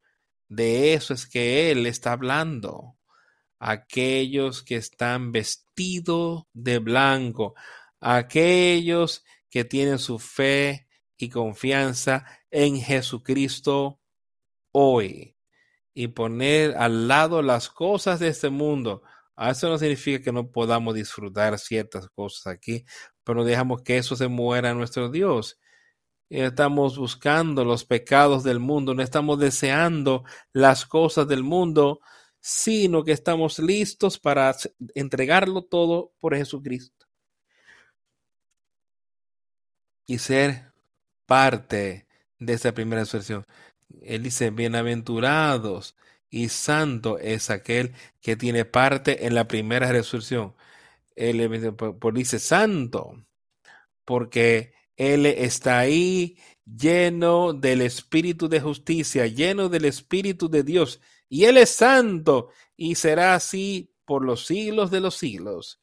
De 0.48 0.94
eso 0.94 1.14
es 1.14 1.28
que 1.28 1.70
Él 1.70 1.86
está 1.86 2.14
hablando. 2.14 2.98
Aquellos 3.60 4.64
que 4.64 4.78
están 4.78 5.32
vestidos 5.32 6.46
de 6.54 6.80
blanco, 6.80 7.54
aquellos 8.00 9.24
que 9.48 9.64
tienen 9.64 10.00
su 10.00 10.18
fe 10.18 10.88
y 11.18 11.30
confianza 11.30 12.26
en 12.50 12.82
Jesucristo 12.82 14.00
hoy 14.72 15.36
y 15.94 16.08
poner 16.08 16.76
al 16.78 17.08
lado 17.08 17.44
las 17.44 17.70
cosas 17.70 18.20
de 18.20 18.30
este 18.30 18.50
mundo. 18.50 19.04
Eso 19.38 19.70
no 19.70 19.78
significa 19.78 20.24
que 20.24 20.32
no 20.32 20.52
podamos 20.52 20.96
disfrutar 20.96 21.58
ciertas 21.58 22.08
cosas 22.10 22.48
aquí, 22.48 22.86
pero 23.24 23.44
dejamos 23.44 23.82
que 23.82 23.98
eso 23.98 24.16
se 24.16 24.28
muera 24.28 24.74
nuestro 24.74 25.10
Dios. 25.10 25.60
Estamos 26.30 26.98
buscando 26.98 27.66
los 27.66 27.84
pecados 27.84 28.44
del 28.44 28.60
mundo, 28.60 28.94
no 28.94 29.04
estamos 29.04 29.40
deseando 29.40 30.24
las 30.54 30.86
cosas 30.86 31.28
del 31.28 31.44
mundo, 31.44 32.00
sino 32.40 33.04
que 33.04 33.12
estamos 33.12 33.60
listos 33.60 34.18
para 34.18 34.56
entregarlo 34.96 35.64
todo 35.64 36.14
por 36.20 36.36
Jesucristo. 36.36 37.06
Y 40.06 40.18
ser 40.18 40.72
parte 41.26 42.08
de 42.40 42.54
esa 42.54 42.74
primera 42.74 43.02
resurrección. 43.02 43.46
Él 44.02 44.24
dice, 44.24 44.50
bienaventurados 44.50 45.96
y 46.30 46.50
santo 46.50 47.18
es 47.20 47.50
aquel 47.50 47.94
que 48.22 48.36
tiene 48.36 48.66
parte 48.66 49.28
en 49.28 49.36
la 49.36 49.48
primera 49.48 49.92
resurrección. 49.92 50.56
Él 51.16 51.50
dice 52.14 52.40
santo, 52.40 53.26
porque 54.06 54.74
Él 54.96 55.26
está 55.26 55.80
ahí 55.80 56.38
lleno 56.66 57.54
del 57.54 57.82
espíritu 57.82 58.48
de 58.50 58.62
justicia, 58.62 59.28
lleno 59.28 59.70
del 59.70 59.86
espíritu 59.86 60.50
de 60.50 60.64
Dios. 60.64 61.02
Y 61.30 61.46
Él 61.46 61.58
es 61.58 61.70
santo 61.72 62.50
y 62.76 62.96
será 62.96 63.36
así 63.36 63.94
por 64.06 64.26
los 64.26 64.46
siglos 64.46 64.92
de 64.92 65.00
los 65.00 65.16
siglos. 65.16 65.82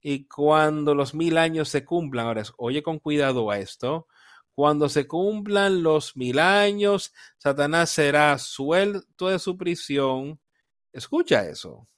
Y 0.00 0.26
cuando 0.26 0.94
los 0.94 1.14
mil 1.14 1.38
años 1.38 1.68
se 1.68 1.84
cumplan, 1.84 2.26
ahora 2.26 2.42
oye 2.58 2.82
con 2.82 2.98
cuidado 2.98 3.50
a 3.50 3.58
esto, 3.58 4.08
Cuando 4.54 4.88
se 4.88 5.06
cumplan 5.06 5.82
los 5.82 6.16
mil 6.16 6.38
años, 6.38 7.12
Satanás 7.38 7.90
será 7.90 8.36
suelto 8.38 9.28
de 9.28 9.38
su 9.38 9.56
prisión. 9.56 10.40
Escucha 10.92 11.48
eso. 11.48 11.88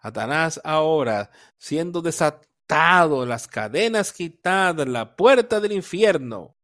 Satanás 0.00 0.60
ahora, 0.64 1.30
siendo 1.56 2.00
desatado, 2.00 3.26
las 3.26 3.48
cadenas 3.48 4.12
quitadas, 4.12 4.86
la 4.86 5.16
puerta 5.16 5.60
del 5.60 5.72
infierno 5.72 6.54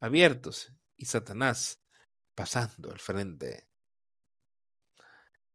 abiertos 0.00 0.72
y 0.96 1.06
Satanás 1.06 1.80
pasando 2.34 2.90
al 2.90 2.98
frente. 2.98 3.66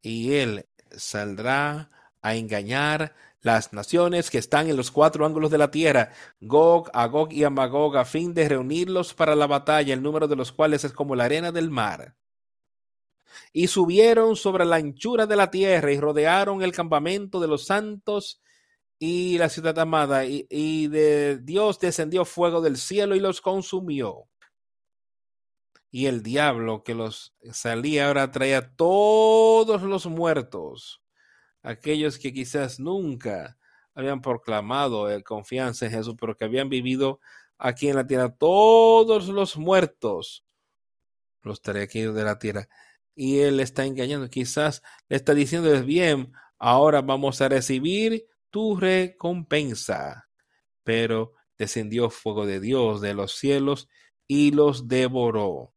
Y 0.01 0.33
él 0.33 0.67
saldrá 0.91 1.91
a 2.21 2.35
engañar 2.35 3.15
las 3.41 3.73
naciones 3.73 4.29
que 4.29 4.37
están 4.37 4.69
en 4.69 4.77
los 4.77 4.91
cuatro 4.91 5.25
ángulos 5.25 5.49
de 5.49 5.57
la 5.57 5.71
tierra, 5.71 6.11
Gog, 6.39 6.89
Agog 6.93 7.33
y 7.33 7.43
Amagog, 7.43 7.97
a 7.97 8.05
fin 8.05 8.33
de 8.33 8.47
reunirlos 8.47 9.13
para 9.13 9.35
la 9.35 9.47
batalla, 9.47 9.93
el 9.93 10.03
número 10.03 10.27
de 10.27 10.35
los 10.35 10.51
cuales 10.51 10.83
es 10.83 10.93
como 10.93 11.15
la 11.15 11.25
arena 11.25 11.51
del 11.51 11.69
mar. 11.71 12.15
Y 13.53 13.67
subieron 13.67 14.35
sobre 14.35 14.65
la 14.65 14.77
anchura 14.77 15.25
de 15.25 15.35
la 15.35 15.51
tierra 15.51 15.91
y 15.91 15.99
rodearon 15.99 16.61
el 16.61 16.71
campamento 16.71 17.39
de 17.39 17.47
los 17.47 17.65
santos 17.65 18.41
y 18.99 19.37
la 19.37 19.49
ciudad 19.49 19.77
amada, 19.79 20.25
y, 20.25 20.87
de 20.87 21.39
Dios 21.39 21.79
descendió 21.79 22.23
fuego 22.23 22.61
del 22.61 22.77
cielo 22.77 23.15
y 23.15 23.19
los 23.19 23.41
consumió. 23.41 24.27
Y 25.89 26.05
el 26.05 26.21
diablo 26.21 26.83
que 26.83 26.93
los 26.93 27.33
salía 27.51 28.07
ahora 28.07 28.29
traía 28.31 28.75
todos 28.75 29.81
los 29.81 30.05
muertos 30.05 31.01
aquellos 31.63 32.17
que 32.17 32.33
quizás 32.33 32.79
nunca 32.79 33.57
habían 33.93 34.21
proclamado 34.21 35.09
el 35.09 35.23
confianza 35.23 35.85
en 35.85 35.91
Jesús, 35.91 36.15
pero 36.19 36.35
que 36.35 36.45
habían 36.45 36.69
vivido 36.69 37.19
aquí 37.57 37.89
en 37.89 37.95
la 37.95 38.07
tierra, 38.07 38.29
todos 38.29 39.27
los 39.27 39.57
muertos, 39.57 40.45
los 41.43 41.61
traídos 41.61 42.15
de 42.15 42.23
la 42.23 42.39
tierra. 42.39 42.67
Y 43.15 43.39
él 43.39 43.59
está 43.59 43.85
engañando, 43.85 44.29
quizás 44.29 44.81
le 45.09 45.17
está 45.17 45.33
diciendo, 45.33 45.69
bien, 45.83 46.31
ahora 46.57 47.01
vamos 47.01 47.41
a 47.41 47.49
recibir 47.49 48.25
tu 48.49 48.75
recompensa. 48.75 50.29
Pero 50.83 51.33
descendió 51.57 52.09
fuego 52.09 52.45
de 52.45 52.59
Dios 52.59 53.01
de 53.01 53.13
los 53.13 53.33
cielos 53.33 53.89
y 54.27 54.51
los 54.51 54.87
devoró 54.87 55.73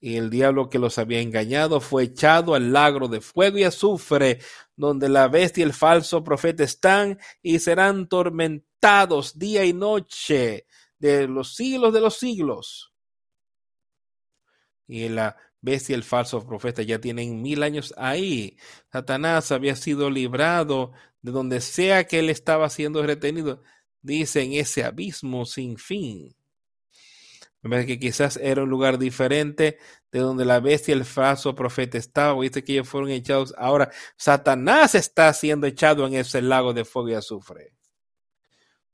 y 0.00 0.16
el 0.16 0.30
diablo 0.30 0.68
que 0.68 0.78
los 0.78 0.98
había 0.98 1.20
engañado 1.20 1.80
fue 1.80 2.04
echado 2.04 2.54
al 2.54 2.72
lago 2.72 3.08
de 3.08 3.20
fuego 3.20 3.58
y 3.58 3.64
azufre, 3.64 4.40
donde 4.76 5.08
la 5.08 5.28
bestia 5.28 5.62
y 5.62 5.64
el 5.64 5.72
falso 5.72 6.22
profeta 6.22 6.62
están 6.62 7.18
y 7.42 7.58
serán 7.58 8.08
tormentados 8.08 9.38
día 9.38 9.64
y 9.64 9.72
noche 9.72 10.66
de 10.98 11.26
los 11.26 11.54
siglos 11.54 11.94
de 11.94 12.00
los 12.00 12.18
siglos. 12.18 12.92
Y 14.86 15.08
la 15.08 15.36
bestia 15.66 15.96
el 15.96 16.04
falso 16.04 16.46
profeta 16.46 16.82
ya 16.82 17.00
tienen 17.00 17.42
mil 17.42 17.64
años 17.64 17.92
ahí. 17.96 18.56
Satanás 18.92 19.50
había 19.50 19.74
sido 19.74 20.08
librado 20.08 20.92
de 21.22 21.32
donde 21.32 21.60
sea 21.60 22.06
que 22.06 22.20
él 22.20 22.30
estaba 22.30 22.70
siendo 22.70 23.02
retenido, 23.02 23.62
dice 24.00 24.42
en 24.42 24.52
ese 24.52 24.84
abismo 24.84 25.44
sin 25.44 25.76
fin. 25.76 26.36
Que 27.68 27.98
quizás 27.98 28.36
era 28.36 28.62
un 28.62 28.70
lugar 28.70 28.96
diferente 28.96 29.78
de 30.12 30.20
donde 30.20 30.44
la 30.44 30.60
bestia 30.60 30.94
el 30.94 31.04
falso 31.04 31.52
profeta 31.56 31.98
estaban. 31.98 32.38
Viste 32.38 32.62
que 32.62 32.74
ellos 32.74 32.88
fueron 32.88 33.10
echados. 33.10 33.52
Ahora 33.58 33.90
Satanás 34.16 34.94
está 34.94 35.32
siendo 35.32 35.66
echado 35.66 36.06
en 36.06 36.14
ese 36.14 36.42
lago 36.42 36.72
de 36.72 36.84
fuego 36.84 37.08
y 37.08 37.14
azufre. 37.14 37.74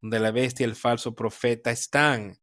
Donde 0.00 0.20
la 0.20 0.30
bestia 0.30 0.64
el 0.64 0.74
falso 0.74 1.14
profeta 1.14 1.70
están 1.70 2.38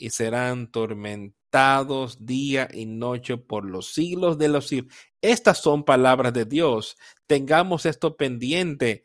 y 0.00 0.10
serán 0.10 0.70
tormentados 0.70 2.24
día 2.24 2.68
y 2.72 2.86
noche 2.86 3.36
por 3.36 3.64
los 3.64 3.92
siglos 3.92 4.38
de 4.38 4.48
los 4.48 4.68
siglos. 4.68 4.94
Estas 5.20 5.58
son 5.58 5.84
palabras 5.84 6.32
de 6.32 6.46
Dios. 6.46 6.96
Tengamos 7.26 7.86
esto 7.86 8.16
pendiente 8.16 9.04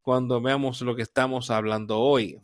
cuando 0.00 0.40
veamos 0.40 0.80
lo 0.82 0.94
que 0.94 1.02
estamos 1.02 1.50
hablando 1.50 1.98
hoy 1.98 2.40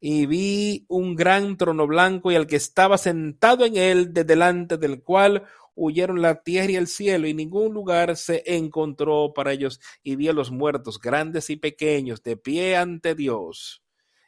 y 0.00 0.26
vi 0.26 0.84
un 0.88 1.16
gran 1.16 1.56
trono 1.56 1.86
blanco 1.86 2.30
y 2.30 2.36
al 2.36 2.46
que 2.46 2.56
estaba 2.56 2.98
sentado 2.98 3.64
en 3.64 3.76
él, 3.76 4.12
de 4.12 4.24
delante 4.24 4.76
del 4.76 5.02
cual 5.02 5.44
huyeron 5.74 6.22
la 6.22 6.42
tierra 6.42 6.72
y 6.72 6.76
el 6.76 6.86
cielo, 6.86 7.26
y 7.26 7.34
ningún 7.34 7.74
lugar 7.74 8.16
se 8.16 8.42
encontró 8.46 9.32
para 9.34 9.52
ellos, 9.52 9.80
y 10.02 10.16
vi 10.16 10.28
a 10.28 10.32
los 10.32 10.50
muertos, 10.50 11.00
grandes 11.00 11.50
y 11.50 11.56
pequeños, 11.56 12.22
de 12.22 12.36
pie 12.36 12.76
ante 12.76 13.14
Dios, 13.14 13.82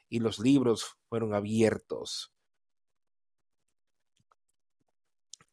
y 0.08 0.20
los 0.20 0.38
libros 0.38 0.96
fueron 1.08 1.34
abiertos. 1.34 2.32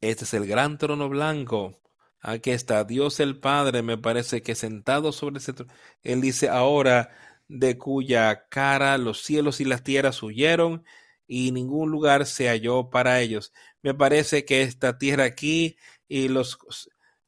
Este 0.10 0.26
es 0.26 0.34
el 0.36 0.45
gran 0.45 0.78
trono 0.78 1.10
blanco. 1.10 1.82
Aquí 2.22 2.51
está 2.51 2.84
Dios 2.84 3.20
el 3.20 3.39
Padre, 3.39 3.82
me 3.82 3.97
parece 3.97 4.43
que 4.43 4.53
sentado 4.53 5.12
sobre 5.12 5.39
ese 5.39 5.53
trono. 5.53 5.74
Él 6.03 6.22
dice 6.22 6.47
ahora, 6.47 7.10
de 7.47 7.78
cuya 7.78 8.47
cara 8.49 8.97
los 8.97 9.24
cielos 9.24 9.62
y 9.62 9.66
las 9.66 9.84
tierras 9.84 10.22
huyeron 10.24 10.84
y 11.28 11.51
ningún 11.51 11.89
lugar 11.91 12.26
se 12.28 12.49
halló 12.49 12.89
para 12.91 13.20
ellos. 13.22 13.51
Me 13.82 13.93
parece 13.95 14.45
que 14.45 14.62
esta 14.62 14.97
tierra 14.99 15.24
aquí 15.24 15.78
y 16.08 16.28
los 16.28 16.60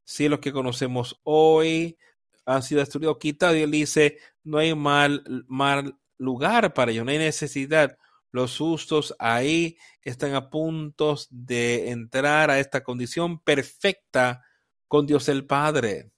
cielos 0.03 0.39
que 0.39 0.51
conocemos 0.53 1.19
hoy 1.23 1.97
han 2.45 2.61
sido 2.63 2.79
destruidos, 2.79 3.17
quitados. 3.19 3.57
Y 3.57 3.63
él 3.63 3.71
dice, 3.71 4.19
no 4.43 4.59
hay 4.59 4.75
mal, 4.75 5.23
mal 5.47 5.97
lugar 6.17 6.73
para 6.73 6.91
ellos, 6.91 7.05
no 7.05 7.11
hay 7.11 7.17
necesidad. 7.17 7.97
Los 8.31 8.57
justos 8.57 9.15
ahí 9.19 9.77
están 10.01 10.35
a 10.35 10.49
punto 10.49 11.17
de 11.29 11.89
entrar 11.89 12.49
a 12.49 12.59
esta 12.59 12.83
condición 12.83 13.39
perfecta 13.39 14.43
con 14.87 15.05
Dios 15.05 15.29
el 15.29 15.45
Padre 15.45 16.11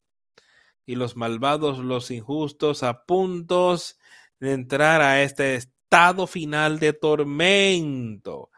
y 0.85 0.95
los 0.95 1.15
malvados, 1.15 1.77
los 1.79 2.09
injustos, 2.09 2.81
a 2.81 3.05
puntos 3.05 3.99
de 4.39 4.53
entrar 4.53 5.01
a 5.01 5.21
este 5.21 5.55
estado 5.55 6.25
final 6.25 6.79
de 6.79 6.93
tormento 6.93 8.49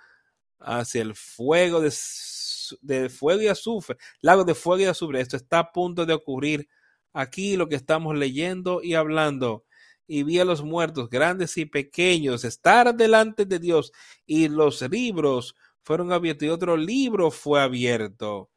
hacia 0.60 1.02
el 1.02 1.16
fuego 1.16 1.82
de, 1.82 3.10
fuego 3.10 3.41
y 3.41 3.47
azufre, 3.47 3.97
lago 4.22 4.45
de 4.45 4.56
fuego 4.56 4.84
y 4.84 4.86
azufre. 4.86 5.20
Esto 5.20 5.36
está 5.36 5.60
a 5.60 5.72
punto 5.72 6.06
de 6.06 6.14
ocurrir 6.14 6.70
aquí, 7.14 7.58
lo 7.58 7.68
que 7.68 7.76
estamos 7.76 8.18
leyendo 8.18 8.82
y 8.82 8.93
hablando. 8.93 9.66
Y 10.12 10.24
vi 10.24 10.39
a 10.39 10.45
los 10.45 10.62
muertos, 10.62 11.09
grandes 11.09 11.57
y 11.57 11.66
pequeños, 11.66 12.43
estar 12.43 12.93
delante 12.93 13.45
de 13.45 13.59
Dios, 13.59 13.93
y 14.26 14.49
los 14.49 14.82
libros 14.89 15.55
fueron 15.84 16.12
abiertos, 16.12 16.47
y 16.47 16.49
otro 16.49 16.76
libro 16.76 17.32
fue 17.32 17.62
abierto 17.62 18.49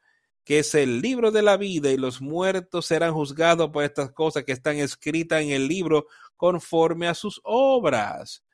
que 0.44 0.58
es 0.58 0.74
el 0.74 1.00
libro 1.00 1.30
de 1.30 1.42
la 1.42 1.56
vida 1.56 1.90
y 1.90 1.96
los 1.96 2.20
muertos 2.20 2.86
serán 2.86 3.14
juzgados 3.14 3.70
por 3.70 3.82
estas 3.84 4.12
cosas 4.12 4.44
que 4.44 4.52
están 4.52 4.76
escritas 4.76 5.42
en 5.42 5.50
el 5.50 5.68
libro 5.68 6.06
conforme 6.36 7.08
a 7.08 7.14
sus 7.14 7.40
obras. 7.44 8.44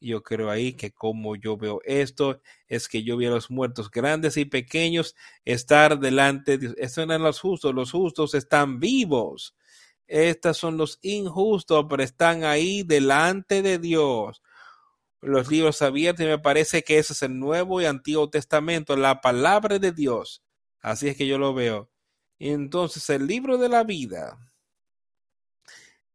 Yo 0.00 0.22
creo 0.22 0.50
ahí 0.50 0.74
que 0.74 0.92
como 0.92 1.36
yo 1.36 1.56
veo 1.56 1.80
esto, 1.84 2.40
es 2.68 2.88
que 2.88 3.02
yo 3.02 3.16
vi 3.16 3.26
a 3.26 3.30
los 3.30 3.50
muertos 3.50 3.90
grandes 3.90 4.36
y 4.36 4.44
pequeños 4.44 5.16
estar 5.44 5.98
delante 5.98 6.58
de 6.58 6.74
Estos 6.76 7.04
eran 7.04 7.22
los 7.22 7.40
justos, 7.40 7.74
los 7.74 7.90
justos 7.90 8.34
están 8.34 8.78
vivos. 8.78 9.54
Estos 10.08 10.56
son 10.56 10.76
los 10.76 10.98
injustos, 11.02 11.86
pero 11.88 12.02
están 12.02 12.44
ahí 12.44 12.82
delante 12.82 13.62
de 13.62 13.78
Dios. 13.78 14.42
Los 15.20 15.50
libros 15.50 15.82
abiertos, 15.82 16.24
y 16.26 16.28
me 16.28 16.38
parece 16.38 16.82
que 16.82 16.98
ese 16.98 17.12
es 17.12 17.22
el 17.22 17.38
Nuevo 17.38 17.80
y 17.80 17.86
Antiguo 17.86 18.28
Testamento, 18.28 18.96
la 18.96 19.20
palabra 19.20 19.78
de 19.78 19.92
Dios 19.92 20.42
Así 20.80 21.08
es 21.08 21.16
que 21.16 21.26
yo 21.26 21.38
lo 21.38 21.54
veo. 21.54 21.90
Entonces, 22.38 23.08
el 23.10 23.26
libro 23.26 23.58
de 23.58 23.68
la 23.68 23.84
vida. 23.84 24.38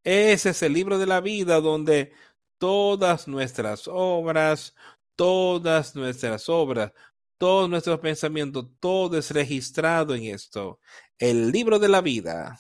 Ese 0.04 0.50
es 0.50 0.64
el 0.64 0.74
libro 0.74 0.98
de 0.98 1.06
la 1.06 1.22
vida 1.22 1.62
donde 1.62 2.12
todas 2.58 3.28
nuestras 3.28 3.88
obras, 3.88 4.76
todas 5.16 5.96
nuestras 5.96 6.50
obras, 6.50 6.92
todos 7.38 7.70
nuestros 7.70 8.00
pensamientos, 8.00 8.68
todo 8.80 9.18
es 9.18 9.32
registrado 9.32 10.16
en 10.16 10.26
esto. 10.26 10.80
El 11.18 11.52
libro 11.52 11.80
de 11.80 11.90
la 11.90 12.02
vida. 12.02 12.60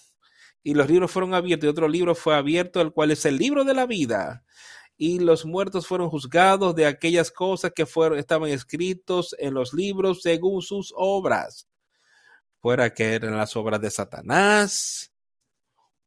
Y 0.64 0.74
los 0.74 0.89
libros 0.89 1.11
fueron 1.11 1.34
abiertos 1.34 1.68
y 1.68 1.70
otro 1.70 1.88
libro 1.88 2.16
fue 2.16 2.36
abierto, 2.36 2.82
el 2.82 2.93
cual 2.93 3.11
es 3.11 3.26
el 3.26 3.38
libro 3.38 3.64
de 3.64 3.74
la 3.74 3.86
vida. 3.86 4.43
Y 4.97 5.20
los 5.20 5.45
muertos 5.45 5.88
fueron 5.88 6.09
juzgados 6.09 6.76
de 6.76 6.86
aquellas 6.86 7.32
cosas 7.32 7.72
que 7.76 7.86
fueron, 7.86 8.18
estaban 8.18 8.49
escritos 8.49 9.36
en 9.39 9.53
los 9.53 9.74
libros 9.74 10.22
según 10.22 10.61
sus 10.61 10.93
obras 10.95 11.68
fuera 12.64 12.93
que 12.93 13.14
eran 13.14 13.36
las 13.36 13.57
obras 13.57 13.82
de 13.82 13.91
Satanás 13.91 15.11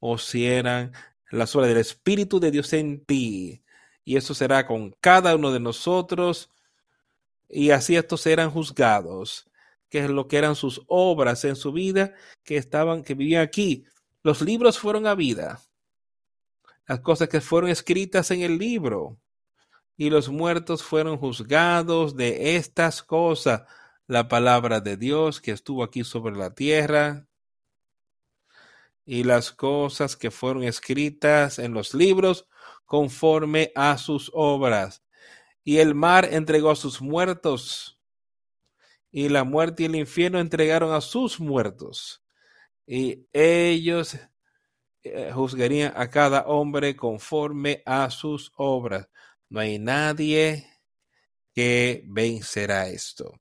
o 0.00 0.16
si 0.16 0.46
eran 0.46 0.90
las 1.30 1.54
obras 1.54 1.68
del 1.68 1.76
Espíritu 1.76 2.40
de 2.40 2.50
Dios 2.50 2.72
en 2.72 3.04
ti. 3.04 3.62
Y 4.04 4.16
eso 4.16 4.32
será 4.32 4.66
con 4.66 4.92
cada 5.02 5.36
uno 5.36 5.52
de 5.52 5.60
nosotros. 5.60 6.50
Y 7.50 7.70
así 7.70 7.94
estos 7.94 8.22
serán 8.22 8.50
juzgados, 8.50 9.50
que 9.90 9.98
es 9.98 10.08
lo 10.08 10.28
que 10.28 10.38
eran 10.38 10.56
sus 10.56 10.80
obras 10.86 11.44
en 11.44 11.56
su 11.56 11.72
vida, 11.72 12.14
que 12.42 12.56
estaban, 12.56 13.02
que 13.02 13.12
vivían 13.12 13.42
aquí. 13.42 13.84
Los 14.26 14.42
libros 14.42 14.76
fueron 14.80 15.06
a 15.06 15.14
vida. 15.14 15.60
Las 16.88 16.98
cosas 16.98 17.28
que 17.28 17.40
fueron 17.40 17.70
escritas 17.70 18.32
en 18.32 18.40
el 18.40 18.58
libro. 18.58 19.20
y 19.96 20.10
los 20.10 20.28
muertos 20.28 20.82
fueron 20.82 21.16
juzgados 21.16 22.16
de 22.16 22.56
estas 22.56 23.04
cosas. 23.04 23.62
La 24.08 24.26
palabra 24.26 24.80
de 24.80 24.96
Dios 24.96 25.40
que 25.40 25.52
estuvo 25.52 25.84
aquí 25.84 26.02
sobre 26.02 26.34
la 26.34 26.52
tierra 26.56 27.28
y 29.04 29.22
las 29.22 29.52
cosas 29.52 30.16
que 30.16 30.32
fueron 30.32 30.64
escritas 30.64 31.60
en 31.60 31.72
los 31.72 31.94
libros 31.94 32.48
conforme 32.84 33.70
a 33.76 33.96
sus 33.96 34.32
obras. 34.34 35.04
Y 35.62 35.78
el 35.78 35.94
mar 35.94 36.26
entregó 36.32 36.72
a 36.72 36.76
sus 36.76 37.00
muertos, 37.00 38.00
y 39.12 39.28
la 39.28 39.44
muerte 39.44 39.84
y 39.84 39.86
el 39.86 39.94
infierno 39.94 40.40
entregaron 40.40 40.92
a 40.92 41.00
sus 41.00 41.38
muertos. 41.38 42.25
Y 42.86 43.26
ellos 43.32 44.16
eh, 45.02 45.30
juzgarían 45.32 45.92
a 45.96 46.08
cada 46.08 46.46
hombre 46.46 46.96
conforme 46.96 47.82
a 47.84 48.10
sus 48.10 48.52
obras. 48.56 49.08
No 49.48 49.60
hay 49.60 49.78
nadie 49.78 50.66
que 51.54 52.02
vencerá 52.06 52.88
esto. 52.88 53.38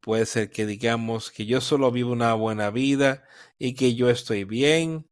Puede 0.00 0.26
ser 0.26 0.50
que 0.50 0.66
digamos 0.66 1.30
que 1.30 1.46
yo 1.46 1.60
solo 1.60 1.90
vivo 1.90 2.12
una 2.12 2.34
buena 2.34 2.70
vida 2.70 3.24
y 3.58 3.74
que 3.74 3.94
yo 3.94 4.10
estoy 4.10 4.44
bien. 4.44 5.08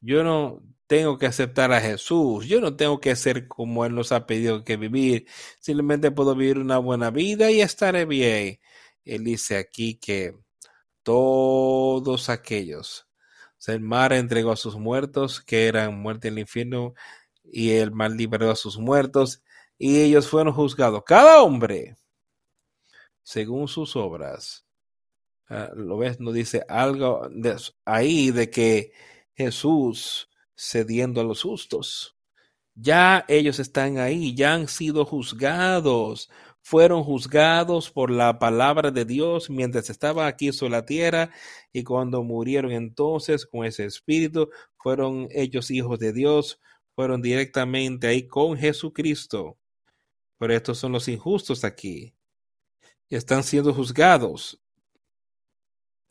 Yo 0.00 0.24
no 0.24 0.62
tengo 0.86 1.18
que 1.18 1.26
aceptar 1.26 1.72
a 1.72 1.80
Jesús. 1.80 2.46
Yo 2.46 2.60
no 2.60 2.76
tengo 2.76 2.98
que 3.00 3.14
ser 3.16 3.46
como 3.46 3.84
Él 3.84 3.94
nos 3.94 4.12
ha 4.12 4.26
pedido 4.26 4.64
que 4.64 4.76
vivir. 4.76 5.26
Simplemente 5.60 6.10
puedo 6.10 6.34
vivir 6.34 6.58
una 6.58 6.78
buena 6.78 7.10
vida 7.10 7.50
y 7.50 7.60
estaré 7.60 8.06
bien. 8.06 8.60
Él 9.04 9.24
dice 9.24 9.56
aquí 9.56 9.96
que 9.96 10.34
todos 11.02 12.28
aquellos, 12.28 13.06
el 13.66 13.80
mar 13.80 14.12
entregó 14.12 14.52
a 14.52 14.56
sus 14.56 14.76
muertos, 14.76 15.40
que 15.40 15.66
eran 15.66 16.00
muerte 16.00 16.28
en 16.28 16.34
el 16.34 16.40
infierno, 16.40 16.94
y 17.44 17.72
el 17.72 17.92
mal 17.92 18.16
liberó 18.16 18.50
a 18.50 18.56
sus 18.56 18.78
muertos, 18.78 19.42
y 19.78 20.00
ellos 20.00 20.28
fueron 20.28 20.54
juzgados, 20.54 21.02
cada 21.04 21.42
hombre, 21.42 21.96
según 23.22 23.68
sus 23.68 23.96
obras. 23.96 24.64
Ah, 25.48 25.70
¿Lo 25.74 25.98
ves? 25.98 26.20
No 26.20 26.32
dice 26.32 26.64
algo 26.68 27.28
ahí 27.84 28.30
de 28.30 28.50
que 28.50 28.92
Jesús 29.34 30.28
cediendo 30.56 31.20
a 31.20 31.24
los 31.24 31.42
justos. 31.42 32.16
Ya 32.74 33.24
ellos 33.28 33.58
están 33.58 33.98
ahí, 33.98 34.34
ya 34.34 34.54
han 34.54 34.68
sido 34.68 35.04
juzgados, 35.04 36.30
fueron 36.62 37.02
juzgados 37.04 37.90
por 37.90 38.10
la 38.10 38.38
palabra 38.38 38.90
de 38.90 39.04
Dios 39.04 39.50
mientras 39.50 39.90
estaba 39.90 40.26
aquí 40.26 40.52
sobre 40.52 40.72
la 40.72 40.86
tierra 40.86 41.30
y 41.72 41.84
cuando 41.84 42.22
murieron 42.22 42.72
entonces 42.72 43.46
con 43.46 43.64
ese 43.64 43.84
espíritu, 43.84 44.50
fueron 44.76 45.28
ellos 45.30 45.70
hijos 45.70 45.98
de 45.98 46.12
Dios, 46.12 46.60
fueron 46.94 47.22
directamente 47.22 48.06
ahí 48.06 48.26
con 48.26 48.56
Jesucristo. 48.56 49.56
Pero 50.38 50.54
estos 50.54 50.78
son 50.78 50.92
los 50.92 51.08
injustos 51.08 51.64
aquí. 51.64 52.14
Y 53.08 53.16
están 53.16 53.42
siendo 53.42 53.74
juzgados. 53.74 54.60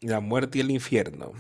La 0.02 0.20
muerte 0.20 0.60
y 0.60 0.62
el 0.62 0.72
infierno 0.72 1.34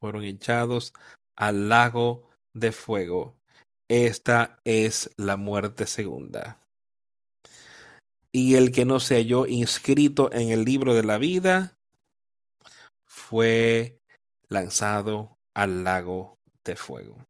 fueron 0.00 0.24
echados 0.24 0.94
al 1.36 1.68
lago 1.68 2.30
de 2.54 2.72
fuego. 2.72 3.36
Esta 3.88 4.60
es 4.64 5.10
la 5.16 5.36
muerte 5.36 5.86
segunda. 5.86 6.58
Y 8.32 8.54
el 8.54 8.70
que 8.72 8.84
no 8.84 9.00
se 9.00 9.16
halló 9.16 9.46
inscrito 9.46 10.32
en 10.32 10.50
el 10.50 10.64
libro 10.64 10.94
de 10.94 11.02
la 11.02 11.18
vida 11.18 11.78
fue 13.04 13.98
lanzado 14.48 15.38
al 15.54 15.84
lago 15.84 16.38
de 16.64 16.76
fuego. 16.76 17.26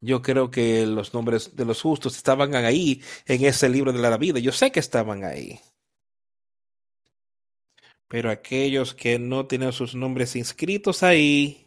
Yo 0.00 0.22
creo 0.22 0.50
que 0.50 0.86
los 0.86 1.12
nombres 1.12 1.56
de 1.56 1.64
los 1.64 1.82
justos 1.82 2.16
estaban 2.16 2.54
ahí 2.54 3.02
en 3.26 3.44
ese 3.44 3.68
libro 3.68 3.92
de 3.92 3.98
la 3.98 4.16
vida. 4.16 4.38
Yo 4.38 4.52
sé 4.52 4.70
que 4.70 4.80
estaban 4.80 5.24
ahí. 5.24 5.60
Pero 8.08 8.30
aquellos 8.30 8.94
que 8.94 9.18
no 9.18 9.46
tienen 9.46 9.72
sus 9.72 9.94
nombres 9.94 10.34
inscritos 10.36 11.02
ahí, 11.02 11.66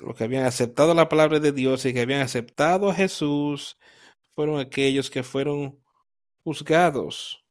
los 0.00 0.14
que 0.16 0.24
habían 0.24 0.44
aceptado 0.44 0.94
la 0.94 1.08
palabra 1.08 1.40
de 1.40 1.52
Dios 1.52 1.84
y 1.84 1.92
que 1.92 2.02
habían 2.02 2.20
aceptado 2.20 2.90
a 2.90 2.94
Jesús, 2.94 3.78
fueron 4.34 4.60
aquellos 4.60 5.10
que 5.10 5.22
fueron 5.22 5.81
juzgados 6.44 7.44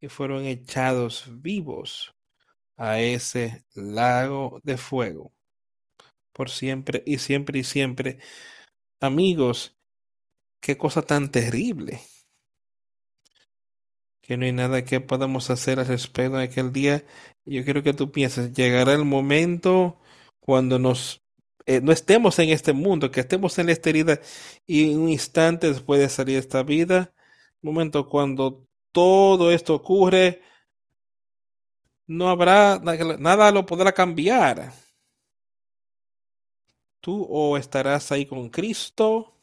y 0.00 0.08
fueron 0.08 0.44
echados 0.44 1.26
vivos 1.28 2.14
a 2.76 3.00
ese 3.00 3.64
lago 3.74 4.60
de 4.62 4.76
fuego 4.76 5.32
por 6.32 6.50
siempre 6.50 7.02
y 7.06 7.18
siempre 7.18 7.60
y 7.60 7.64
siempre 7.64 8.18
Amigos, 9.00 9.76
qué 10.60 10.78
cosa 10.78 11.02
tan 11.02 11.30
terrible. 11.30 12.00
Que 14.22 14.36
no 14.36 14.46
hay 14.46 14.52
nada 14.52 14.84
que 14.84 15.00
podamos 15.00 15.50
hacer 15.50 15.78
al 15.78 15.86
respecto 15.86 16.38
de 16.38 16.44
aquel 16.44 16.72
día. 16.72 17.04
Yo 17.44 17.62
quiero 17.64 17.82
que 17.82 17.92
tú 17.92 18.10
pienses, 18.10 18.52
llegará 18.52 18.94
el 18.94 19.04
momento 19.04 20.00
cuando 20.40 20.78
nos 20.78 21.22
eh, 21.66 21.80
no 21.82 21.92
estemos 21.92 22.38
en 22.38 22.50
este 22.50 22.72
mundo, 22.72 23.10
que 23.10 23.20
estemos 23.20 23.58
en 23.58 23.66
la 23.66 23.72
esterilidad 23.72 24.20
y 24.66 24.94
un 24.94 25.08
instante 25.08 25.68
después 25.68 26.00
de 26.00 26.08
salir 26.08 26.34
de 26.36 26.40
esta 26.40 26.62
vida, 26.62 27.12
momento 27.62 28.08
cuando 28.08 28.66
todo 28.92 29.50
esto 29.50 29.74
ocurre, 29.74 30.42
no 32.06 32.28
habrá 32.28 32.78
nada 32.78 33.50
lo 33.50 33.66
podrá 33.66 33.92
cambiar. 33.92 34.72
Tú 37.00 37.26
o 37.28 37.56
estarás 37.56 38.10
ahí 38.12 38.26
con 38.26 38.48
Cristo 38.48 39.34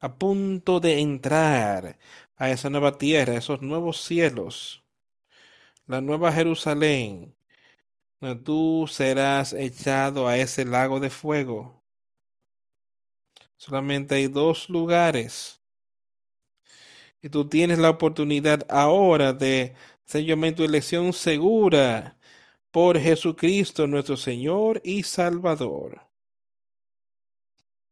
a 0.00 0.18
punto 0.18 0.80
de 0.80 1.00
entrar 1.00 1.98
a 2.36 2.50
esa 2.50 2.68
nueva 2.70 2.98
tierra, 2.98 3.34
esos 3.36 3.62
nuevos 3.62 4.02
cielos, 4.02 4.82
la 5.86 6.00
nueva 6.00 6.32
Jerusalén, 6.32 7.34
tú 8.44 8.86
serás 8.88 9.52
echado 9.52 10.26
a 10.28 10.38
ese 10.38 10.64
lago 10.64 11.00
de 11.00 11.10
fuego. 11.10 11.83
Solamente 13.56 14.16
hay 14.16 14.28
dos 14.28 14.68
lugares. 14.68 15.60
Y 17.22 17.30
tú 17.30 17.48
tienes 17.48 17.78
la 17.78 17.90
oportunidad 17.90 18.66
ahora 18.68 19.32
de 19.32 19.74
hacer 20.06 20.54
tu 20.54 20.64
elección 20.64 21.12
segura 21.12 22.18
por 22.70 22.98
Jesucristo 22.98 23.86
nuestro 23.86 24.16
Señor 24.16 24.80
y 24.84 25.04
Salvador. 25.04 26.02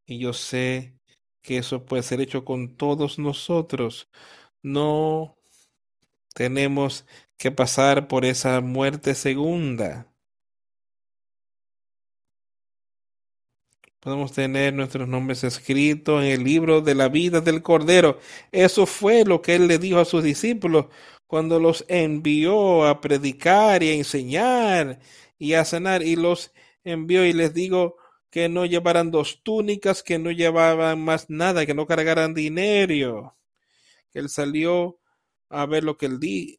Y 0.04 0.18
yo 0.18 0.32
sé 0.32 0.94
que 1.40 1.58
eso 1.58 1.84
puede 1.84 2.02
ser 2.02 2.20
hecho 2.20 2.44
con 2.44 2.76
todos 2.76 3.18
nosotros. 3.18 4.08
No 4.62 5.36
tenemos 6.34 7.06
que 7.38 7.50
pasar 7.50 8.08
por 8.08 8.24
esa 8.24 8.60
muerte 8.60 9.14
segunda. 9.14 10.11
Podemos 14.02 14.32
tener 14.32 14.74
nuestros 14.74 15.06
nombres 15.06 15.44
escritos 15.44 16.24
en 16.24 16.30
el 16.32 16.42
libro 16.42 16.80
de 16.80 16.96
la 16.96 17.08
vida 17.08 17.40
del 17.40 17.62
Cordero. 17.62 18.18
Eso 18.50 18.84
fue 18.84 19.24
lo 19.24 19.42
que 19.42 19.54
él 19.54 19.68
le 19.68 19.78
dijo 19.78 20.00
a 20.00 20.04
sus 20.04 20.24
discípulos 20.24 20.86
cuando 21.28 21.60
los 21.60 21.84
envió 21.86 22.84
a 22.84 23.00
predicar 23.00 23.84
y 23.84 23.90
a 23.90 23.94
enseñar 23.94 24.98
y 25.38 25.52
a 25.54 25.64
sanar 25.64 26.02
y 26.02 26.16
los 26.16 26.52
envió 26.82 27.24
y 27.24 27.32
les 27.32 27.54
digo 27.54 27.94
que 28.28 28.48
no 28.48 28.66
llevaran 28.66 29.12
dos 29.12 29.40
túnicas, 29.44 30.02
que 30.02 30.18
no 30.18 30.32
llevaban 30.32 31.00
más 31.00 31.30
nada, 31.30 31.64
que 31.64 31.74
no 31.74 31.86
cargaran 31.86 32.34
dinero. 32.34 33.36
Él 34.14 34.28
salió 34.28 34.98
a 35.48 35.64
ver 35.66 35.84
lo 35.84 35.96
que 35.96 36.06
él 36.06 36.18
di 36.18 36.58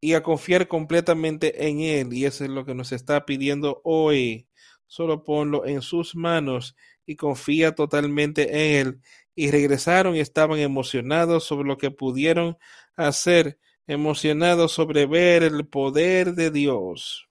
y 0.00 0.14
a 0.14 0.24
confiar 0.24 0.66
completamente 0.66 1.68
en 1.68 1.82
él 1.82 2.12
y 2.12 2.24
eso 2.24 2.42
es 2.42 2.50
lo 2.50 2.64
que 2.64 2.74
nos 2.74 2.90
está 2.90 3.26
pidiendo 3.26 3.80
hoy. 3.84 4.49
Solo 4.90 5.22
ponlo 5.22 5.66
en 5.66 5.82
sus 5.82 6.16
manos 6.16 6.74
y 7.06 7.14
confía 7.14 7.76
totalmente 7.76 8.50
en 8.50 8.88
él. 8.88 9.00
Y 9.36 9.52
regresaron 9.52 10.16
y 10.16 10.18
estaban 10.18 10.58
emocionados 10.58 11.44
sobre 11.44 11.68
lo 11.68 11.78
que 11.78 11.92
pudieron 11.92 12.58
hacer 12.96 13.56
emocionados 13.86 14.72
sobre 14.72 15.06
ver 15.06 15.44
el 15.44 15.64
poder 15.64 16.34
de 16.34 16.50
Dios. 16.50 17.28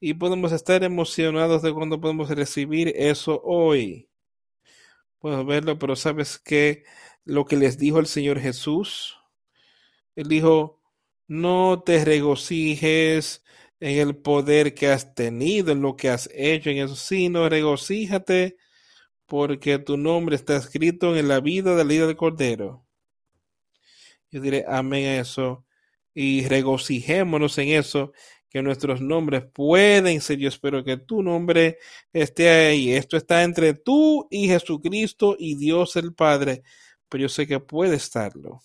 Y 0.00 0.14
podemos 0.14 0.50
estar 0.50 0.82
emocionados 0.82 1.62
de 1.62 1.72
cuando 1.72 2.00
podemos 2.00 2.28
recibir 2.28 2.92
eso 2.96 3.40
hoy. 3.44 4.08
Puedo 5.20 5.44
verlo, 5.44 5.78
pero 5.78 5.94
¿sabes 5.94 6.40
qué? 6.40 6.82
Lo 7.24 7.44
que 7.44 7.54
les 7.56 7.78
dijo 7.78 8.00
el 8.00 8.06
Señor 8.06 8.40
Jesús. 8.40 9.16
Él 10.16 10.26
dijo, 10.26 10.80
no 11.28 11.84
te 11.86 12.04
regocijes 12.04 13.44
en 13.80 13.98
el 13.98 14.16
poder 14.16 14.74
que 14.74 14.88
has 14.88 15.14
tenido, 15.14 15.72
en 15.72 15.82
lo 15.82 15.96
que 15.96 16.08
has 16.08 16.28
hecho, 16.32 16.70
en 16.70 16.78
eso, 16.78 16.96
sino 16.96 17.48
regocíjate 17.48 18.56
porque 19.26 19.78
tu 19.78 19.96
nombre 19.96 20.36
está 20.36 20.56
escrito 20.56 21.16
en 21.16 21.28
la 21.28 21.40
vida 21.40 21.74
del 21.74 21.88
líder 21.88 22.06
del 22.06 22.16
Cordero. 22.16 22.86
Yo 24.30 24.40
diré 24.40 24.64
amén 24.68 25.06
a 25.06 25.20
eso 25.20 25.64
y 26.14 26.46
regocijémonos 26.46 27.58
en 27.58 27.68
eso, 27.68 28.12
que 28.48 28.62
nuestros 28.62 29.00
nombres 29.00 29.44
pueden 29.52 30.20
ser. 30.20 30.38
Yo 30.38 30.48
espero 30.48 30.82
que 30.82 30.96
tu 30.96 31.22
nombre 31.22 31.78
esté 32.12 32.48
ahí. 32.48 32.92
Esto 32.92 33.16
está 33.16 33.42
entre 33.42 33.74
tú 33.74 34.26
y 34.30 34.48
Jesucristo 34.48 35.36
y 35.38 35.56
Dios 35.56 35.96
el 35.96 36.14
Padre, 36.14 36.62
pero 37.08 37.22
yo 37.22 37.28
sé 37.28 37.46
que 37.46 37.60
puede 37.60 37.96
estarlo. 37.96 38.60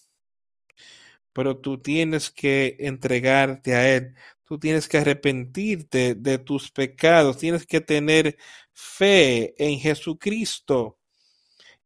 Pero 1.33 1.57
tú 1.57 1.79
tienes 1.79 2.29
que 2.29 2.75
entregarte 2.79 3.75
a 3.75 3.95
Él. 3.95 4.15
Tú 4.45 4.59
tienes 4.59 4.87
que 4.87 4.97
arrepentirte 4.97 6.15
de 6.15 6.37
tus 6.37 6.71
pecados. 6.71 7.37
Tienes 7.37 7.65
que 7.65 7.81
tener 7.81 8.37
fe 8.73 9.53
en 9.57 9.79
Jesucristo 9.79 10.97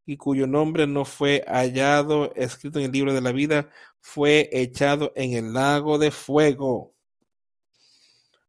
y 0.05 0.17
cuyo 0.17 0.47
nombre 0.47 0.87
no 0.87 1.03
fue 1.05 1.43
hallado 1.47 2.33
escrito 2.35 2.79
en 2.79 2.85
el 2.85 2.91
libro 2.91 3.13
de 3.13 3.21
la 3.21 3.31
vida, 3.31 3.69
fue 3.99 4.49
echado 4.51 5.11
en 5.15 5.33
el 5.33 5.53
lago 5.53 5.97
de 5.97 6.11
fuego. 6.11 6.93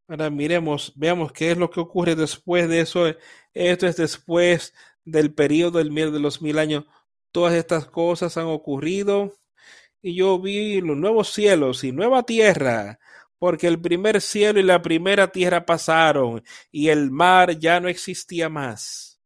Ahora 0.09 0.31
miremos, 0.31 0.93
veamos 0.97 1.33
qué 1.33 1.51
es 1.53 1.59
lo 1.59 1.71
que 1.71 1.81
ocurre 1.81 2.15
después 2.15 2.69
de 2.69 2.81
eso. 2.81 3.07
Esto 3.55 3.87
es 3.87 3.97
después 3.97 4.75
del 5.05 5.33
periodo 5.35 5.79
del 5.79 5.91
mil 5.91 6.13
de 6.13 6.21
los 6.21 6.43
mil 6.43 6.59
años. 6.59 6.85
Todas 7.33 7.55
estas 7.55 7.87
cosas 7.87 8.37
han 8.37 8.47
ocurrido 8.47 9.33
y 10.03 10.15
yo 10.15 10.39
vi 10.39 10.81
los 10.81 10.97
nuevos 10.97 11.33
cielos 11.33 11.85
y 11.85 11.93
nueva 11.93 12.23
tierra, 12.23 12.99
porque 13.39 13.67
el 13.67 13.81
primer 13.81 14.21
cielo 14.21 14.61
y 14.61 14.63
la 14.63 14.83
primera 14.83 15.29
tierra 15.33 15.67
pasaron 15.67 16.43
y 16.71 16.89
el 16.89 17.11
mar 17.11 17.59
ya 17.59 17.81
no 17.81 17.89
existía 17.89 18.49
más. 18.49 19.21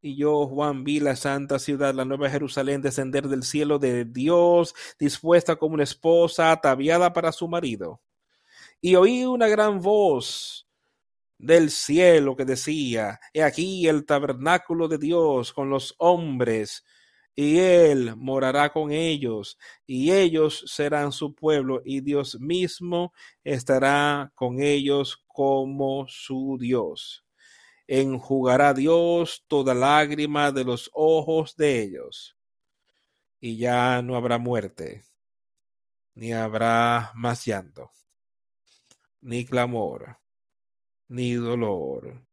Y 0.00 0.16
yo, 0.16 0.46
Juan, 0.46 0.84
vi 0.84 1.00
la 1.00 1.16
santa 1.16 1.58
ciudad, 1.58 1.94
la 1.94 2.04
nueva 2.04 2.28
Jerusalén, 2.28 2.82
descender 2.82 3.26
del 3.26 3.42
cielo 3.42 3.78
de 3.78 4.04
Dios, 4.04 4.74
dispuesta 4.98 5.56
como 5.56 5.74
una 5.74 5.84
esposa 5.84 6.52
ataviada 6.52 7.14
para 7.14 7.32
su 7.32 7.48
marido. 7.48 8.02
Y 8.82 8.96
oí 8.96 9.24
una 9.24 9.48
gran 9.48 9.80
voz 9.80 10.68
del 11.38 11.70
cielo 11.70 12.36
que 12.36 12.44
decía, 12.44 13.18
He 13.32 13.42
aquí 13.42 13.88
el 13.88 14.04
tabernáculo 14.04 14.88
de 14.88 14.98
Dios 14.98 15.54
con 15.54 15.70
los 15.70 15.94
hombres, 15.96 16.84
y 17.36 17.58
él 17.58 18.14
morará 18.16 18.72
con 18.72 18.92
ellos, 18.92 19.58
y 19.86 20.12
ellos 20.12 20.64
serán 20.66 21.10
su 21.10 21.34
pueblo, 21.34 21.82
y 21.84 22.00
Dios 22.00 22.38
mismo 22.38 23.12
estará 23.42 24.30
con 24.34 24.62
ellos 24.62 25.24
como 25.26 26.06
su 26.08 26.56
Dios. 26.60 27.24
Enjugará 27.88 28.72
Dios 28.72 29.44
toda 29.48 29.74
lágrima 29.74 30.52
de 30.52 30.64
los 30.64 30.90
ojos 30.94 31.56
de 31.56 31.82
ellos, 31.82 32.36
y 33.40 33.56
ya 33.56 34.00
no 34.00 34.14
habrá 34.16 34.38
muerte, 34.38 35.04
ni 36.14 36.32
habrá 36.32 37.10
más 37.14 37.44
llanto, 37.44 37.90
ni 39.20 39.44
clamor, 39.44 40.18
ni 41.08 41.32
dolor, 41.32 42.24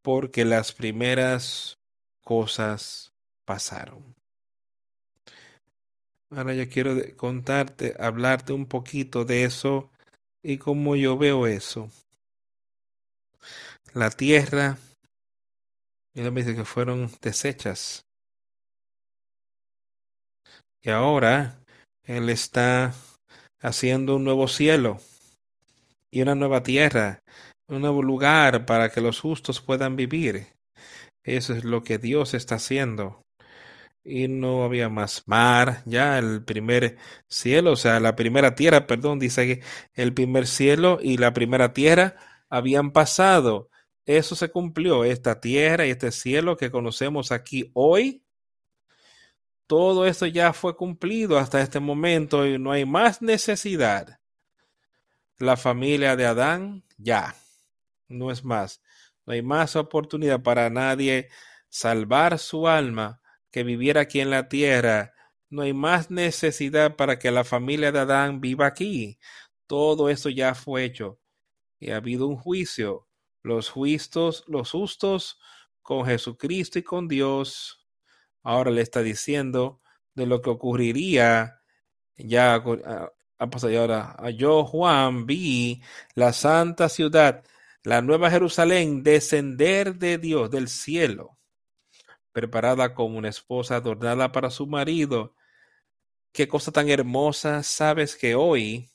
porque 0.00 0.46
las 0.46 0.72
primeras 0.72 1.78
cosas 2.22 3.12
pasaron. 3.44 4.14
Ahora 6.30 6.54
yo 6.54 6.68
quiero 6.68 6.94
contarte, 7.16 7.94
hablarte 7.98 8.52
un 8.52 8.66
poquito 8.66 9.24
de 9.24 9.44
eso 9.44 9.90
y 10.42 10.58
cómo 10.58 10.96
yo 10.96 11.18
veo 11.18 11.46
eso 11.46 11.90
la 13.94 14.10
tierra, 14.10 14.78
y 16.14 16.22
me 16.22 16.42
dice 16.42 16.54
que 16.54 16.64
fueron 16.64 17.10
deshechas. 17.20 18.06
Y 20.80 20.90
ahora 20.90 21.60
Él 22.04 22.28
está 22.30 22.94
haciendo 23.60 24.16
un 24.16 24.24
nuevo 24.24 24.48
cielo 24.48 24.98
y 26.10 26.22
una 26.22 26.34
nueva 26.34 26.62
tierra, 26.62 27.22
un 27.68 27.82
nuevo 27.82 28.02
lugar 28.02 28.66
para 28.66 28.90
que 28.90 29.00
los 29.00 29.20
justos 29.20 29.60
puedan 29.60 29.94
vivir. 29.96 30.48
Eso 31.24 31.54
es 31.54 31.64
lo 31.64 31.82
que 31.82 31.98
Dios 31.98 32.34
está 32.34 32.56
haciendo. 32.56 33.24
Y 34.04 34.28
no 34.28 34.64
había 34.64 34.88
más 34.88 35.22
mar, 35.26 35.82
ya 35.86 36.18
el 36.18 36.44
primer 36.44 36.98
cielo, 37.28 37.72
o 37.72 37.76
sea, 37.76 38.00
la 38.00 38.16
primera 38.16 38.54
tierra, 38.56 38.86
perdón, 38.86 39.20
dice 39.20 39.46
que 39.46 39.64
el 39.94 40.12
primer 40.12 40.46
cielo 40.48 40.98
y 41.00 41.18
la 41.18 41.32
primera 41.32 41.72
tierra 41.72 42.16
habían 42.48 42.90
pasado 42.92 43.70
eso 44.06 44.34
se 44.34 44.50
cumplió, 44.50 45.04
esta 45.04 45.40
tierra 45.40 45.86
y 45.86 45.90
este 45.90 46.10
cielo 46.10 46.56
que 46.56 46.70
conocemos 46.70 47.30
aquí 47.30 47.70
hoy. 47.74 48.24
Todo 49.66 50.06
esto 50.06 50.26
ya 50.26 50.52
fue 50.52 50.76
cumplido 50.76 51.38
hasta 51.38 51.60
este 51.60 51.80
momento 51.80 52.46
y 52.46 52.58
no 52.58 52.72
hay 52.72 52.84
más 52.84 53.22
necesidad. 53.22 54.18
La 55.38 55.56
familia 55.56 56.16
de 56.16 56.26
Adán 56.26 56.84
ya, 56.98 57.34
no 58.08 58.30
es 58.30 58.44
más. 58.44 58.82
No 59.26 59.32
hay 59.32 59.42
más 59.42 59.76
oportunidad 59.76 60.42
para 60.42 60.70
nadie 60.70 61.28
salvar 61.68 62.38
su 62.38 62.68
alma 62.68 63.20
que 63.50 63.62
viviera 63.64 64.02
aquí 64.02 64.20
en 64.20 64.30
la 64.30 64.48
tierra. 64.48 65.14
No 65.50 65.62
hay 65.62 65.72
más 65.72 66.10
necesidad 66.10 66.96
para 66.96 67.18
que 67.18 67.30
la 67.30 67.44
familia 67.44 67.92
de 67.92 68.00
Adán 68.00 68.40
viva 68.40 68.66
aquí. 68.66 69.18
Todo 69.66 70.08
esto 70.08 70.28
ya 70.28 70.54
fue 70.54 70.84
hecho 70.84 71.18
y 71.78 71.90
ha 71.90 71.96
habido 71.96 72.26
un 72.26 72.36
juicio 72.36 73.08
los 73.42 73.68
justos, 73.68 74.44
los 74.46 74.70
justos 74.70 75.40
con 75.82 76.06
Jesucristo 76.06 76.78
y 76.78 76.82
con 76.82 77.08
Dios. 77.08 77.86
Ahora 78.42 78.70
le 78.70 78.82
está 78.82 79.02
diciendo 79.02 79.80
de 80.14 80.26
lo 80.26 80.40
que 80.40 80.50
ocurriría 80.50 81.62
ya 82.16 82.54
ha 82.54 83.50
pasado 83.50 83.80
ahora. 83.80 84.16
Yo, 84.30 84.64
Juan, 84.64 85.26
vi 85.26 85.82
la 86.14 86.32
santa 86.32 86.88
ciudad, 86.88 87.44
la 87.84 88.02
nueva 88.02 88.30
Jerusalén, 88.30 89.02
descender 89.02 89.96
de 89.96 90.18
Dios 90.18 90.50
del 90.50 90.68
cielo, 90.68 91.38
preparada 92.32 92.94
como 92.94 93.18
una 93.18 93.28
esposa 93.28 93.76
adornada 93.76 94.32
para 94.32 94.50
su 94.50 94.66
marido. 94.66 95.34
Qué 96.32 96.48
cosa 96.48 96.72
tan 96.72 96.88
hermosa, 96.88 97.62
sabes 97.62 98.16
que 98.16 98.34
hoy 98.34 98.90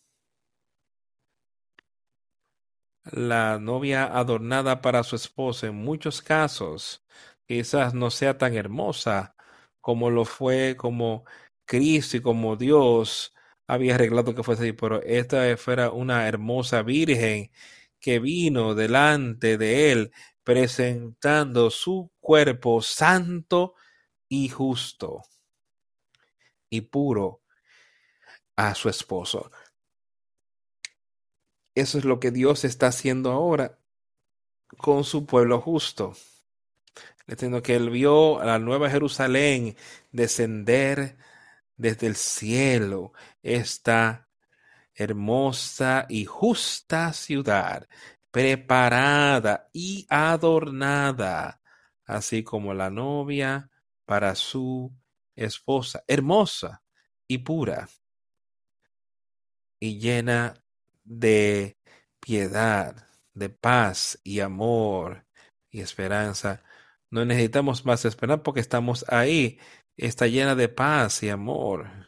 la 3.12 3.60
novia 3.60 4.06
adornada 4.06 4.82
para 4.82 5.04
su 5.04 5.16
esposo 5.16 5.68
en 5.68 5.76
muchos 5.76 6.22
casos 6.22 7.06
quizás 7.46 7.94
no 7.94 8.12
sea 8.12 8.38
tan 8.38 8.54
hermosa 8.56 9.36
como 9.80 10.10
lo 10.10 10.26
fue 10.26 10.76
como 10.78 11.24
Cristo 11.66 12.18
y 12.18 12.22
como 12.22 12.58
Dios 12.58 13.34
había 13.68 13.96
arreglado 13.96 14.36
que 14.36 14.44
fuese 14.44 14.64
así, 14.64 14.74
pero 14.74 15.02
esta 15.04 15.56
fuera 15.58 15.92
una 15.92 16.28
hermosa 16.28 16.82
virgen 16.84 17.52
que 18.00 18.20
vino 18.20 18.76
delante 18.76 19.58
de 19.58 19.92
él 19.92 20.12
presentando 20.44 21.70
su 21.70 22.12
cuerpo 22.20 22.82
santo 22.82 23.76
y 24.30 24.50
justo 24.50 25.24
y 26.70 26.82
puro 26.82 27.42
a 28.56 28.76
su 28.76 28.90
esposo. 28.90 29.52
Eso 31.76 31.98
es 31.98 32.06
lo 32.06 32.20
que 32.20 32.32
Dios 32.32 32.66
está 32.66 32.88
haciendo 32.88 33.32
ahora 33.32 33.78
con 34.78 35.04
su 35.04 35.26
pueblo 35.26 35.62
justo. 35.62 36.14
Diciendo 37.28 37.62
que 37.62 37.76
él 37.76 37.90
vio 37.90 38.40
a 38.40 38.46
la 38.46 38.58
nueva 38.58 38.90
Jerusalén 38.90 39.76
descender 40.12 41.18
desde 41.76 42.08
el 42.08 42.16
cielo, 42.16 43.14
esta 43.44 44.27
hermosa 44.98 46.08
y 46.10 46.26
justa 46.26 47.14
ciudad, 47.14 47.88
preparada 48.32 49.70
y 49.72 50.08
adornada, 50.10 51.62
así 52.06 52.44
como 52.44 52.74
la 52.74 52.90
novia 52.90 53.70
para 54.06 54.34
su 54.36 54.92
esposa, 55.36 56.04
hermosa 56.08 56.82
y 57.28 57.38
pura, 57.38 57.88
y 59.80 60.00
llena 60.00 60.56
de 61.04 61.78
piedad, 62.20 63.08
de 63.36 63.50
paz 63.50 64.20
y 64.24 64.40
amor 64.40 65.26
y 65.70 65.82
esperanza. 65.82 66.64
No 67.12 67.24
necesitamos 67.24 67.86
más 67.86 68.04
esperar 68.06 68.42
porque 68.42 68.62
estamos 68.62 69.06
ahí. 69.10 69.60
Está 69.96 70.28
llena 70.28 70.56
de 70.56 70.70
paz 70.70 71.22
y 71.22 71.30
amor. 71.30 72.07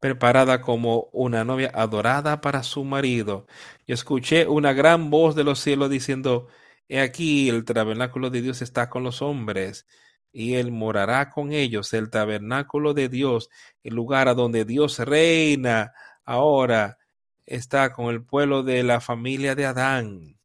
Preparada 0.00 0.60
como 0.60 1.08
una 1.12 1.44
novia 1.44 1.70
adorada 1.74 2.40
para 2.40 2.62
su 2.62 2.84
marido. 2.84 3.46
Y 3.86 3.92
escuché 3.92 4.46
una 4.46 4.72
gran 4.72 5.10
voz 5.10 5.34
de 5.34 5.44
los 5.44 5.60
cielos 5.60 5.90
diciendo, 5.90 6.48
He 6.88 7.00
aquí 7.00 7.48
el 7.48 7.64
tabernáculo 7.64 8.30
de 8.30 8.42
Dios 8.42 8.62
está 8.62 8.90
con 8.90 9.04
los 9.04 9.22
hombres 9.22 9.86
y 10.32 10.54
él 10.54 10.72
morará 10.72 11.30
con 11.30 11.52
ellos, 11.52 11.92
el 11.92 12.10
tabernáculo 12.10 12.94
de 12.94 13.08
Dios, 13.08 13.50
el 13.82 13.94
lugar 13.94 14.28
a 14.28 14.34
donde 14.34 14.64
Dios 14.64 14.98
reina 14.98 15.92
ahora 16.24 16.98
está 17.46 17.92
con 17.92 18.06
el 18.06 18.22
pueblo 18.22 18.62
de 18.62 18.82
la 18.82 19.00
familia 19.00 19.54
de 19.54 19.66
Adán, 19.66 20.38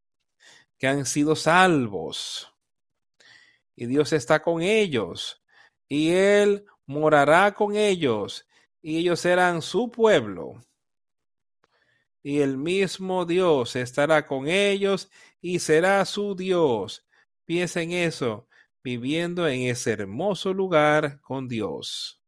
que 0.78 0.88
han 0.88 1.06
sido 1.06 1.36
salvos. 1.36 2.54
Y 3.76 3.86
Dios 3.86 4.14
está 4.14 4.42
con 4.42 4.62
ellos, 4.62 5.44
y 5.88 6.12
Él 6.12 6.66
morará 6.88 7.54
con 7.54 7.76
ellos, 7.76 8.48
y 8.86 9.00
ellos 9.00 9.20
serán 9.20 9.64
su 9.64 9.90
pueblo. 9.90 10.64
Y 12.22 12.42
el 12.42 12.56
mismo 12.56 13.26
Dios 13.26 13.76
estará 13.76 14.28
con 14.28 14.48
ellos 14.48 15.10
y 15.42 15.58
será 15.58 16.06
su 16.06 16.36
Dios. 16.36 17.04
Piensa 17.46 17.82
en 17.82 17.94
eso, 17.94 18.48
viviendo 18.84 19.48
en 19.48 19.62
ese 19.64 19.94
hermoso 19.94 20.54
lugar 20.54 21.20
con 21.22 21.48
Dios. 21.48 22.22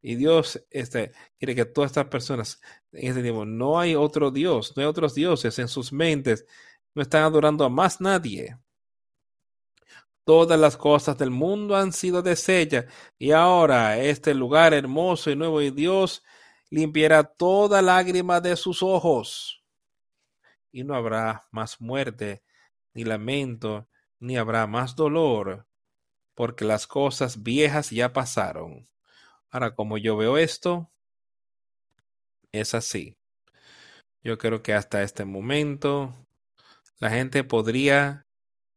Y 0.00 0.14
Dios 0.14 0.64
este, 0.70 1.10
quiere 1.36 1.56
que 1.56 1.64
todas 1.64 1.90
estas 1.90 2.06
personas 2.06 2.60
en 2.92 3.08
este 3.08 3.32
no 3.32 3.80
hay 3.80 3.96
otro 3.96 4.30
Dios, 4.30 4.72
no 4.76 4.82
hay 4.82 4.88
otros 4.88 5.12
dioses 5.12 5.58
en 5.58 5.66
sus 5.66 5.92
mentes, 5.92 6.46
no 6.94 7.02
están 7.02 7.24
adorando 7.24 7.64
a 7.64 7.68
más 7.68 8.00
nadie. 8.00 8.58
Todas 10.24 10.58
las 10.58 10.76
cosas 10.76 11.18
del 11.18 11.30
mundo 11.30 11.76
han 11.76 11.92
sido 11.92 12.22
de 12.22 12.38
ella, 12.46 12.86
y 13.18 13.32
ahora 13.32 13.98
este 13.98 14.34
lugar 14.34 14.72
hermoso 14.72 15.30
y 15.30 15.36
nuevo 15.36 15.60
y 15.60 15.70
Dios 15.70 16.22
limpiará 16.70 17.24
toda 17.24 17.82
lágrima 17.82 18.40
de 18.40 18.56
sus 18.56 18.82
ojos. 18.82 19.64
Y 20.70 20.84
no 20.84 20.94
habrá 20.94 21.48
más 21.50 21.80
muerte, 21.80 22.42
ni 22.94 23.04
lamento, 23.04 23.88
ni 24.20 24.36
habrá 24.36 24.66
más 24.66 24.94
dolor, 24.94 25.66
porque 26.34 26.64
las 26.64 26.86
cosas 26.86 27.42
viejas 27.42 27.90
ya 27.90 28.12
pasaron. 28.12 28.88
Ahora, 29.50 29.74
como 29.74 29.98
yo 29.98 30.16
veo 30.16 30.38
esto, 30.38 30.90
es 32.52 32.74
así. 32.74 33.18
Yo 34.22 34.38
creo 34.38 34.62
que 34.62 34.72
hasta 34.72 35.02
este 35.02 35.24
momento 35.24 36.14
la 37.00 37.10
gente 37.10 37.42
podría 37.42 38.26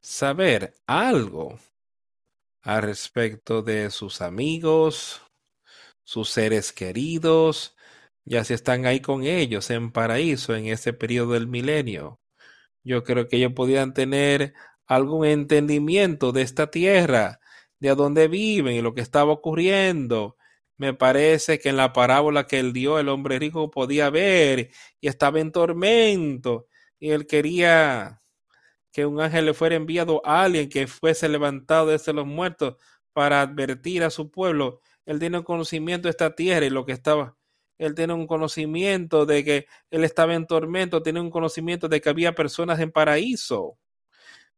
saber 0.06 0.76
algo 0.86 1.57
al 2.61 2.84
respecto 2.84 3.64
de 3.64 3.90
sus 3.90 4.22
amigos, 4.22 5.22
sus 6.03 6.30
seres 6.30 6.72
queridos, 6.72 7.76
ya 8.23 8.44
si 8.44 8.53
están 8.53 8.86
ahí 8.86 9.02
con 9.02 9.23
ellos 9.23 9.72
en 9.72 9.91
paraíso 9.91 10.56
en 10.56 10.68
ese 10.68 10.94
periodo 10.94 11.34
del 11.34 11.48
milenio. 11.48 12.19
Yo 12.84 13.03
creo 13.03 13.27
que 13.27 13.38
ellos 13.38 13.53
podían 13.53 13.95
tener 13.95 14.53
algún 14.86 15.26
entendimiento 15.26 16.32
de 16.32 16.44
esta 16.44 16.69
tierra, 16.69 17.40
de 17.80 17.90
a 17.90 17.95
dónde 17.95 18.27
viven 18.27 18.76
y 18.76 18.82
lo 18.82 18.94
que 18.94 19.02
estaba 19.02 19.32
ocurriendo. 19.32 20.38
Me 20.77 20.94
parece 20.94 21.60
que 21.60 21.69
en 21.69 21.77
la 21.77 21.94
parábola 21.94 22.45
que 22.45 22.60
él 22.60 22.73
dio, 22.73 22.99
el 22.99 23.10
hombre 23.10 23.40
rico 23.40 23.72
podía 23.72 24.11
ver 24.11 24.69
y 25.02 25.07
estaba 25.07 25.40
en 25.40 25.52
tormento 25.52 26.68
y 26.99 27.10
él 27.10 27.26
quería 27.26 28.22
que 28.95 29.05
un 29.05 29.19
ángel 29.19 29.45
le 29.47 29.53
fuera 29.53 29.76
enviado 29.76 30.22
a 30.23 30.43
alguien 30.43 30.69
que 30.69 30.88
fuese 30.88 31.27
levantado 31.27 31.88
desde 31.88 32.13
los 32.13 32.26
muertos 32.26 32.77
para 33.11 33.41
advertir 33.41 34.05
a 34.05 34.09
su 34.09 34.31
pueblo. 34.31 34.80
Él 35.05 35.19
tiene 35.19 35.39
un 35.39 35.43
conocimiento 35.43 36.07
de 36.07 36.11
esta 36.11 36.34
tierra 36.34 36.65
y 36.65 36.69
lo 36.69 36.85
que 36.85 36.93
estaba. 36.93 37.35
Él 37.77 37.93
tiene 37.93 38.13
un 38.13 38.26
conocimiento 38.26 39.26
de 39.26 39.43
que 39.43 39.67
él 39.91 40.05
estaba 40.05 40.34
en 40.34 40.47
tormento, 40.47 41.03
tiene 41.03 41.19
un 41.19 41.30
conocimiento 41.30 41.89
de 41.89 41.99
que 41.99 42.07
había 42.07 42.35
personas 42.35 42.80
en 42.80 42.89
paraíso. 42.89 43.77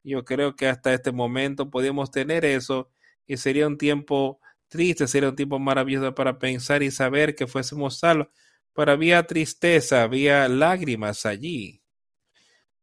Yo 0.04 0.24
creo 0.24 0.56
que 0.56 0.68
hasta 0.68 0.94
este 0.94 1.12
momento 1.12 1.72
podíamos 1.72 2.12
tener 2.12 2.46
eso 2.46 2.92
y 3.26 3.38
sería 3.38 3.66
un 3.66 3.80
tiempo 3.80 4.40
triste, 4.68 5.08
sería 5.08 5.30
un 5.30 5.36
tiempo 5.36 5.58
maravilloso 5.58 6.14
para 6.14 6.38
pensar 6.38 6.84
y 6.84 6.92
saber 6.92 7.34
que 7.34 7.48
fuésemos 7.48 7.98
salvos. 7.98 8.28
Pero 8.74 8.92
había 8.92 9.26
tristeza, 9.26 10.04
había 10.04 10.48
lágrimas 10.48 11.26
allí 11.26 11.82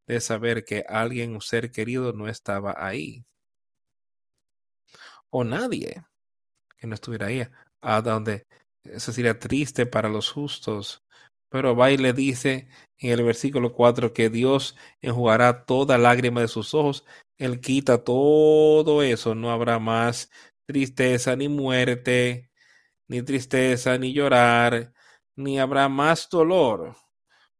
de 0.07 0.21
saber 0.21 0.65
que 0.65 0.85
alguien, 0.87 1.33
un 1.33 1.41
ser 1.41 1.71
querido, 1.71 2.13
no 2.13 2.27
estaba 2.27 2.75
ahí. 2.77 3.25
O 5.29 5.43
nadie 5.43 6.03
que 6.77 6.87
no 6.87 6.95
estuviera 6.95 7.27
ahí. 7.27 7.47
A 7.81 8.01
donde 8.01 8.45
eso 8.83 9.11
sería 9.11 9.39
triste 9.39 9.85
para 9.85 10.09
los 10.09 10.31
justos. 10.31 11.03
Pero 11.49 11.75
va 11.75 11.89
le 11.89 12.13
dice 12.13 12.67
en 12.97 13.11
el 13.11 13.23
versículo 13.23 13.73
4 13.73 14.13
que 14.13 14.29
Dios 14.29 14.75
enjugará 15.01 15.65
toda 15.65 15.97
lágrima 15.97 16.41
de 16.41 16.47
sus 16.47 16.73
ojos. 16.73 17.05
Él 17.37 17.61
quita 17.61 18.03
todo 18.03 19.03
eso. 19.03 19.35
No 19.35 19.51
habrá 19.51 19.79
más 19.79 20.31
tristeza 20.65 21.35
ni 21.35 21.47
muerte, 21.49 22.49
ni 23.07 23.21
tristeza 23.21 23.97
ni 23.97 24.13
llorar, 24.13 24.93
ni 25.35 25.59
habrá 25.59 25.89
más 25.89 26.29
dolor, 26.29 26.95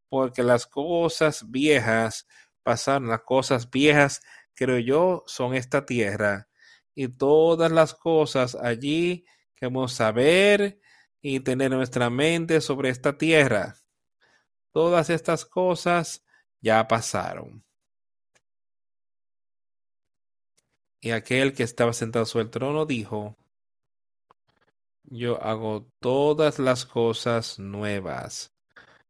porque 0.08 0.42
las 0.42 0.66
cosas 0.66 1.50
viejas 1.50 2.26
pasaron, 2.62 3.08
las 3.08 3.22
cosas 3.22 3.70
viejas, 3.70 4.22
creo 4.54 4.78
yo, 4.78 5.24
son 5.26 5.54
esta 5.54 5.86
tierra, 5.86 6.48
y 6.94 7.08
todas 7.08 7.70
las 7.70 7.94
cosas 7.94 8.54
allí 8.54 9.24
que 9.54 9.66
vamos 9.66 9.92
a 9.94 9.96
saber 9.96 10.80
y 11.20 11.40
tener 11.40 11.70
nuestra 11.70 12.10
mente 12.10 12.60
sobre 12.60 12.90
esta 12.90 13.18
tierra. 13.18 13.76
Todas 14.72 15.10
estas 15.10 15.44
cosas 15.44 16.24
ya 16.60 16.86
pasaron. 16.88 17.64
Y 21.00 21.10
aquel 21.10 21.52
que 21.52 21.62
estaba 21.62 21.92
sentado 21.92 22.26
sobre 22.26 22.44
el 22.46 22.50
trono 22.50 22.86
dijo, 22.86 23.36
yo 25.04 25.40
hago 25.42 25.86
todas 26.00 26.58
las 26.58 26.84
cosas 26.84 27.58
nuevas. 27.58 28.55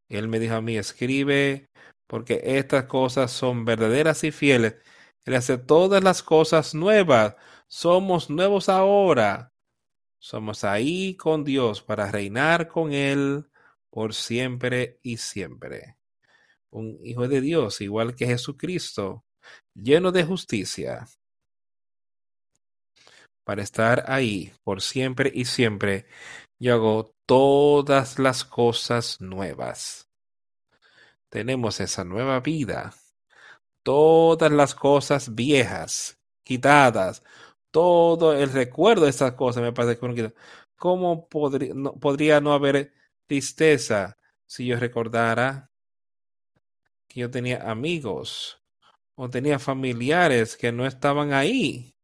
Él 0.09 0.29
me 0.29 0.39
dijo 0.39 0.55
a 0.55 0.61
mí, 0.61 0.77
escribe, 0.77 1.69
porque 2.07 2.41
estas 2.45 2.85
cosas 2.85 3.33
son 3.33 3.65
verdaderas 3.65 4.25
y 4.25 4.33
fieles. 4.33 4.77
Él 5.25 5.35
hace 5.35 5.59
todas 5.59 6.03
las 6.03 6.23
cosas 6.23 6.75
nuevas. 6.75 7.35
Somos 7.67 8.31
nuevos 8.31 8.69
ahora. 8.69 9.53
Somos 10.19 10.65
ahí 10.65 11.17
con 11.17 11.45
Dios 11.45 11.83
para 11.83 12.11
reinar 12.11 12.69
con 12.69 12.93
Él 12.93 13.47
por 13.91 14.15
siempre 14.15 14.99
y 15.03 15.17
siempre. 15.19 15.97
Un 16.71 16.99
hijo 17.03 17.29
de 17.29 17.41
Dios, 17.41 17.81
igual 17.81 18.15
que 18.15 18.27
Jesucristo, 18.27 19.25
lleno 19.75 20.13
de 20.13 20.25
justicia 20.25 21.07
para 23.47 23.63
estar 23.63 24.05
ahí 24.09 24.53
por 24.65 24.83
siempre 24.83 25.31
y 25.33 25.45
siempre. 25.45 26.07
Yo 26.59 26.75
hago 26.75 27.15
todas 27.27 28.19
las 28.19 28.45
cosas 28.45 29.21
nuevas. 29.21 30.09
Tenemos 31.29 31.81
esa 31.81 32.05
nueva 32.05 32.41
vida. 32.41 32.95
Todas 33.83 34.51
las 34.51 34.75
cosas 34.75 35.35
viejas, 35.35 36.19
quitadas. 36.45 37.23
Todo 37.71 38.33
el 38.33 38.51
recuerdo 38.53 39.05
de 39.05 39.11
esas 39.11 39.33
cosas 39.33 39.63
me 39.63 39.73
parece 39.73 40.01
que 40.01 40.35
¿Cómo 40.77 41.29
podría 41.29 41.75
no, 41.75 41.95
podría 41.95 42.41
no 42.41 42.53
haber 42.53 42.93
tristeza 43.27 44.19
si 44.47 44.67
yo 44.67 44.79
recordara 44.79 45.71
que 47.09 47.21
yo 47.21 47.31
tenía 47.31 47.71
amigos 47.71 48.63
o 49.15 49.29
tenía 49.31 49.59
familiares 49.59 50.57
que 50.57 50.73
no 50.73 50.87
estaban 50.87 51.33
ahí? 51.33 51.96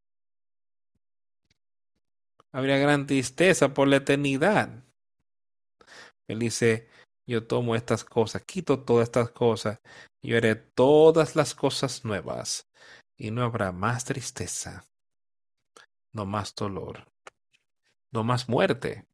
Habría 2.53 2.79
gran 2.79 3.07
tristeza 3.07 3.75
por 3.75 3.89
la 3.89 3.97
eternidad. 3.97 4.85
Él 6.29 6.39
dice, 6.39 6.89
yo 7.27 7.47
tomo 7.47 7.75
estas 7.75 8.05
cosas, 8.05 8.43
quito 8.45 8.81
todas 8.81 9.05
estas 9.05 9.31
cosas, 9.31 9.81
y 10.21 10.35
haré 10.35 10.55
todas 10.55 11.35
las 11.35 11.55
cosas 11.55 12.05
nuevas, 12.05 12.69
y 13.17 13.31
no 13.31 13.43
habrá 13.43 13.73
más 13.73 14.05
tristeza, 14.05 14.85
no 16.13 16.27
más 16.27 16.55
dolor, 16.55 17.07
no 18.11 18.23
más 18.23 18.49
muerte, 18.49 19.07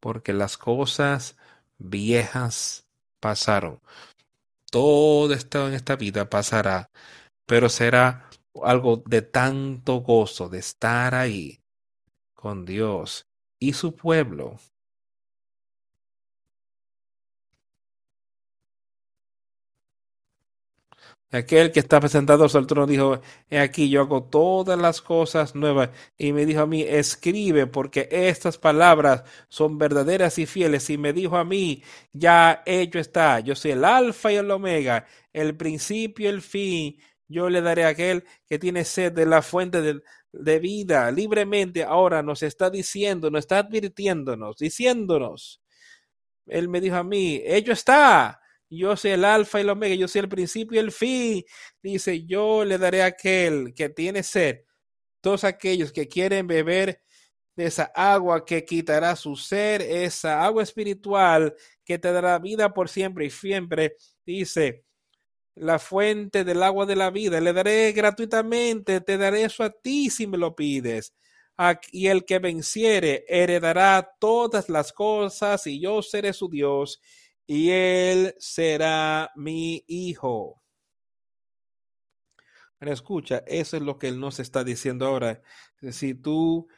porque 0.00 0.32
las 0.32 0.56
cosas 0.56 1.36
viejas 1.78 2.86
pasaron. 3.20 3.80
Todo 4.70 5.32
esto 5.32 5.66
en 5.66 5.74
esta 5.74 5.96
vida 5.96 6.28
pasará, 6.28 6.90
pero 7.46 7.68
será 7.68 8.27
algo 8.64 9.02
de 9.06 9.22
tanto 9.22 10.00
gozo 10.00 10.48
de 10.48 10.58
estar 10.58 11.14
ahí 11.14 11.60
con 12.34 12.64
Dios 12.64 13.26
y 13.58 13.72
su 13.72 13.94
pueblo. 13.94 14.58
Aquel 21.30 21.72
que 21.72 21.80
está 21.80 22.00
presentado 22.00 22.46
al 22.46 22.66
trono 22.66 22.86
dijo, 22.86 23.20
he 23.50 23.58
aquí 23.58 23.90
yo 23.90 24.00
hago 24.00 24.22
todas 24.24 24.78
las 24.78 25.02
cosas 25.02 25.54
nuevas. 25.54 25.90
Y 26.16 26.32
me 26.32 26.46
dijo 26.46 26.62
a 26.62 26.66
mí, 26.66 26.82
escribe, 26.82 27.66
porque 27.66 28.08
estas 28.10 28.56
palabras 28.56 29.24
son 29.50 29.76
verdaderas 29.76 30.38
y 30.38 30.46
fieles. 30.46 30.88
Y 30.88 30.96
me 30.96 31.12
dijo 31.12 31.36
a 31.36 31.44
mí, 31.44 31.82
ya 32.14 32.62
hecho 32.64 32.98
está, 32.98 33.40
yo 33.40 33.54
soy 33.54 33.72
el 33.72 33.84
alfa 33.84 34.32
y 34.32 34.36
el 34.36 34.50
omega, 34.50 35.06
el 35.32 35.54
principio 35.54 36.26
y 36.26 36.28
el 36.28 36.40
fin 36.40 36.98
yo 37.28 37.50
le 37.50 37.60
daré 37.60 37.84
a 37.84 37.88
aquel 37.88 38.24
que 38.46 38.58
tiene 38.58 38.84
sed 38.84 39.12
de 39.12 39.26
la 39.26 39.42
fuente 39.42 39.82
de, 39.82 40.58
vida 40.58 41.10
libremente. 41.10 41.84
Ahora 41.84 42.22
nos 42.22 42.42
está 42.42 42.70
diciendo, 42.70 43.30
nos 43.30 43.40
está 43.40 43.58
advirtiéndonos, 43.58 44.56
diciéndonos. 44.56 45.60
Él 46.46 46.68
me 46.68 46.80
dijo 46.80 46.96
a 46.96 47.04
mí, 47.04 47.42
ello 47.44 47.72
está. 47.72 48.40
Yo 48.70 48.96
soy 48.96 49.12
el 49.12 49.24
alfa 49.24 49.58
y 49.58 49.62
el 49.62 49.70
omega, 49.70 49.94
yo 49.94 50.08
soy 50.08 50.20
el 50.20 50.28
principio 50.28 50.76
y 50.76 50.84
el 50.84 50.92
fin. 50.92 51.44
Dice, 51.82 52.24
yo 52.26 52.64
le 52.64 52.78
daré 52.78 53.02
a 53.02 53.06
aquel 53.06 53.74
que 53.74 53.88
tiene 53.88 54.22
sed, 54.22 54.62
todos 55.20 55.44
aquellos 55.44 55.92
que 55.92 56.08
quieren 56.08 56.46
beber 56.46 57.02
de 57.56 57.66
esa 57.66 57.90
agua 57.94 58.44
que 58.44 58.64
quitará 58.64 59.16
su 59.16 59.36
ser, 59.36 59.82
esa 59.82 60.44
agua 60.44 60.62
espiritual 60.62 61.54
que 61.84 61.98
te 61.98 62.12
dará 62.12 62.38
vida 62.38 62.72
por 62.72 62.88
siempre 62.88 63.26
y 63.26 63.30
siempre. 63.30 63.96
Dice, 64.24 64.84
la 65.60 65.78
fuente 65.78 66.44
del 66.44 66.62
agua 66.62 66.86
de 66.86 66.96
la 66.96 67.10
vida, 67.10 67.40
le 67.40 67.52
daré 67.52 67.92
gratuitamente, 67.92 69.00
te 69.00 69.18
daré 69.18 69.44
eso 69.44 69.64
a 69.64 69.70
ti 69.70 70.10
si 70.10 70.26
me 70.26 70.38
lo 70.38 70.54
pides. 70.54 71.14
Y 71.90 72.06
el 72.06 72.24
que 72.24 72.38
venciere 72.38 73.24
heredará 73.28 74.14
todas 74.20 74.68
las 74.68 74.92
cosas 74.92 75.66
y 75.66 75.80
yo 75.80 76.02
seré 76.02 76.32
su 76.32 76.48
Dios 76.48 77.00
y 77.46 77.70
él 77.70 78.34
será 78.38 79.32
mi 79.34 79.84
hijo. 79.88 80.62
Ahora 82.80 82.92
escucha, 82.92 83.42
eso 83.46 83.76
es 83.76 83.82
lo 83.82 83.98
que 83.98 84.06
él 84.06 84.20
nos 84.20 84.38
está 84.38 84.62
diciendo 84.62 85.06
ahora. 85.06 85.42
Si 85.90 86.14
tú 86.14 86.68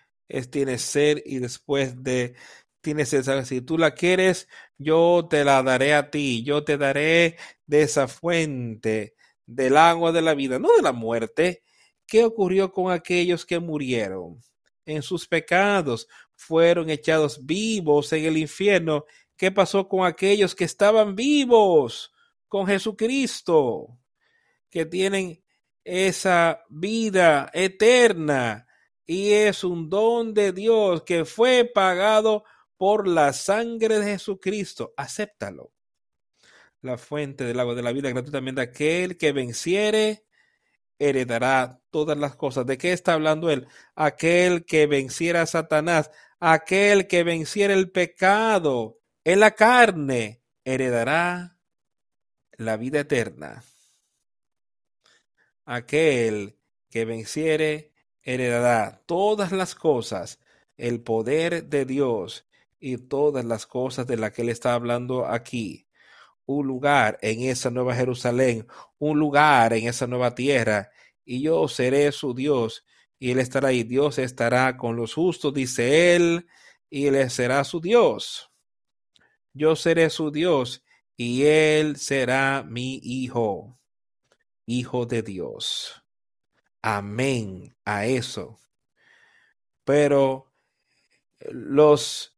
tienes 0.50 0.80
ser 0.80 1.22
y 1.26 1.40
después 1.40 2.02
de 2.02 2.34
tienes 2.80 3.12
esa, 3.12 3.44
si 3.44 3.60
tú 3.60 3.78
la 3.78 3.92
quieres, 3.94 4.48
yo 4.78 5.26
te 5.28 5.44
la 5.44 5.62
daré 5.62 5.94
a 5.94 6.10
ti, 6.10 6.42
yo 6.42 6.64
te 6.64 6.78
daré 6.78 7.36
de 7.66 7.82
esa 7.82 8.08
fuente 8.08 9.14
del 9.46 9.76
agua 9.76 10.12
de 10.12 10.22
la 10.22 10.34
vida, 10.34 10.58
no 10.58 10.74
de 10.76 10.82
la 10.82 10.92
muerte. 10.92 11.62
¿Qué 12.06 12.24
ocurrió 12.24 12.72
con 12.72 12.92
aquellos 12.92 13.44
que 13.44 13.58
murieron? 13.58 14.40
En 14.84 15.02
sus 15.02 15.26
pecados 15.26 16.08
fueron 16.34 16.90
echados 16.90 17.44
vivos 17.44 18.12
en 18.12 18.24
el 18.24 18.36
infierno. 18.36 19.04
¿Qué 19.36 19.50
pasó 19.50 19.88
con 19.88 20.06
aquellos 20.06 20.54
que 20.54 20.64
estaban 20.64 21.14
vivos 21.14 22.12
con 22.48 22.66
Jesucristo? 22.66 23.98
Que 24.70 24.86
tienen 24.86 25.42
esa 25.84 26.64
vida 26.68 27.50
eterna 27.52 28.66
y 29.06 29.32
es 29.32 29.64
un 29.64 29.90
don 29.90 30.34
de 30.34 30.52
Dios 30.52 31.02
que 31.02 31.24
fue 31.24 31.64
pagado 31.64 32.44
por 32.80 33.06
la 33.06 33.34
sangre 33.34 33.98
de 33.98 34.12
Jesucristo. 34.12 34.94
Acéptalo. 34.96 35.70
La 36.80 36.96
fuente 36.96 37.44
del 37.44 37.60
agua 37.60 37.74
de 37.74 37.82
la 37.82 37.92
vida 37.92 38.08
gratuitamente. 38.08 38.62
Aquel 38.62 39.18
que 39.18 39.32
venciere 39.32 40.24
heredará 40.98 41.78
todas 41.90 42.16
las 42.16 42.36
cosas. 42.36 42.64
¿De 42.64 42.78
qué 42.78 42.94
está 42.94 43.12
hablando 43.12 43.50
él? 43.50 43.68
Aquel 43.94 44.64
que 44.64 44.86
venciera 44.86 45.42
a 45.42 45.46
Satanás, 45.46 46.10
aquel 46.38 47.06
que 47.06 47.22
venciera 47.22 47.74
el 47.74 47.90
pecado 47.90 48.98
en 49.24 49.40
la 49.40 49.50
carne, 49.50 50.40
heredará 50.64 51.58
la 52.52 52.78
vida 52.78 53.00
eterna. 53.00 53.62
Aquel 55.66 56.56
que 56.88 57.04
venciere 57.04 57.92
heredará 58.22 59.02
todas 59.04 59.52
las 59.52 59.74
cosas, 59.74 60.40
el 60.78 61.02
poder 61.02 61.66
de 61.66 61.84
Dios 61.84 62.46
y 62.80 62.96
todas 62.96 63.44
las 63.44 63.66
cosas 63.66 64.06
de 64.06 64.16
las 64.16 64.32
que 64.32 64.42
él 64.42 64.48
está 64.48 64.74
hablando 64.74 65.26
aquí. 65.26 65.86
Un 66.46 66.66
lugar 66.66 67.18
en 67.22 67.42
esa 67.42 67.70
nueva 67.70 67.94
Jerusalén, 67.94 68.66
un 68.98 69.18
lugar 69.18 69.74
en 69.74 69.86
esa 69.86 70.06
nueva 70.06 70.34
tierra, 70.34 70.90
y 71.24 71.42
yo 71.42 71.68
seré 71.68 72.10
su 72.10 72.34
Dios, 72.34 72.84
y 73.18 73.30
él 73.30 73.38
estará 73.38 73.68
ahí. 73.68 73.84
Dios 73.84 74.18
estará 74.18 74.76
con 74.76 74.96
los 74.96 75.14
justos, 75.14 75.54
dice 75.54 76.16
él, 76.16 76.48
y 76.88 77.06
él 77.06 77.30
será 77.30 77.62
su 77.62 77.80
Dios. 77.80 78.50
Yo 79.52 79.76
seré 79.76 80.10
su 80.10 80.30
Dios, 80.30 80.82
y 81.16 81.44
él 81.44 81.96
será 81.96 82.64
mi 82.66 82.98
hijo, 83.04 83.78
hijo 84.64 85.04
de 85.04 85.22
Dios. 85.22 86.02
Amén 86.80 87.76
a 87.84 88.06
eso. 88.06 88.58
Pero 89.84 90.46
los 91.50 92.34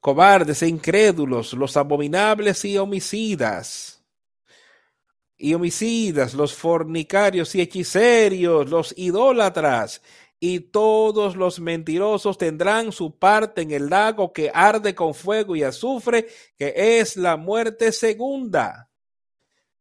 cobardes 0.00 0.62
e 0.62 0.68
incrédulos, 0.68 1.52
los 1.54 1.76
abominables 1.76 2.64
y 2.64 2.78
homicidas, 2.78 4.02
y 5.36 5.54
homicidas, 5.54 6.34
los 6.34 6.54
fornicarios 6.54 7.54
y 7.54 7.60
hechicerios, 7.60 8.68
los 8.70 8.94
idólatras, 8.96 10.02
y 10.40 10.60
todos 10.60 11.36
los 11.36 11.58
mentirosos 11.58 12.38
tendrán 12.38 12.92
su 12.92 13.18
parte 13.18 13.62
en 13.62 13.72
el 13.72 13.90
lago 13.90 14.32
que 14.32 14.50
arde 14.54 14.94
con 14.94 15.14
fuego 15.14 15.56
y 15.56 15.64
azufre, 15.64 16.28
que 16.56 17.00
es 17.00 17.16
la 17.16 17.36
muerte 17.36 17.90
segunda. 17.90 18.88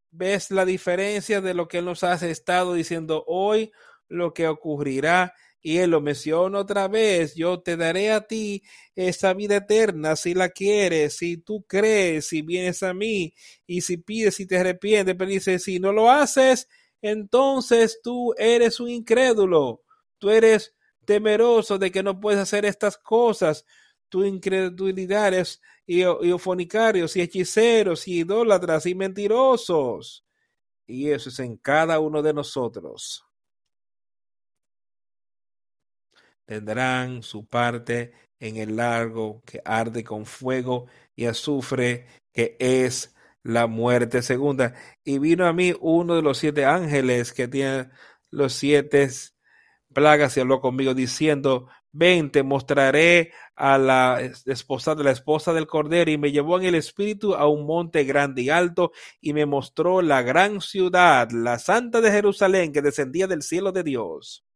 ¿Ves 0.10 0.50
la 0.50 0.66
diferencia 0.66 1.42
de 1.42 1.54
lo 1.54 1.68
que 1.68 1.82
nos 1.82 2.04
has 2.04 2.24
estado 2.24 2.74
diciendo 2.74 3.24
hoy? 3.28 3.72
Lo 4.08 4.34
que 4.34 4.48
ocurrirá 4.48 5.36
y 5.68 5.80
él 5.80 5.90
lo 5.90 6.00
menciona 6.00 6.60
otra 6.60 6.88
vez, 6.88 7.36
yo 7.36 7.60
te 7.60 7.76
daré 7.76 8.14
a 8.14 8.22
ti 8.26 8.64
esa 8.96 9.34
vida 9.34 9.58
eterna 9.58 10.16
si 10.16 10.34
la 10.34 10.48
quieres, 10.48 11.18
si 11.18 11.36
tú 11.36 11.66
crees, 11.68 12.28
si 12.28 12.42
vienes 12.42 12.84
a 12.84 12.94
mí 12.94 13.34
y 13.66 13.82
si 13.82 13.98
pides 13.98 14.40
y 14.40 14.48
te 14.48 14.60
arrepientes, 14.60 15.14
pero 15.18 15.30
dice, 15.30 15.60
si 15.60 15.78
no 15.78 15.92
lo 15.92 16.10
haces, 16.10 16.70
entonces 17.02 18.00
tú 18.02 18.34
eres 18.38 18.80
un 18.80 18.88
incrédulo, 18.88 19.84
tú 20.18 20.30
eres 20.30 20.74
temeroso 21.04 21.78
de 21.78 21.92
que 21.92 22.02
no 22.02 22.18
puedes 22.18 22.40
hacer 22.40 22.64
estas 22.64 22.98
cosas, 22.98 23.66
tu 24.08 24.24
incredulidad 24.24 25.34
es 25.34 25.62
y, 25.86 26.04
y 26.04 26.34
y 26.34 27.22
hechiceros 27.22 28.08
y 28.08 28.20
idólatras 28.20 28.86
y 28.86 28.96
mentirosos. 28.96 30.24
Y 30.86 31.10
eso 31.10 31.28
es 31.28 31.40
en 31.40 31.58
cada 31.58 32.00
uno 32.00 32.22
de 32.22 32.34
nosotros. 32.34 33.27
Tendrán 36.48 37.24
su 37.24 37.46
parte 37.46 38.14
en 38.40 38.58
el 38.58 38.78
largo 38.78 39.44
que 39.46 39.62
arde 39.66 40.04
con 40.04 40.26
fuego 40.26 40.88
y 41.16 41.26
azufre, 41.26 42.08
que 42.34 42.56
es 42.60 43.16
la 43.44 43.68
muerte 43.68 44.22
segunda. 44.22 44.74
Y 45.04 45.20
vino 45.20 45.46
a 45.46 45.54
mí 45.54 45.74
uno 45.80 46.16
de 46.16 46.22
los 46.22 46.38
siete 46.38 46.66
ángeles 46.66 47.34
que 47.34 47.48
tiene 47.48 47.90
los 48.32 48.54
siete 48.54 49.10
plagas 49.94 50.38
y 50.38 50.40
habló 50.40 50.62
conmigo 50.62 50.94
diciendo, 50.94 51.68
ven, 51.92 52.32
te 52.32 52.44
mostraré 52.44 53.34
a 53.56 53.78
la 53.78 54.22
esposa 54.46 54.96
la 54.96 55.12
esposa 55.12 55.54
del 55.54 55.68
cordero 55.68 56.12
y 56.12 56.18
me 56.18 56.32
llevó 56.32 56.60
en 56.60 56.66
el 56.66 56.76
espíritu 56.76 57.36
a 57.36 57.48
un 57.48 57.66
monte 57.66 58.04
grande 58.06 58.44
y 58.44 58.50
alto 58.50 58.92
y 59.20 59.34
me 59.34 59.46
mostró 59.46 60.02
la 60.02 60.22
gran 60.22 60.62
ciudad, 60.62 61.30
la 61.32 61.60
santa 61.60 62.00
de 62.02 62.12
Jerusalén 62.12 62.72
que 62.72 62.82
descendía 62.82 63.28
del 63.28 63.42
cielo 63.42 63.72
de 63.72 63.84
Dios 63.84 64.47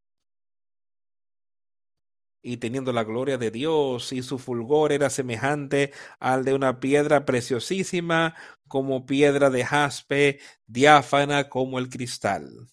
y 2.42 2.58
teniendo 2.58 2.94
la 2.94 3.04
gloria 3.04 3.38
de 3.38 3.52
Dios, 3.52 4.12
y 4.14 4.24
su 4.24 4.40
fulgor 4.40 4.92
era 4.92 5.10
semejante 5.10 5.92
al 6.20 6.44
de 6.46 6.54
una 6.54 6.80
piedra 6.80 7.26
preciosísima, 7.26 8.36
como 8.68 9.06
piedra 9.06 9.50
de 9.50 9.66
jaspe, 9.66 10.40
diáfana 10.68 11.50
como 11.50 11.78
el 11.80 11.90
cristal. 11.90 12.68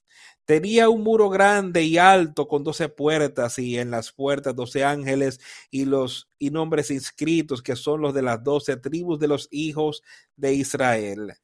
Tenía 0.48 0.88
un 0.88 1.02
muro 1.02 1.28
grande 1.28 1.82
y 1.82 1.98
alto 1.98 2.48
con 2.48 2.64
doce 2.64 2.88
puertas 2.88 3.58
y 3.58 3.76
en 3.76 3.90
las 3.90 4.12
puertas 4.12 4.56
doce 4.56 4.82
ángeles 4.82 5.40
y 5.70 5.84
los 5.84 6.30
y 6.38 6.48
nombres 6.48 6.90
inscritos 6.90 7.60
que 7.60 7.76
son 7.76 8.00
los 8.00 8.14
de 8.14 8.22
las 8.22 8.42
doce 8.42 8.78
tribus 8.78 9.18
de 9.18 9.28
los 9.28 9.48
hijos 9.50 10.02
de 10.36 10.54
Israel. 10.54 11.34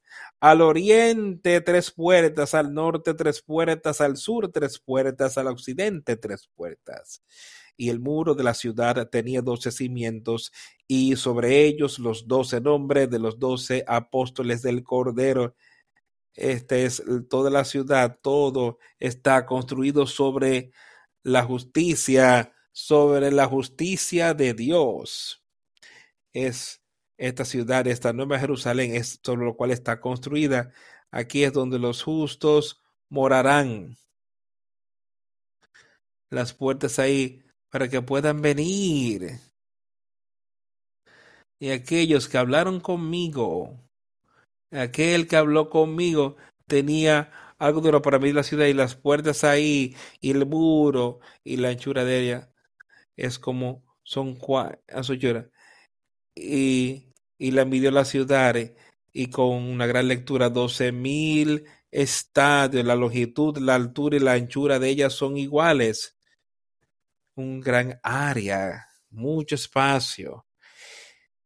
Al 0.40 0.62
oriente 0.62 1.60
tres 1.60 1.90
puertas, 1.90 2.54
al 2.54 2.72
norte 2.72 3.12
tres 3.12 3.42
puertas, 3.42 4.00
al 4.00 4.16
sur 4.16 4.50
tres 4.50 4.78
puertas, 4.78 5.36
al 5.36 5.48
occidente 5.48 6.16
tres 6.16 6.48
puertas 6.54 7.20
y 7.76 7.90
el 7.90 8.00
muro 8.00 8.34
de 8.34 8.44
la 8.44 8.54
ciudad 8.54 9.06
tenía 9.10 9.42
doce 9.42 9.70
cimientos, 9.70 10.50
y 10.88 11.16
sobre 11.16 11.66
ellos 11.66 11.98
los 11.98 12.26
doce 12.26 12.58
nombres 12.62 13.10
de 13.10 13.18
los 13.18 13.38
doce 13.38 13.84
apóstoles 13.86 14.62
del 14.62 14.82
Cordero. 14.82 15.54
Esta 16.34 16.76
es 16.76 17.02
toda 17.28 17.50
la 17.50 17.64
ciudad, 17.64 18.18
todo 18.20 18.78
está 18.98 19.46
construido 19.46 20.06
sobre 20.06 20.72
la 21.22 21.44
justicia, 21.44 22.52
sobre 22.72 23.30
la 23.30 23.46
justicia 23.46 24.34
de 24.34 24.54
Dios. 24.54 25.44
Es 26.32 26.82
esta 27.16 27.44
ciudad, 27.44 27.86
esta 27.86 28.12
nueva 28.12 28.38
Jerusalén, 28.38 28.96
es 28.96 29.20
sobre 29.22 29.44
lo 29.44 29.56
cual 29.56 29.70
está 29.70 30.00
construida. 30.00 30.72
Aquí 31.10 31.44
es 31.44 31.52
donde 31.52 31.78
los 31.78 32.02
justos 32.02 32.82
morarán. 33.08 33.96
Las 36.30 36.52
puertas 36.52 36.98
ahí 36.98 37.44
para 37.70 37.88
que 37.88 38.02
puedan 38.02 38.42
venir. 38.42 39.38
Y 41.60 41.70
aquellos 41.70 42.28
que 42.28 42.38
hablaron 42.38 42.80
conmigo, 42.80 43.83
aquel 44.74 45.26
que 45.26 45.36
habló 45.36 45.70
conmigo 45.70 46.36
tenía 46.66 47.30
algo 47.58 47.80
duro 47.80 48.02
para 48.02 48.18
medir 48.18 48.34
la 48.34 48.42
ciudad 48.42 48.66
y 48.66 48.74
las 48.74 48.96
puertas 48.96 49.44
ahí 49.44 49.96
y 50.20 50.30
el 50.30 50.46
muro 50.46 51.20
y 51.44 51.56
la 51.56 51.68
anchura 51.70 52.04
de 52.04 52.20
ella 52.20 52.50
es 53.16 53.38
como 53.38 53.84
son 54.02 54.36
cuatro 54.36 54.80
y, 56.34 57.12
y 57.38 57.50
la 57.52 57.64
midió 57.64 57.90
la 57.90 58.04
ciudad 58.04 58.56
y 59.12 59.26
con 59.28 59.62
una 59.62 59.86
gran 59.86 60.08
lectura 60.08 60.50
doce 60.50 60.92
mil 60.92 61.64
estadios, 61.90 62.84
la 62.84 62.96
longitud, 62.96 63.58
la 63.58 63.76
altura 63.76 64.16
y 64.16 64.20
la 64.20 64.32
anchura 64.32 64.78
de 64.78 64.88
ellas 64.88 65.12
son 65.12 65.36
iguales 65.36 66.16
un 67.36 67.60
gran 67.60 67.98
área 68.02 68.86
mucho 69.10 69.54
espacio. 69.54 70.46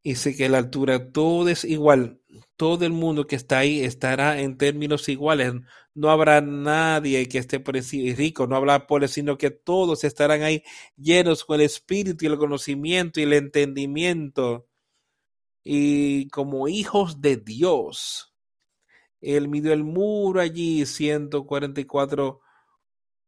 Y 0.03 0.15
sé 0.15 0.37
que 0.37 0.49
la 0.49 0.59
altura 0.59 1.11
todo 1.13 1.49
es 1.49 1.65
igual. 1.65 2.21
Todo 2.59 2.85
el 2.85 2.93
mundo 2.93 3.29
que 3.29 3.37
está 3.37 3.59
ahí 3.61 3.85
estará 3.85 4.41
en 4.41 4.59
términos 4.59 5.09
iguales. 5.09 5.55
No 5.95 6.11
habrá 6.11 6.41
nadie 6.41 7.29
que 7.29 7.39
esté 7.39 7.63
rico, 8.17 8.49
no 8.49 8.57
habrá 8.57 8.89
pobre, 8.89 9.07
sino 9.07 9.39
que 9.39 9.51
todos 9.51 10.03
estarán 10.03 10.43
ahí 10.43 10.65
llenos 10.97 11.45
con 11.45 11.61
el 11.61 11.67
espíritu 11.67 12.25
y 12.25 12.29
el 12.29 12.37
conocimiento 12.37 13.21
y 13.21 13.23
el 13.23 13.35
entendimiento. 13.35 14.67
Y 15.63 16.29
como 16.31 16.67
hijos 16.67 17.21
de 17.21 17.37
Dios. 17.37 18.35
Él 19.21 19.47
midió 19.47 19.73
el 19.73 19.85
muro 19.85 20.41
allí, 20.41 20.85
144 20.85 22.41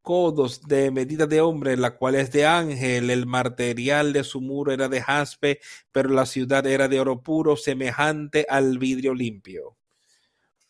codos 0.02 0.62
de 0.62 0.90
medida 0.90 1.26
de 1.26 1.40
hombre, 1.40 1.76
la 1.76 1.96
cual 1.96 2.14
es 2.14 2.32
de 2.32 2.46
ángel. 2.46 3.10
El 3.10 3.26
material 3.26 4.12
de 4.12 4.24
su 4.24 4.40
muro 4.40 4.72
era 4.72 4.88
de 4.88 5.02
jaspe, 5.02 5.60
pero 5.92 6.10
la 6.10 6.26
ciudad 6.26 6.66
era 6.66 6.88
de 6.88 7.00
oro 7.00 7.22
puro, 7.22 7.56
semejante 7.56 8.46
al 8.48 8.78
vidrio 8.78 9.14
limpio. 9.14 9.76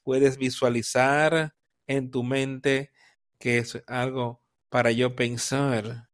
Puedes 0.02 0.36
visualizar 0.36 1.54
en 1.86 2.10
tu 2.10 2.22
mente 2.22 2.90
que 3.38 3.58
es 3.58 3.82
algo 3.86 4.42
para 4.68 4.92
yo 4.92 5.16
pensar 5.16 6.08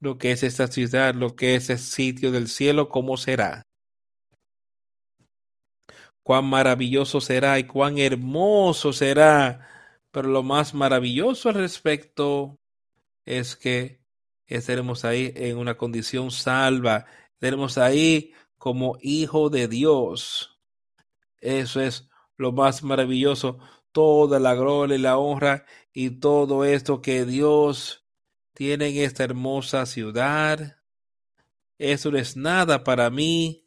lo 0.00 0.18
que 0.18 0.32
es 0.32 0.42
esta 0.42 0.68
ciudad, 0.68 1.14
lo 1.14 1.34
que 1.34 1.56
es 1.56 1.70
el 1.70 1.78
sitio 1.78 2.30
del 2.30 2.48
cielo, 2.48 2.88
cómo 2.88 3.16
será. 3.16 3.66
Cuán 6.22 6.44
maravilloso 6.44 7.20
será 7.20 7.58
y 7.58 7.64
cuán 7.64 7.98
hermoso 7.98 8.92
será 8.92 9.77
pero 10.10 10.28
lo 10.28 10.42
más 10.42 10.74
maravilloso 10.74 11.48
al 11.48 11.56
respecto 11.56 12.58
es 13.24 13.56
que 13.56 14.00
estaremos 14.46 15.04
ahí 15.04 15.32
en 15.36 15.58
una 15.58 15.76
condición 15.76 16.30
salva, 16.30 17.06
estaremos 17.34 17.78
ahí 17.78 18.32
como 18.56 18.98
hijo 19.00 19.50
de 19.50 19.68
Dios. 19.68 20.58
Eso 21.40 21.80
es 21.80 22.08
lo 22.36 22.52
más 22.52 22.82
maravilloso, 22.82 23.58
toda 23.92 24.38
la 24.38 24.54
gloria 24.54 24.96
y 24.96 25.00
la 25.00 25.18
honra 25.18 25.66
y 25.92 26.10
todo 26.10 26.64
esto 26.64 27.02
que 27.02 27.24
Dios 27.24 28.04
tiene 28.54 28.88
en 28.88 29.04
esta 29.04 29.24
hermosa 29.24 29.86
ciudad. 29.86 30.78
Eso 31.78 32.10
no 32.10 32.18
es 32.18 32.36
nada 32.36 32.82
para 32.82 33.10
mí 33.10 33.64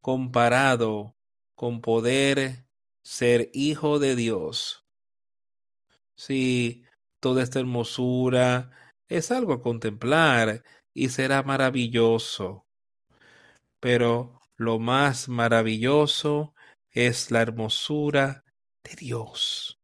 comparado 0.00 1.14
con 1.54 1.80
poder 1.80 2.66
ser 3.02 3.50
hijo 3.52 3.98
de 3.98 4.16
Dios. 4.16 4.83
Sí, 6.16 6.84
toda 7.20 7.42
esta 7.42 7.60
hermosura 7.60 8.70
es 9.08 9.30
algo 9.30 9.52
a 9.52 9.62
contemplar 9.62 10.62
y 10.92 11.08
será 11.08 11.42
maravilloso. 11.42 12.66
Pero 13.80 14.40
lo 14.56 14.78
más 14.78 15.28
maravilloso 15.28 16.54
es 16.90 17.30
la 17.30 17.42
hermosura 17.42 18.44
de 18.84 18.96
Dios. 18.96 19.80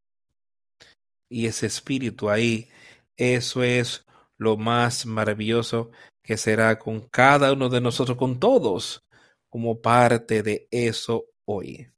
Y 1.28 1.46
ese 1.46 1.66
espíritu 1.66 2.30
ahí, 2.30 2.68
eso 3.16 3.62
es 3.62 4.04
lo 4.36 4.56
más 4.56 5.06
maravilloso 5.06 5.90
que 6.22 6.36
será 6.36 6.78
con 6.78 7.08
cada 7.08 7.52
uno 7.52 7.68
de 7.68 7.80
nosotros, 7.80 8.16
con 8.16 8.38
todos, 8.40 9.04
como 9.48 9.80
parte 9.80 10.42
de 10.42 10.68
eso 10.70 11.26
hoy 11.44 11.90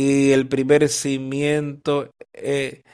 y 0.00 0.32
el 0.32 0.48
primer 0.48 0.88
cimiento 0.88 2.14
eh, 2.32 2.84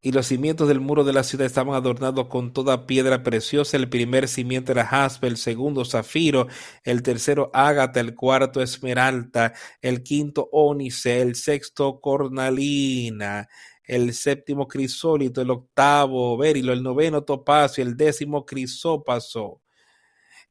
y 0.00 0.12
los 0.12 0.26
cimientos 0.26 0.68
del 0.68 0.80
muro 0.80 1.02
de 1.02 1.12
la 1.12 1.24
ciudad 1.24 1.46
estaban 1.46 1.74
adornados 1.74 2.28
con 2.28 2.52
toda 2.52 2.86
piedra 2.86 3.24
preciosa. 3.24 3.76
El 3.76 3.88
primer 3.88 4.28
cimiento 4.28 4.70
era 4.70 4.86
jaspe, 4.86 5.26
el 5.26 5.36
segundo 5.36 5.84
zafiro, 5.84 6.46
el 6.84 7.02
tercero 7.02 7.50
ágata, 7.52 7.98
el 7.98 8.14
cuarto 8.14 8.62
esmeralda, 8.62 9.54
el 9.82 10.04
quinto 10.04 10.48
ónice, 10.52 11.22
el 11.22 11.34
sexto 11.34 12.00
cornalina, 12.00 13.48
el 13.82 14.14
séptimo 14.14 14.68
crisólito, 14.68 15.40
el 15.40 15.50
octavo 15.50 16.36
berilo, 16.36 16.72
el 16.72 16.84
noveno 16.84 17.24
topacio, 17.24 17.82
el 17.82 17.96
décimo 17.96 18.46
crisópaso, 18.46 19.60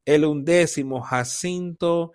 el 0.04 0.26
undécimo 0.26 1.02
jacinto, 1.02 2.12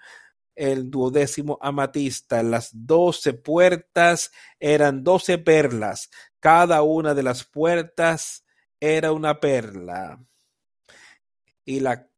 el 0.59 0.91
duodécimo 0.91 1.59
amatista. 1.63 2.43
Las 2.43 2.71
doce 2.73 3.33
puertas 3.33 4.33
eran 4.59 5.05
doce 5.05 5.39
perlas. 5.39 6.11
Cada 6.41 6.83
una 6.83 7.15
de 7.15 7.23
las 7.23 7.45
puertas 7.45 8.45
era 8.81 9.13
una 9.13 9.41
perla. 9.41 10.23
Y 11.65 11.81
la, 11.81 12.11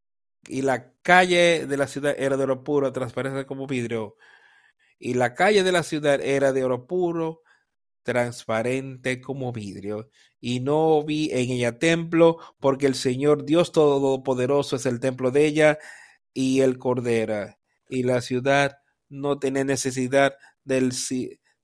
y 0.48 0.62
la 0.62 0.92
calle 1.02 1.66
de 1.66 1.76
la 1.76 1.86
ciudad 1.86 2.14
era 2.18 2.36
de 2.36 2.44
oro 2.44 2.64
puro, 2.64 2.92
transparente 2.92 3.46
como 3.46 3.66
vidrio. 3.66 4.16
Y 4.98 5.14
la 5.14 5.34
calle 5.34 5.62
de 5.62 5.72
la 5.72 5.82
ciudad 5.82 6.20
era 6.20 6.52
de 6.52 6.64
oro 6.64 6.86
puro, 6.86 7.42
transparente 8.02 9.20
como 9.20 9.52
vidrio. 9.52 10.10
Y 10.40 10.60
no 10.60 11.04
vi 11.04 11.30
en 11.32 11.50
ella 11.50 11.78
templo, 11.78 12.38
porque 12.58 12.86
el 12.86 12.94
Señor 12.94 13.44
Dios 13.44 13.72
Todopoderoso 13.72 14.76
es 14.76 14.86
el 14.86 15.00
templo 15.00 15.30
de 15.30 15.46
ella 15.46 15.78
y 16.32 16.60
el 16.60 16.78
Cordero 16.78 17.59
y 17.90 18.04
la 18.04 18.20
ciudad 18.20 18.78
no 19.08 19.38
tenía 19.38 19.64
necesidad 19.64 20.34
del, 20.64 20.92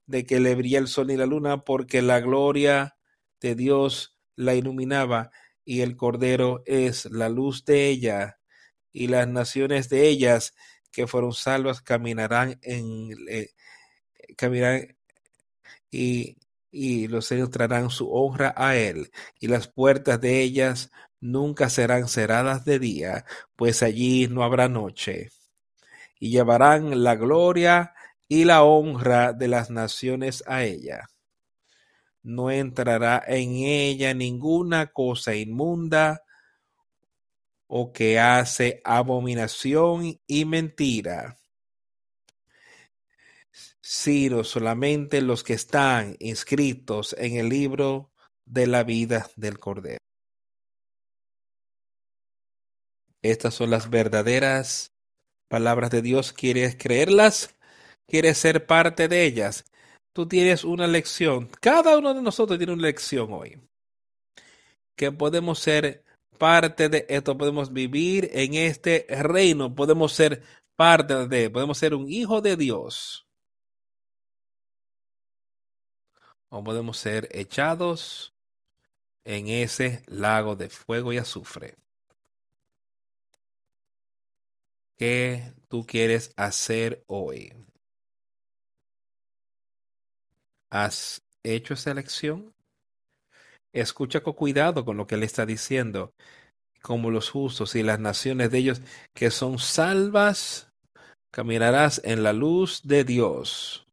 de 0.05 0.25
que 0.25 0.39
le 0.39 0.55
brille 0.55 0.77
el 0.77 0.87
sol 0.87 1.07
ni 1.07 1.15
la 1.15 1.25
luna, 1.25 1.63
porque 1.63 2.01
la 2.01 2.19
gloria 2.19 2.97
de 3.41 3.55
Dios 3.55 4.17
la 4.35 4.53
iluminaba 4.53 5.31
y 5.63 5.81
el 5.81 5.95
Cordero 5.95 6.63
es 6.65 7.05
la 7.05 7.29
luz 7.29 7.65
de 7.65 7.87
ella, 7.87 8.39
y 8.91 9.07
las 9.07 9.27
naciones 9.27 9.89
de 9.89 10.07
ellas 10.07 10.53
que 10.91 11.07
fueron 11.07 11.33
salvas 11.33 11.81
caminarán 11.81 12.59
en 12.61 13.09
eh, 13.29 13.49
caminarán 14.37 14.97
y, 15.91 16.37
y 16.71 17.07
los 17.07 17.25
señores 17.25 17.51
traerán 17.51 17.89
su 17.89 18.11
honra 18.11 18.53
a 18.57 18.75
él, 18.75 19.11
y 19.39 19.47
las 19.47 19.67
puertas 19.67 20.19
de 20.21 20.41
ellas 20.41 20.91
nunca 21.19 21.69
serán 21.69 22.07
cerradas 22.07 22.65
de 22.65 22.79
día, 22.79 23.25
pues 23.55 23.83
allí 23.83 24.27
no 24.27 24.43
habrá 24.43 24.69
noche 24.69 25.31
y 26.19 26.31
llevarán 26.31 27.03
la 27.03 27.15
gloria 27.15 27.93
y 28.27 28.43
la 28.43 28.63
honra 28.63 29.33
de 29.33 29.47
las 29.47 29.69
naciones 29.69 30.43
a 30.47 30.63
ella. 30.63 31.07
No 32.23 32.51
entrará 32.51 33.23
en 33.25 33.55
ella 33.55 34.13
ninguna 34.13 34.87
cosa 34.87 35.35
inmunda 35.35 36.23
o 37.67 37.91
que 37.91 38.19
hace 38.19 38.81
abominación 38.83 40.19
y 40.25 40.45
mentira, 40.45 41.37
sino 43.81 44.43
solamente 44.43 45.21
los 45.21 45.43
que 45.43 45.53
están 45.53 46.15
inscritos 46.19 47.15
en 47.17 47.35
el 47.37 47.49
libro 47.49 48.11
de 48.45 48.67
la 48.67 48.83
vida 48.83 49.29
del 49.35 49.59
Cordero. 49.59 49.99
Estas 53.21 53.53
son 53.53 53.71
las 53.71 53.89
verdaderas 53.89 54.96
palabras 55.47 55.91
de 55.91 56.01
Dios, 56.01 56.33
¿quieres 56.33 56.75
creerlas? 56.77 57.55
¿Quieres 58.07 58.37
ser 58.37 58.65
parte 58.65 59.07
de 59.07 59.23
ellas? 59.25 59.65
Tú 60.13 60.27
tienes 60.27 60.63
una 60.63 60.87
lección. 60.87 61.49
Cada 61.61 61.97
uno 61.97 62.13
de 62.13 62.21
nosotros 62.21 62.57
tiene 62.57 62.73
una 62.73 62.83
lección 62.83 63.31
hoy. 63.31 63.61
Que 64.95 65.11
podemos 65.11 65.59
ser 65.59 66.03
parte 66.37 66.89
de 66.89 67.05
esto, 67.09 67.37
podemos 67.37 67.73
vivir 67.73 68.29
en 68.33 68.53
este 68.53 69.05
reino, 69.09 69.75
podemos 69.75 70.13
ser 70.13 70.43
parte 70.75 71.27
de, 71.27 71.49
podemos 71.49 71.77
ser 71.77 71.93
un 71.93 72.09
hijo 72.09 72.41
de 72.41 72.55
Dios. 72.55 73.27
O 76.49 76.63
podemos 76.63 76.97
ser 76.97 77.27
echados 77.31 78.33
en 79.25 79.49
ese 79.49 80.03
lago 80.07 80.55
de 80.55 80.69
fuego 80.69 81.11
y 81.11 81.17
azufre. 81.17 81.75
¿Qué 84.97 85.53
tú 85.67 85.85
quieres 85.85 86.33
hacer 86.37 87.03
hoy? 87.05 87.53
¿Has 90.71 91.21
hecho 91.43 91.75
esa 91.75 91.91
elección? 91.91 92.55
Escucha 93.71 94.21
con 94.21 94.33
cuidado 94.33 94.85
con 94.85 94.97
lo 94.97 95.05
que 95.05 95.13
él 95.13 95.21
está 95.21 95.45
diciendo, 95.45 96.15
como 96.81 97.11
los 97.11 97.29
justos 97.29 97.75
y 97.75 97.83
las 97.83 97.99
naciones 97.99 98.49
de 98.49 98.57
ellos 98.57 98.81
que 99.13 99.29
son 99.29 99.59
salvas, 99.59 100.73
caminarás 101.29 102.01
en 102.03 102.23
la 102.23 102.33
luz 102.33 102.81
de 102.83 103.03
Dios. 103.03 103.87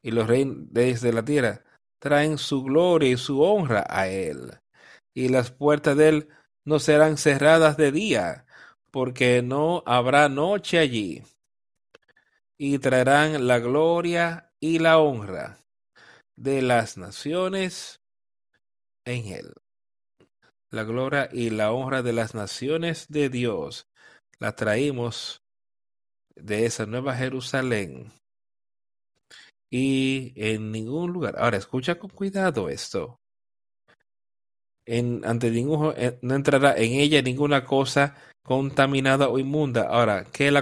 Y 0.00 0.12
los 0.12 0.28
reyes 0.28 1.00
de 1.00 1.12
la 1.12 1.24
tierra 1.24 1.64
traen 1.98 2.38
su 2.38 2.62
gloria 2.62 3.10
y 3.10 3.16
su 3.16 3.42
honra 3.42 3.84
a 3.88 4.06
él, 4.06 4.60
y 5.12 5.28
las 5.28 5.50
puertas 5.50 5.96
de 5.96 6.08
él 6.08 6.28
no 6.64 6.78
serán 6.78 7.16
cerradas 7.16 7.76
de 7.76 7.90
día 7.90 8.45
porque 8.96 9.42
no 9.42 9.82
habrá 9.84 10.30
noche 10.30 10.78
allí, 10.78 11.22
y 12.56 12.78
traerán 12.78 13.46
la 13.46 13.58
gloria 13.58 14.54
y 14.58 14.78
la 14.78 14.96
honra 14.96 15.58
de 16.34 16.62
las 16.62 16.96
naciones 16.96 18.00
en 19.04 19.26
él. 19.26 19.52
la 20.70 20.84
gloria 20.84 21.28
y 21.30 21.50
la 21.50 21.72
honra 21.72 22.00
de 22.00 22.14
las 22.14 22.34
naciones 22.34 23.06
de 23.08 23.28
Dios 23.28 23.86
la 24.38 24.56
traímos 24.56 25.42
de 26.34 26.64
esa 26.64 26.86
nueva 26.86 27.14
Jerusalén 27.16 28.10
y 29.70 30.32
en 30.36 30.72
ningún 30.72 31.12
lugar. 31.12 31.34
Ahora 31.36 31.58
escucha 31.58 31.98
con 31.98 32.08
cuidado 32.08 32.70
esto. 32.70 33.20
En, 34.86 35.22
ante 35.26 35.50
ningún, 35.50 35.92
eh, 35.98 36.18
no 36.22 36.34
entrará 36.34 36.74
en 36.78 36.92
ella 36.92 37.20
ninguna 37.20 37.62
cosa 37.62 38.16
contaminada 38.46 39.28
o 39.28 39.40
inmunda. 39.40 39.88
Ahora, 39.88 40.24
¿qué, 40.32 40.52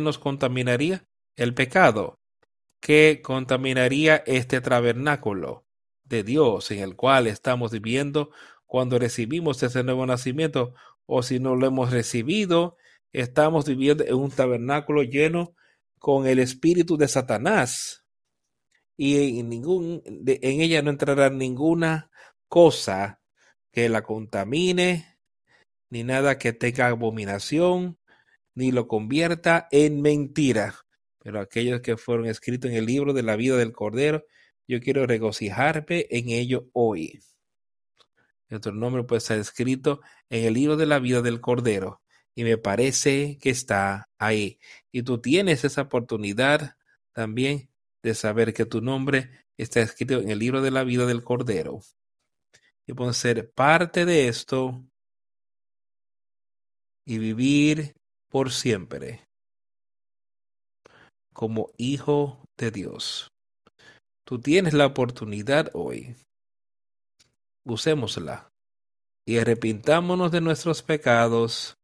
nos 0.00 0.18
contaminaría? 0.18 1.04
El 1.34 1.54
pecado. 1.54 2.20
¿Qué 2.78 3.20
contaminaría 3.20 4.22
este 4.26 4.60
tabernáculo 4.60 5.64
de 6.04 6.22
Dios 6.22 6.70
en 6.70 6.78
el 6.78 6.94
cual 6.94 7.26
estamos 7.26 7.72
viviendo 7.72 8.30
cuando 8.64 8.96
recibimos 8.98 9.60
ese 9.64 9.82
nuevo 9.82 10.06
nacimiento? 10.06 10.74
O 11.04 11.24
si 11.24 11.40
no 11.40 11.56
lo 11.56 11.66
hemos 11.66 11.90
recibido, 11.90 12.76
estamos 13.12 13.66
viviendo 13.66 14.04
en 14.04 14.14
un 14.14 14.30
tabernáculo 14.30 15.02
lleno 15.02 15.56
con 15.98 16.28
el 16.28 16.38
espíritu 16.38 16.96
de 16.96 17.08
Satanás 17.08 18.04
y 18.96 19.40
en, 19.40 19.52
en 19.52 20.60
ella 20.60 20.80
no 20.82 20.90
entrará 20.90 21.28
ninguna 21.28 22.08
cosa 22.46 23.20
que 23.72 23.88
la 23.88 24.02
contamine, 24.02 25.11
ni 25.92 26.04
nada 26.04 26.38
que 26.38 26.54
tenga 26.54 26.86
abominación, 26.86 27.98
ni 28.54 28.72
lo 28.72 28.88
convierta 28.88 29.68
en 29.70 30.00
mentira. 30.00 30.74
Pero 31.18 31.38
aquellos 31.38 31.82
que 31.82 31.98
fueron 31.98 32.24
escritos 32.24 32.70
en 32.70 32.78
el 32.78 32.86
libro 32.86 33.12
de 33.12 33.22
la 33.22 33.36
vida 33.36 33.58
del 33.58 33.72
Cordero, 33.72 34.24
yo 34.66 34.80
quiero 34.80 35.06
regocijarme 35.06 36.06
en 36.08 36.30
ello 36.30 36.70
hoy. 36.72 37.20
Nuestro 38.48 38.72
nombre 38.72 39.04
puede 39.04 39.18
estar 39.18 39.38
escrito 39.38 40.00
en 40.30 40.46
el 40.46 40.54
libro 40.54 40.78
de 40.78 40.86
la 40.86 40.98
vida 40.98 41.20
del 41.20 41.42
Cordero. 41.42 42.00
Y 42.34 42.44
me 42.44 42.56
parece 42.56 43.36
que 43.38 43.50
está 43.50 44.08
ahí. 44.16 44.58
Y 44.92 45.02
tú 45.02 45.20
tienes 45.20 45.62
esa 45.62 45.82
oportunidad 45.82 46.74
también 47.12 47.68
de 48.02 48.14
saber 48.14 48.54
que 48.54 48.64
tu 48.64 48.80
nombre 48.80 49.28
está 49.58 49.82
escrito 49.82 50.20
en 50.20 50.30
el 50.30 50.38
libro 50.38 50.62
de 50.62 50.70
la 50.70 50.84
vida 50.84 51.04
del 51.04 51.22
Cordero. 51.22 51.80
Y 52.86 52.94
puedes 52.94 53.18
ser 53.18 53.52
parte 53.52 54.06
de 54.06 54.28
esto 54.28 54.86
y 57.04 57.18
vivir 57.18 57.94
por 58.30 58.50
siempre 58.50 59.24
como 61.32 61.70
hijo 61.76 62.44
de 62.56 62.70
Dios. 62.70 63.32
Tú 64.24 64.40
tienes 64.40 64.74
la 64.74 64.86
oportunidad 64.86 65.70
hoy. 65.74 66.14
Usémosla 67.64 68.48
y 69.26 69.38
arrepintámonos 69.38 70.32
de 70.32 70.40
nuestros 70.40 70.82
pecados 70.82 71.76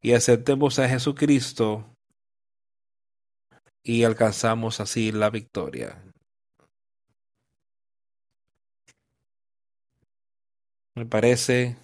y 0.00 0.12
aceptemos 0.12 0.78
a 0.78 0.88
Jesucristo 0.88 1.84
y 3.82 4.04
alcanzamos 4.04 4.80
así 4.80 5.12
la 5.12 5.30
victoria. 5.30 6.02
Me 10.94 11.06
parece 11.06 11.76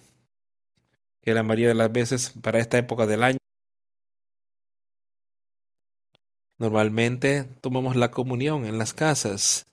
que 1.21 1.33
la 1.33 1.43
mayoría 1.43 1.69
de 1.69 1.75
las 1.75 1.91
veces 1.91 2.33
para 2.41 2.59
esta 2.59 2.77
época 2.77 3.05
del 3.05 3.23
año 3.23 3.37
normalmente 6.57 7.45
tomamos 7.61 7.95
la 7.95 8.11
comunión 8.11 8.65
en 8.65 8.77
las 8.77 8.93
casas. 8.93 9.65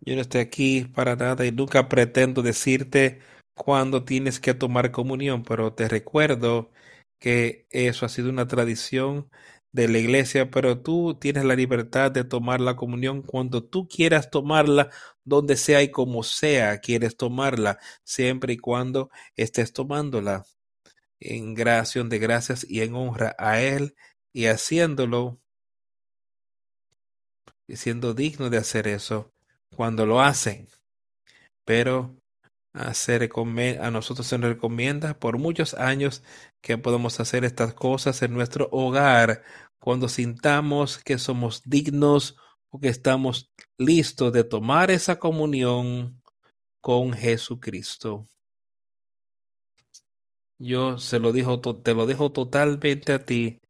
Yo 0.00 0.14
no 0.14 0.20
estoy 0.22 0.40
aquí 0.40 0.84
para 0.84 1.16
nada 1.16 1.44
y 1.46 1.52
nunca 1.52 1.88
pretendo 1.88 2.42
decirte 2.42 3.20
cuándo 3.54 4.04
tienes 4.04 4.40
que 4.40 4.54
tomar 4.54 4.92
comunión, 4.92 5.42
pero 5.42 5.72
te 5.74 5.88
recuerdo 5.88 6.70
que 7.20 7.66
eso 7.70 8.06
ha 8.06 8.08
sido 8.08 8.30
una 8.30 8.46
tradición 8.46 9.28
de 9.72 9.88
la 9.88 9.98
iglesia, 9.98 10.50
pero 10.50 10.80
tú 10.80 11.16
tienes 11.20 11.44
la 11.44 11.56
libertad 11.56 12.10
de 12.12 12.24
tomar 12.24 12.60
la 12.60 12.76
comunión 12.76 13.22
cuando 13.22 13.64
tú 13.64 13.88
quieras 13.88 14.30
tomarla, 14.30 14.90
donde 15.24 15.56
sea 15.56 15.82
y 15.82 15.90
como 15.90 16.22
sea 16.22 16.78
quieres 16.78 17.16
tomarla, 17.16 17.78
siempre 18.04 18.54
y 18.54 18.58
cuando 18.58 19.10
estés 19.36 19.72
tomándola 19.72 20.44
en 21.20 21.54
gracia 21.54 22.02
de 22.04 22.18
gracias 22.18 22.66
y 22.68 22.82
en 22.82 22.94
honra 22.94 23.34
a 23.38 23.60
Él 23.60 23.96
y 24.32 24.46
haciéndolo 24.46 25.40
y 27.66 27.76
siendo 27.76 28.14
digno 28.14 28.50
de 28.50 28.58
hacer 28.58 28.88
eso 28.88 29.32
cuando 29.74 30.06
lo 30.06 30.20
hacen. 30.20 30.68
Pero 31.64 32.16
a 32.72 33.90
nosotros 33.90 34.26
se 34.26 34.38
nos 34.38 34.50
recomienda 34.50 35.18
por 35.18 35.38
muchos 35.38 35.74
años 35.74 36.22
que 36.60 36.78
podemos 36.78 37.18
hacer 37.18 37.44
estas 37.44 37.74
cosas 37.74 38.22
en 38.22 38.32
nuestro 38.34 38.68
hogar 38.70 39.42
cuando 39.78 40.08
sintamos 40.08 40.98
que 40.98 41.18
somos 41.18 41.62
dignos 41.64 42.36
o 42.70 42.78
que 42.78 42.88
estamos 42.88 43.50
listos 43.78 44.32
de 44.32 44.44
tomar 44.44 44.90
esa 44.90 45.18
comunión 45.18 46.22
con 46.80 47.12
Jesucristo. 47.12 48.26
Yo 50.58 50.98
se 50.98 51.20
lo 51.20 51.32
dijo, 51.32 51.60
te 51.60 51.94
lo 51.94 52.06
dejo 52.06 52.32
totalmente 52.32 53.12
a 53.12 53.24
ti. 53.24 53.60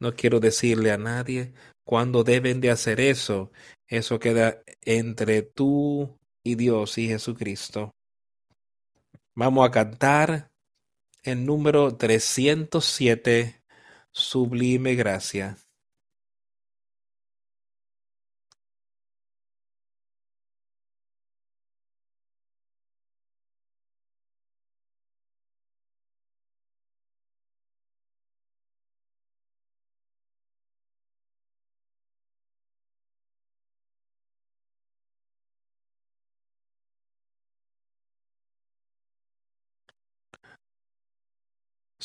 No 0.00 0.14
quiero 0.14 0.40
decirle 0.40 0.90
a 0.90 0.98
nadie 0.98 1.52
cuándo 1.84 2.24
deben 2.24 2.60
de 2.60 2.70
hacer 2.70 3.00
eso. 3.00 3.52
Eso 3.86 4.18
queda 4.18 4.62
entre 4.80 5.42
tú 5.42 6.18
y 6.42 6.56
Dios 6.56 6.98
y 6.98 7.08
Jesucristo. 7.08 7.94
Vamos 9.34 9.66
a 9.66 9.70
cantar 9.70 10.50
el 11.22 11.46
número 11.46 11.96
307, 11.96 13.62
Sublime 14.10 14.96
Gracia. 14.96 15.56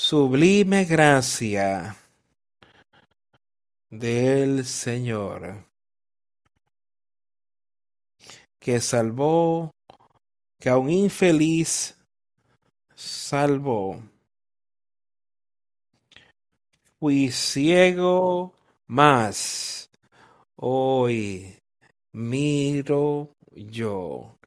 Sublime 0.09 0.85
gracia 0.85 1.97
del 3.89 4.63
Señor, 4.63 5.65
que 8.57 8.79
salvó, 8.79 9.71
que 10.61 10.69
a 10.69 10.77
un 10.77 10.89
infeliz 10.91 11.97
salvó. 12.95 14.01
Fui 17.01 17.29
ciego, 17.29 18.53
mas 18.85 19.89
hoy 20.55 21.59
miro 22.13 23.33
yo, 23.51 24.37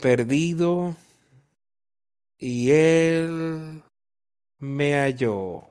perdido 0.00 0.96
y 2.38 2.70
él 2.70 3.82
me 4.58 4.94
halló. 4.94 5.64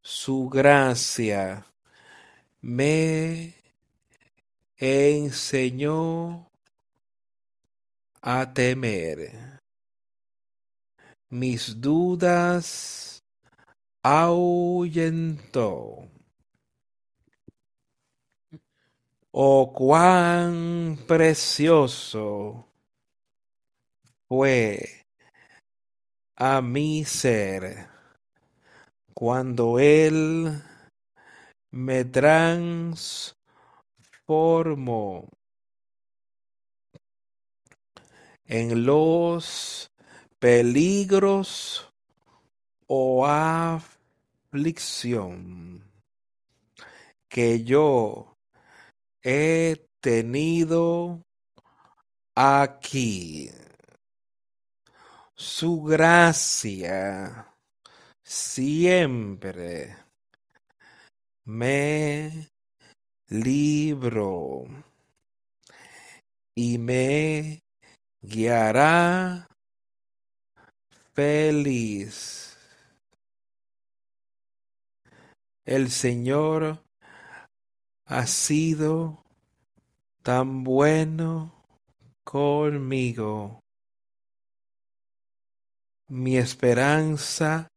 Su 0.00 0.48
gracia 0.48 1.66
me 2.60 3.54
enseñó 4.76 6.50
a 8.22 8.52
temer. 8.52 9.60
Mis 11.28 11.80
dudas 11.80 13.22
ahuyentó. 14.02 16.08
Oh, 19.32 19.72
cuán 19.72 20.96
precioso 21.08 22.68
fue 24.34 25.04
a 26.36 26.60
mi 26.60 27.04
ser. 27.04 27.86
Cuando 29.14 29.78
Él 29.78 30.60
me 31.70 32.04
transformó 32.04 33.38
en 38.44 38.84
los 38.84 39.92
peligros 40.40 41.88
o 42.88 43.24
aflicción 43.28 43.84
que 47.28 47.62
yo 47.62 48.34
he 49.22 49.86
tenido 50.00 51.22
aquí 52.34 53.48
su 55.36 55.82
gracia 55.82 57.48
siempre 58.22 59.96
me 61.44 62.50
libro 63.28 64.64
y 66.54 66.78
me 66.78 67.62
guiará 68.22 69.48
feliz. 71.14 72.56
El 75.64 75.90
Señor 75.90 76.84
ha 78.06 78.26
sido 78.26 79.24
tan 80.22 80.62
bueno 80.62 81.64
conmigo. 82.22 83.63
Mi 86.08 86.36
esperanza 86.36 87.68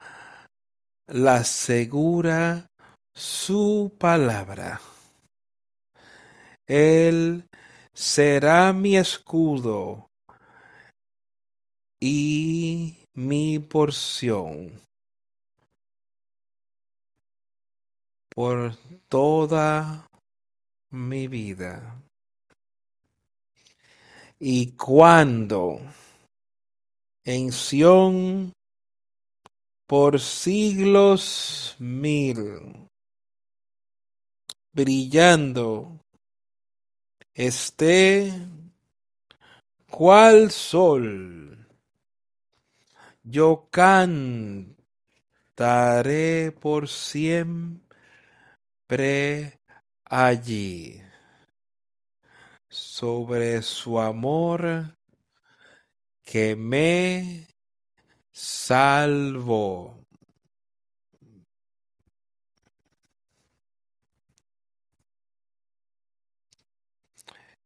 la 1.07 1.35
asegura 1.35 2.67
su 3.15 3.95
palabra. 3.97 4.81
Él 6.67 7.47
será 7.93 8.73
mi 8.73 8.97
escudo 8.97 10.09
y 12.01 12.97
mi 13.15 13.59
porción 13.59 14.71
por 18.35 18.75
toda 19.07 20.07
mi 20.91 21.27
vida. 21.27 21.99
Y 24.39 24.73
cuando 24.73 25.79
en 27.27 27.51
Sión 27.51 28.53
por 29.85 30.17
siglos 30.21 31.75
mil, 31.77 32.87
brillando 34.71 35.99
esté 37.33 38.31
cual 39.89 40.51
sol, 40.51 41.67
yo 43.23 43.67
cantaré 43.71 44.73
por 46.53 46.87
siempre 46.87 47.81
allí. 50.05 51.01
Sobre 52.69 53.61
su 53.63 53.99
amor 53.99 54.96
que 56.27 56.57
me 56.57 57.47
salvó. 58.33 59.97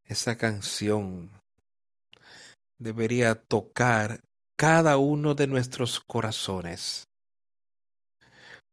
Esa 0.06 0.38
canción 0.38 1.32
debería 2.78 3.34
tocar 3.34 4.22
cada 4.56 4.98
uno 4.98 5.34
de 5.34 5.48
nuestros 5.48 6.00
corazones 6.00 7.08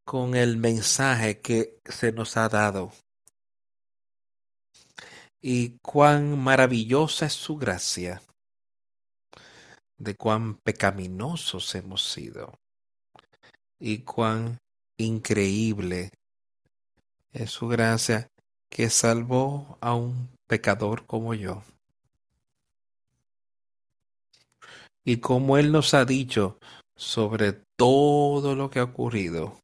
con 0.04 0.34
el 0.34 0.58
mensaje 0.58 1.40
que 1.40 1.78
se 1.86 2.12
nos 2.12 2.36
ha 2.36 2.50
dado. 2.50 2.92
Y 5.40 5.78
cuán 5.78 6.38
maravillosa 6.38 7.24
es 7.24 7.32
su 7.32 7.56
gracia, 7.56 8.20
de 9.98 10.14
cuán 10.14 10.56
pecaminosos 10.56 11.74
hemos 11.74 12.04
sido, 12.10 12.58
y 13.78 13.98
cuán 13.98 14.58
increíble 14.96 16.10
es 17.32 17.50
su 17.50 17.68
gracia 17.68 18.28
que 18.70 18.90
salvó 18.90 19.78
a 19.80 19.94
un 19.94 20.30
pecador 20.46 21.06
como 21.06 21.34
yo. 21.34 21.62
Y 25.04 25.18
como 25.18 25.56
Él 25.56 25.72
nos 25.72 25.94
ha 25.94 26.04
dicho 26.04 26.58
sobre 26.96 27.52
todo 27.76 28.54
lo 28.54 28.70
que 28.70 28.80
ha 28.80 28.84
ocurrido 28.84 29.58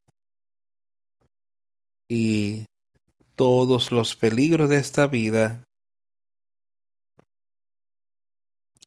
y 2.09 2.67
todos 3.35 3.91
los 3.91 4.15
peligros 4.15 4.71
de 4.71 4.77
esta 4.77 5.07
vida, 5.07 5.64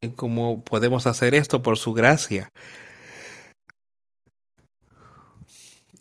y 0.01 0.09
cómo 0.09 0.63
podemos 0.63 1.07
hacer 1.07 1.35
esto 1.35 1.61
por 1.61 1.77
su 1.77 1.93
gracia. 1.93 2.51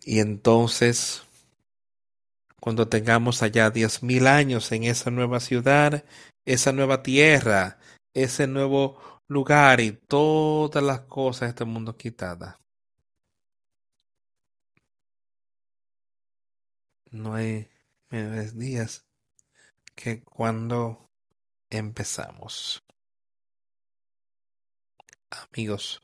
Y 0.05 0.21
entonces 0.21 1.27
cuando 2.61 2.89
tengamos 2.89 3.43
allá 3.43 3.71
diez 3.71 4.03
mil 4.03 4.27
años 4.27 4.73
en 4.73 4.85
esa 4.85 5.11
nueva 5.11 5.41
ciudad, 5.41 6.05
esa 6.45 6.73
nueva 6.73 7.03
tierra, 7.03 7.79
ese 8.13 8.47
nuevo 8.49 8.99
lugar 9.29 9.81
y 9.81 9.93
todas 9.93 10.83
las 10.83 11.03
cosas 11.03 11.43
de 11.43 11.49
este 11.51 11.65
mundo 11.65 11.97
quitadas. 11.97 12.57
No 17.11 17.35
hay 17.35 17.69
mejores 18.11 18.59
días 18.59 19.05
que 19.95 20.23
cuando 20.23 21.09
empezamos. 21.71 22.86
Amigos, 25.31 26.03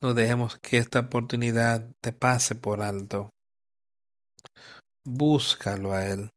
no 0.00 0.14
dejemos 0.14 0.58
que 0.58 0.78
esta 0.78 1.00
oportunidad 1.00 1.88
te 2.00 2.12
pase 2.12 2.54
por 2.54 2.82
alto 2.82 3.32
búscalo 5.04 5.92
a 5.92 6.06
Él. 6.06 6.30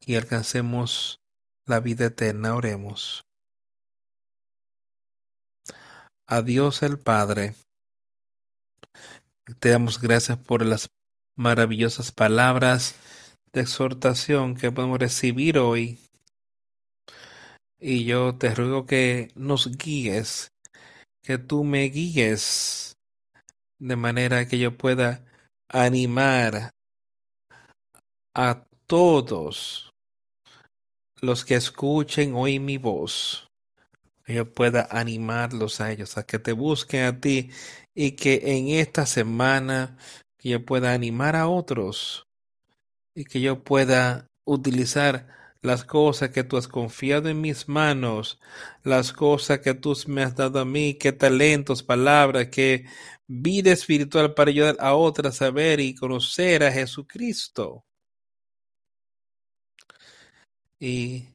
Y 0.00 0.16
alcancemos 0.16 1.20
la 1.66 1.80
vida 1.80 2.06
eterna, 2.06 2.54
oremos. 2.54 3.24
A 6.26 6.42
Dios 6.42 6.82
el 6.82 6.98
Padre, 6.98 7.54
te 9.58 9.70
damos 9.70 10.00
gracias 10.00 10.38
por 10.38 10.64
las 10.64 10.88
maravillosas 11.36 12.12
palabras 12.12 12.94
de 13.52 13.62
exhortación 13.62 14.56
que 14.56 14.70
podemos 14.70 14.98
recibir 14.98 15.58
hoy. 15.58 15.98
Y 17.80 18.04
yo 18.04 18.36
te 18.36 18.54
ruego 18.54 18.84
que 18.84 19.30
nos 19.34 19.78
guíes, 19.78 20.52
que 21.22 21.38
tú 21.38 21.64
me 21.64 21.84
guíes 21.84 22.98
de 23.78 23.96
manera 23.96 24.46
que 24.46 24.58
yo 24.58 24.76
pueda 24.76 25.24
animar 25.66 26.72
a 28.34 28.66
todos 28.86 29.90
los 31.22 31.46
que 31.46 31.54
escuchen 31.54 32.34
hoy 32.34 32.58
mi 32.58 32.76
voz, 32.76 33.48
que 34.26 34.34
yo 34.34 34.52
pueda 34.52 34.86
animarlos 34.90 35.80
a 35.80 35.90
ellos, 35.90 36.18
a 36.18 36.24
que 36.24 36.38
te 36.38 36.52
busquen 36.52 37.04
a 37.04 37.18
ti 37.18 37.50
y 37.94 38.12
que 38.12 38.58
en 38.58 38.68
esta 38.68 39.06
semana 39.06 39.96
que 40.38 40.50
yo 40.50 40.66
pueda 40.66 40.92
animar 40.92 41.34
a 41.34 41.48
otros 41.48 42.26
y 43.14 43.24
que 43.24 43.40
yo 43.40 43.64
pueda 43.64 44.26
utilizar 44.46 45.39
las 45.62 45.84
cosas 45.84 46.30
que 46.30 46.44
tú 46.44 46.56
has 46.56 46.68
confiado 46.68 47.28
en 47.28 47.40
mis 47.40 47.68
manos, 47.68 48.40
las 48.82 49.12
cosas 49.12 49.60
que 49.60 49.74
tú 49.74 49.94
me 50.06 50.22
has 50.22 50.34
dado 50.34 50.60
a 50.60 50.64
mí, 50.64 50.94
qué 50.94 51.12
talentos, 51.12 51.82
palabras, 51.82 52.48
qué 52.48 52.86
vida 53.26 53.72
espiritual 53.72 54.34
para 54.34 54.50
ayudar 54.50 54.76
a 54.80 54.94
otras 54.94 55.42
a 55.42 55.50
ver 55.50 55.80
y 55.80 55.94
conocer 55.94 56.64
a 56.64 56.72
Jesucristo. 56.72 57.84
Y 60.78 61.28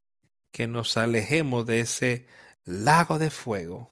que 0.51 0.67
nos 0.67 0.97
alejemos 0.97 1.65
de 1.65 1.81
ese 1.81 2.27
lago 2.65 3.19
de 3.19 3.29
fuego. 3.29 3.91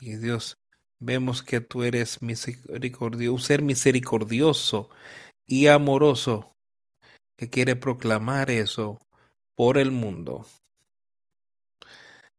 Y 0.00 0.16
Dios, 0.16 0.58
vemos 0.98 1.42
que 1.42 1.60
tú 1.60 1.82
eres 1.82 2.22
misericordioso, 2.22 3.44
ser 3.44 3.62
misericordioso 3.62 4.90
y 5.46 5.66
amoroso 5.68 6.52
que 7.42 7.50
quiere 7.50 7.74
proclamar 7.74 8.52
eso 8.52 9.00
por 9.56 9.76
el 9.76 9.90
mundo. 9.90 10.46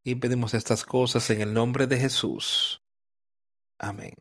Y 0.01 0.15
pedimos 0.15 0.53
estas 0.53 0.85
cosas 0.85 1.29
en 1.29 1.41
el 1.41 1.53
nombre 1.53 1.87
de 1.87 1.99
Jesús. 1.99 2.81
Amén. 3.77 4.13